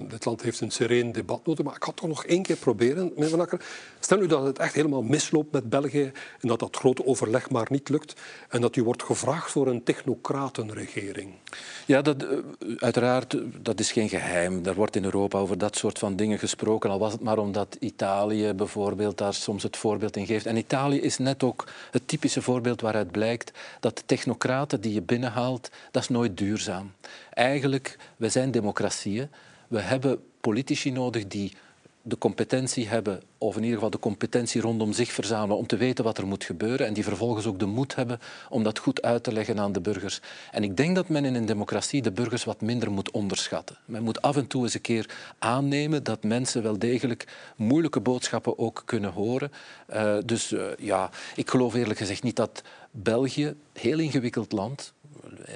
dit 0.07 0.25
land 0.25 0.41
heeft 0.41 0.61
een 0.61 0.71
sereen 0.71 1.11
debat 1.11 1.45
nodig, 1.45 1.65
maar 1.65 1.75
ik 1.75 1.83
ga 1.83 1.91
toch 1.91 2.07
nog 2.07 2.25
één 2.25 2.41
keer 2.41 2.55
proberen, 2.55 3.11
meneer 3.15 3.29
Van 3.29 3.39
Akker. 3.39 3.65
Stel 3.99 4.17
nu 4.17 4.27
dat 4.27 4.45
het 4.45 4.59
echt 4.59 4.73
helemaal 4.73 5.01
misloopt 5.01 5.51
met 5.51 5.69
België 5.69 6.11
en 6.39 6.47
dat 6.47 6.59
dat 6.59 6.75
grote 6.75 7.05
overleg 7.05 7.49
maar 7.49 7.67
niet 7.69 7.89
lukt 7.89 8.21
en 8.49 8.61
dat 8.61 8.75
u 8.75 8.83
wordt 8.83 9.03
gevraagd 9.03 9.51
voor 9.51 9.67
een 9.67 9.83
technocratenregering. 9.83 11.33
Ja, 11.85 12.01
dat, 12.01 12.25
uiteraard, 12.77 13.37
dat 13.63 13.79
is 13.79 13.91
geen 13.91 14.09
geheim. 14.09 14.65
Er 14.65 14.75
wordt 14.75 14.95
in 14.95 15.03
Europa 15.03 15.37
over 15.37 15.57
dat 15.57 15.77
soort 15.77 15.99
van 15.99 16.15
dingen 16.15 16.39
gesproken, 16.39 16.89
al 16.89 16.99
was 16.99 17.11
het 17.11 17.21
maar 17.21 17.37
omdat 17.37 17.77
Italië 17.79 18.53
bijvoorbeeld 18.53 19.17
daar 19.17 19.33
soms 19.33 19.63
het 19.63 19.77
voorbeeld 19.77 20.17
in 20.17 20.25
geeft. 20.25 20.45
En 20.45 20.57
Italië 20.57 21.01
is 21.01 21.17
net 21.17 21.43
ook 21.43 21.67
het 21.91 22.07
typische 22.07 22.41
voorbeeld 22.41 22.81
waaruit 22.81 23.11
blijkt 23.11 23.51
dat 23.79 23.97
de 23.97 24.03
technocraten 24.05 24.81
die 24.81 24.93
je 24.93 25.01
binnenhaalt, 25.01 25.69
dat 25.91 26.01
is 26.01 26.09
nooit 26.09 26.37
duurzaam. 26.37 26.91
Eigenlijk, 27.33 27.97
we 28.17 28.29
zijn 28.29 28.51
democratieën. 28.51 29.29
We 29.67 29.79
hebben 29.79 30.23
politici 30.41 30.91
nodig 30.91 31.27
die 31.27 31.53
de 32.03 32.17
competentie 32.17 32.87
hebben, 32.87 33.21
of 33.37 33.55
in 33.55 33.61
ieder 33.61 33.75
geval 33.75 33.89
de 33.89 33.99
competentie 33.99 34.61
rondom 34.61 34.93
zich 34.93 35.11
verzamelen 35.11 35.57
om 35.57 35.67
te 35.67 35.77
weten 35.77 36.03
wat 36.03 36.17
er 36.17 36.27
moet 36.27 36.43
gebeuren 36.43 36.87
en 36.87 36.93
die 36.93 37.03
vervolgens 37.03 37.45
ook 37.45 37.59
de 37.59 37.65
moed 37.65 37.95
hebben 37.95 38.19
om 38.49 38.63
dat 38.63 38.79
goed 38.79 39.01
uit 39.01 39.23
te 39.23 39.33
leggen 39.33 39.59
aan 39.59 39.71
de 39.71 39.81
burgers. 39.81 40.19
En 40.51 40.63
ik 40.63 40.77
denk 40.77 40.95
dat 40.95 41.09
men 41.09 41.25
in 41.25 41.35
een 41.35 41.45
democratie 41.45 42.01
de 42.01 42.11
burgers 42.11 42.43
wat 42.43 42.61
minder 42.61 42.91
moet 42.91 43.11
onderschatten. 43.11 43.77
Men 43.85 44.03
moet 44.03 44.21
af 44.21 44.35
en 44.35 44.47
toe 44.47 44.63
eens 44.63 44.73
een 44.73 44.81
keer 44.81 45.09
aannemen 45.39 46.03
dat 46.03 46.23
mensen 46.23 46.63
wel 46.63 46.79
degelijk 46.79 47.27
moeilijke 47.55 47.99
boodschappen 47.99 48.57
ook 48.57 48.81
kunnen 48.85 49.11
horen. 49.11 49.51
Uh, 49.93 50.17
dus 50.25 50.51
uh, 50.51 50.63
ja, 50.77 51.09
ik 51.35 51.49
geloof 51.49 51.73
eerlijk 51.73 51.99
gezegd 51.99 52.23
niet 52.23 52.35
dat 52.35 52.61
België, 52.91 53.55
heel 53.73 53.99
ingewikkeld 53.99 54.51
land, 54.51 54.93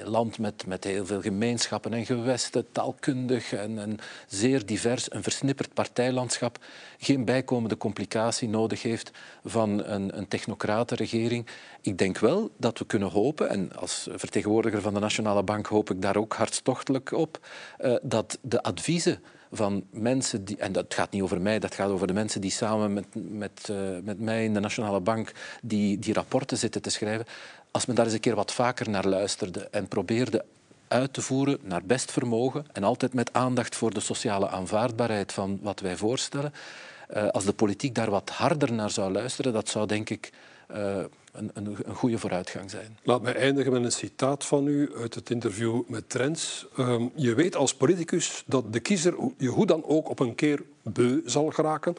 land 0.04 0.38
met, 0.38 0.66
met 0.66 0.84
heel 0.84 1.06
veel 1.06 1.20
gemeenschappen 1.20 1.92
en 1.92 2.06
gewesten, 2.06 2.72
taalkundig 2.72 3.52
en, 3.52 3.78
en 3.78 3.98
zeer 4.26 4.66
divers, 4.66 5.12
een 5.12 5.22
versnipperd 5.22 5.74
partijlandschap, 5.74 6.64
geen 6.98 7.24
bijkomende 7.24 7.76
complicatie 7.76 8.48
nodig 8.48 8.82
heeft 8.82 9.10
van 9.44 9.84
een, 9.84 10.18
een 10.18 10.28
technocratenregering. 10.28 11.46
Ik 11.80 11.98
denk 11.98 12.18
wel 12.18 12.50
dat 12.56 12.78
we 12.78 12.86
kunnen 12.86 13.10
hopen, 13.10 13.48
en 13.48 13.76
als 13.76 14.08
vertegenwoordiger 14.12 14.80
van 14.80 14.94
de 14.94 15.00
Nationale 15.00 15.42
Bank 15.42 15.66
hoop 15.66 15.90
ik 15.90 16.02
daar 16.02 16.16
ook 16.16 16.34
hartstochtelijk 16.34 17.12
op, 17.12 17.46
uh, 17.80 17.96
dat 18.02 18.38
de 18.42 18.62
adviezen 18.62 19.22
van 19.56 19.84
mensen 19.90 20.44
die, 20.44 20.56
en 20.56 20.72
dat 20.72 20.94
gaat 20.94 21.10
niet 21.10 21.22
over 21.22 21.40
mij, 21.40 21.58
dat 21.58 21.74
gaat 21.74 21.90
over 21.90 22.06
de 22.06 22.12
mensen 22.12 22.40
die 22.40 22.50
samen 22.50 22.92
met, 22.92 23.06
met, 23.12 23.68
uh, 23.70 23.76
met 24.02 24.20
mij 24.20 24.44
in 24.44 24.54
de 24.54 24.60
Nationale 24.60 25.00
Bank 25.00 25.32
die, 25.62 25.98
die 25.98 26.14
rapporten 26.14 26.58
zitten 26.58 26.82
te 26.82 26.90
schrijven, 26.90 27.26
als 27.70 27.86
men 27.86 27.96
daar 27.96 28.04
eens 28.04 28.14
een 28.14 28.20
keer 28.20 28.34
wat 28.34 28.52
vaker 28.52 28.90
naar 28.90 29.06
luisterde 29.06 29.68
en 29.70 29.88
probeerde 29.88 30.44
uit 30.88 31.12
te 31.12 31.22
voeren 31.22 31.58
naar 31.62 31.82
best 31.84 32.12
vermogen 32.12 32.66
en 32.72 32.84
altijd 32.84 33.14
met 33.14 33.32
aandacht 33.32 33.76
voor 33.76 33.94
de 33.94 34.00
sociale 34.00 34.48
aanvaardbaarheid 34.48 35.32
van 35.32 35.58
wat 35.62 35.80
wij 35.80 35.96
voorstellen. 35.96 36.52
Uh, 37.16 37.28
als 37.28 37.44
de 37.44 37.52
politiek 37.52 37.94
daar 37.94 38.10
wat 38.10 38.30
harder 38.30 38.72
naar 38.72 38.90
zou 38.90 39.12
luisteren, 39.12 39.52
dat 39.52 39.68
zou 39.68 39.86
denk 39.86 40.10
ik 40.10 40.32
uh, 40.76 41.04
een, 41.36 41.50
een, 41.54 41.76
een, 41.84 41.94
goede 41.94 42.18
vooruitgang 42.18 42.70
zijn. 42.70 42.98
Laat 43.02 43.22
mij 43.22 43.34
eindigen 43.34 43.72
met 43.72 43.84
een 43.84 43.92
citaat 43.92 44.44
van 44.44 44.66
u 44.66 44.90
uit 44.96 45.14
het 45.14 45.30
interview 45.30 45.82
met 45.86 46.08
Trends. 46.08 46.66
Um, 46.78 47.10
je 47.14 47.34
weet 47.34 47.56
als 47.56 47.74
politicus 47.74 48.42
dat 48.46 48.72
de 48.72 48.80
kiezer 48.80 49.14
je 49.38 49.48
hoe 49.48 49.66
dan 49.66 49.84
ook 49.84 50.08
op 50.08 50.18
een 50.20 50.34
keer 50.34 50.62
beu 50.82 51.20
zal 51.24 51.50
geraken. 51.50 51.94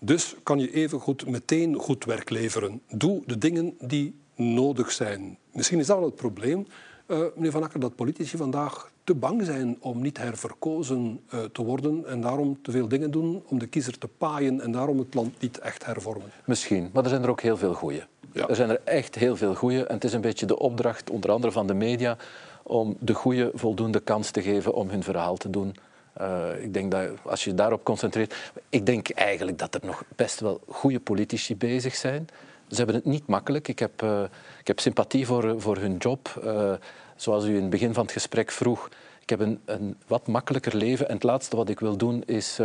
Dus 0.00 0.34
kan 0.42 0.58
je 0.58 0.72
evengoed 0.72 1.26
meteen 1.26 1.74
goed 1.74 2.04
werk 2.04 2.30
leveren. 2.30 2.80
Doe 2.88 3.22
de 3.26 3.38
dingen 3.38 3.74
die 3.80 4.14
nodig 4.34 4.92
zijn. 4.92 5.38
Misschien 5.52 5.78
is 5.78 5.86
dat 5.86 5.96
wel 5.96 6.06
het 6.06 6.16
probleem, 6.16 6.66
uh, 7.06 7.18
meneer 7.34 7.50
Van 7.50 7.62
Akker, 7.62 7.80
dat 7.80 7.94
politici 7.94 8.36
vandaag 8.36 8.90
te 9.04 9.14
bang 9.14 9.44
zijn 9.44 9.76
om 9.80 10.02
niet 10.02 10.18
herverkozen 10.18 11.20
uh, 11.34 11.40
te 11.40 11.62
worden 11.62 12.06
en 12.06 12.20
daarom 12.20 12.62
te 12.62 12.70
veel 12.70 12.88
dingen 12.88 13.10
doen 13.10 13.42
om 13.46 13.58
de 13.58 13.66
kiezer 13.66 13.98
te 13.98 14.08
paaien 14.08 14.60
en 14.60 14.72
daarom 14.72 14.98
het 14.98 15.14
land 15.14 15.40
niet 15.40 15.58
echt 15.58 15.86
hervormen. 15.86 16.30
Misschien, 16.44 16.90
maar 16.92 17.02
er 17.02 17.08
zijn 17.08 17.22
er 17.22 17.30
ook 17.30 17.40
heel 17.40 17.56
veel 17.56 17.74
goeie. 17.74 18.02
Er 18.34 18.56
zijn 18.56 18.70
er 18.70 18.80
echt 18.84 19.14
heel 19.14 19.36
veel 19.36 19.54
goeie 19.54 19.86
en 19.86 19.94
het 19.94 20.04
is 20.04 20.12
een 20.12 20.20
beetje 20.20 20.46
de 20.46 20.58
opdracht, 20.58 21.10
onder 21.10 21.30
andere 21.30 21.52
van 21.52 21.66
de 21.66 21.74
media, 21.74 22.16
om 22.62 22.96
de 22.98 23.14
goeie 23.14 23.50
voldoende 23.54 24.00
kans 24.00 24.30
te 24.30 24.42
geven 24.42 24.74
om 24.74 24.88
hun 24.88 25.02
verhaal 25.02 25.36
te 25.36 25.50
doen. 25.50 25.76
Uh, 26.20 26.62
ik 26.62 26.74
denk 26.74 26.90
dat 26.90 27.08
als 27.22 27.44
je 27.44 27.54
daarop 27.54 27.84
concentreert. 27.84 28.34
Ik 28.68 28.86
denk 28.86 29.10
eigenlijk 29.10 29.58
dat 29.58 29.74
er 29.74 29.80
nog 29.84 30.04
best 30.16 30.40
wel 30.40 30.60
goede 30.68 31.00
politici 31.00 31.56
bezig 31.56 31.94
zijn. 31.94 32.26
Ze 32.68 32.76
hebben 32.76 32.94
het 32.94 33.04
niet 33.04 33.26
makkelijk. 33.26 33.68
Ik 33.68 33.78
heb, 33.78 34.02
uh, 34.02 34.22
ik 34.60 34.66
heb 34.66 34.80
sympathie 34.80 35.26
voor, 35.26 35.60
voor 35.60 35.76
hun 35.76 35.96
job. 35.96 36.40
Uh, 36.44 36.72
zoals 37.16 37.44
u 37.44 37.54
in 37.54 37.60
het 37.60 37.70
begin 37.70 37.94
van 37.94 38.02
het 38.02 38.12
gesprek 38.12 38.50
vroeg. 38.50 38.88
Ik 39.20 39.30
heb 39.30 39.40
een, 39.40 39.60
een 39.64 39.96
wat 40.06 40.26
makkelijker 40.26 40.76
leven. 40.76 41.08
En 41.08 41.14
het 41.14 41.22
laatste 41.22 41.56
wat 41.56 41.68
ik 41.68 41.80
wil 41.80 41.96
doen 41.96 42.22
is 42.26 42.58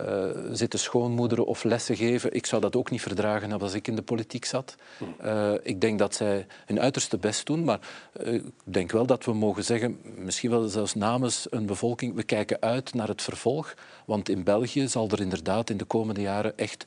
uh, 0.00 0.24
zitten 0.52 0.78
schoonmoederen 0.78 1.46
of 1.46 1.64
lessen 1.64 1.96
geven. 1.96 2.34
Ik 2.34 2.46
zou 2.46 2.60
dat 2.60 2.76
ook 2.76 2.90
niet 2.90 3.02
verdragen 3.02 3.60
als 3.60 3.74
ik 3.74 3.88
in 3.88 3.96
de 3.96 4.02
politiek 4.02 4.44
zat. 4.44 4.76
Uh, 5.24 5.52
ik 5.62 5.80
denk 5.80 5.98
dat 5.98 6.14
zij 6.14 6.46
hun 6.66 6.80
uiterste 6.80 7.18
best 7.18 7.46
doen, 7.46 7.64
maar 7.64 7.80
uh, 8.20 8.32
ik 8.34 8.42
denk 8.64 8.90
wel 8.90 9.06
dat 9.06 9.24
we 9.24 9.32
mogen 9.32 9.64
zeggen, 9.64 9.98
misschien 10.16 10.50
wel 10.50 10.68
zelfs 10.68 10.94
namens 10.94 11.46
een 11.50 11.66
bevolking, 11.66 12.14
we 12.14 12.22
kijken 12.22 12.60
uit 12.60 12.94
naar 12.94 13.08
het 13.08 13.22
vervolg. 13.22 13.74
Want 14.06 14.28
in 14.28 14.44
België 14.44 14.88
zal 14.88 15.08
er 15.10 15.20
inderdaad 15.20 15.70
in 15.70 15.76
de 15.76 15.84
komende 15.84 16.20
jaren 16.20 16.58
echt 16.58 16.84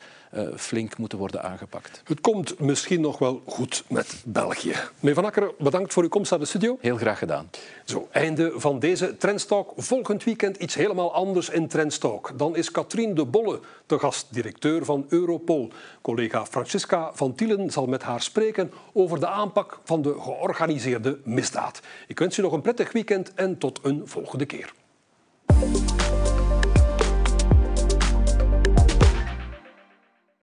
flink 0.56 0.98
moeten 0.98 1.18
worden 1.18 1.44
aangepakt. 1.44 2.02
Het 2.06 2.22
komt 2.22 2.60
misschien 2.60 3.02
nog 3.02 3.18
wel 3.18 3.42
goed 3.46 3.84
met 3.88 4.22
België. 4.26 4.74
Meneer 5.00 5.16
Van 5.16 5.26
Akker, 5.26 5.52
bedankt 5.60 5.94
voor 5.94 6.04
uw 6.04 6.10
komst 6.10 6.32
naar 6.32 6.40
de 6.40 6.46
studio. 6.46 6.78
Heel 6.82 6.98
graag 6.98 7.20
gedaan. 7.20 7.50
Zo, 7.86 8.08
einde 8.12 8.52
van 8.56 8.80
deze 8.80 9.18
Trendstalk. 9.18 9.74
Volgend 9.78 10.24
weekend 10.24 10.58
iets 10.58 10.76
helemaal 10.76 11.14
anders 11.14 11.50
in 11.50 11.68
Trendstalk. 11.68 12.38
Dan 12.38 12.56
is 12.56 12.72
Katrien 12.72 13.16
de 13.16 13.26
Bolle, 13.26 13.60
de 13.86 14.00
gastdirecteur 14.00 14.86
van 14.86 15.06
Europol. 15.10 15.72
Collega 16.02 16.46
Francisca 16.46 17.12
van 17.14 17.36
Tielen 17.36 17.72
zal 17.72 17.86
met 17.86 18.04
haar 18.04 18.22
spreken 18.22 18.72
over 18.94 19.20
de 19.20 19.28
aanpak 19.28 19.80
van 19.84 20.02
de 20.02 20.16
georganiseerde 20.20 21.20
misdaad. 21.24 21.80
Ik 22.08 22.20
wens 22.20 22.38
u 22.38 22.42
nog 22.42 22.52
een 22.52 22.62
prettig 22.62 22.92
weekend 22.92 23.34
en 23.34 23.58
tot 23.58 23.80
een 23.84 24.02
volgende 24.06 24.46
keer. 24.46 24.74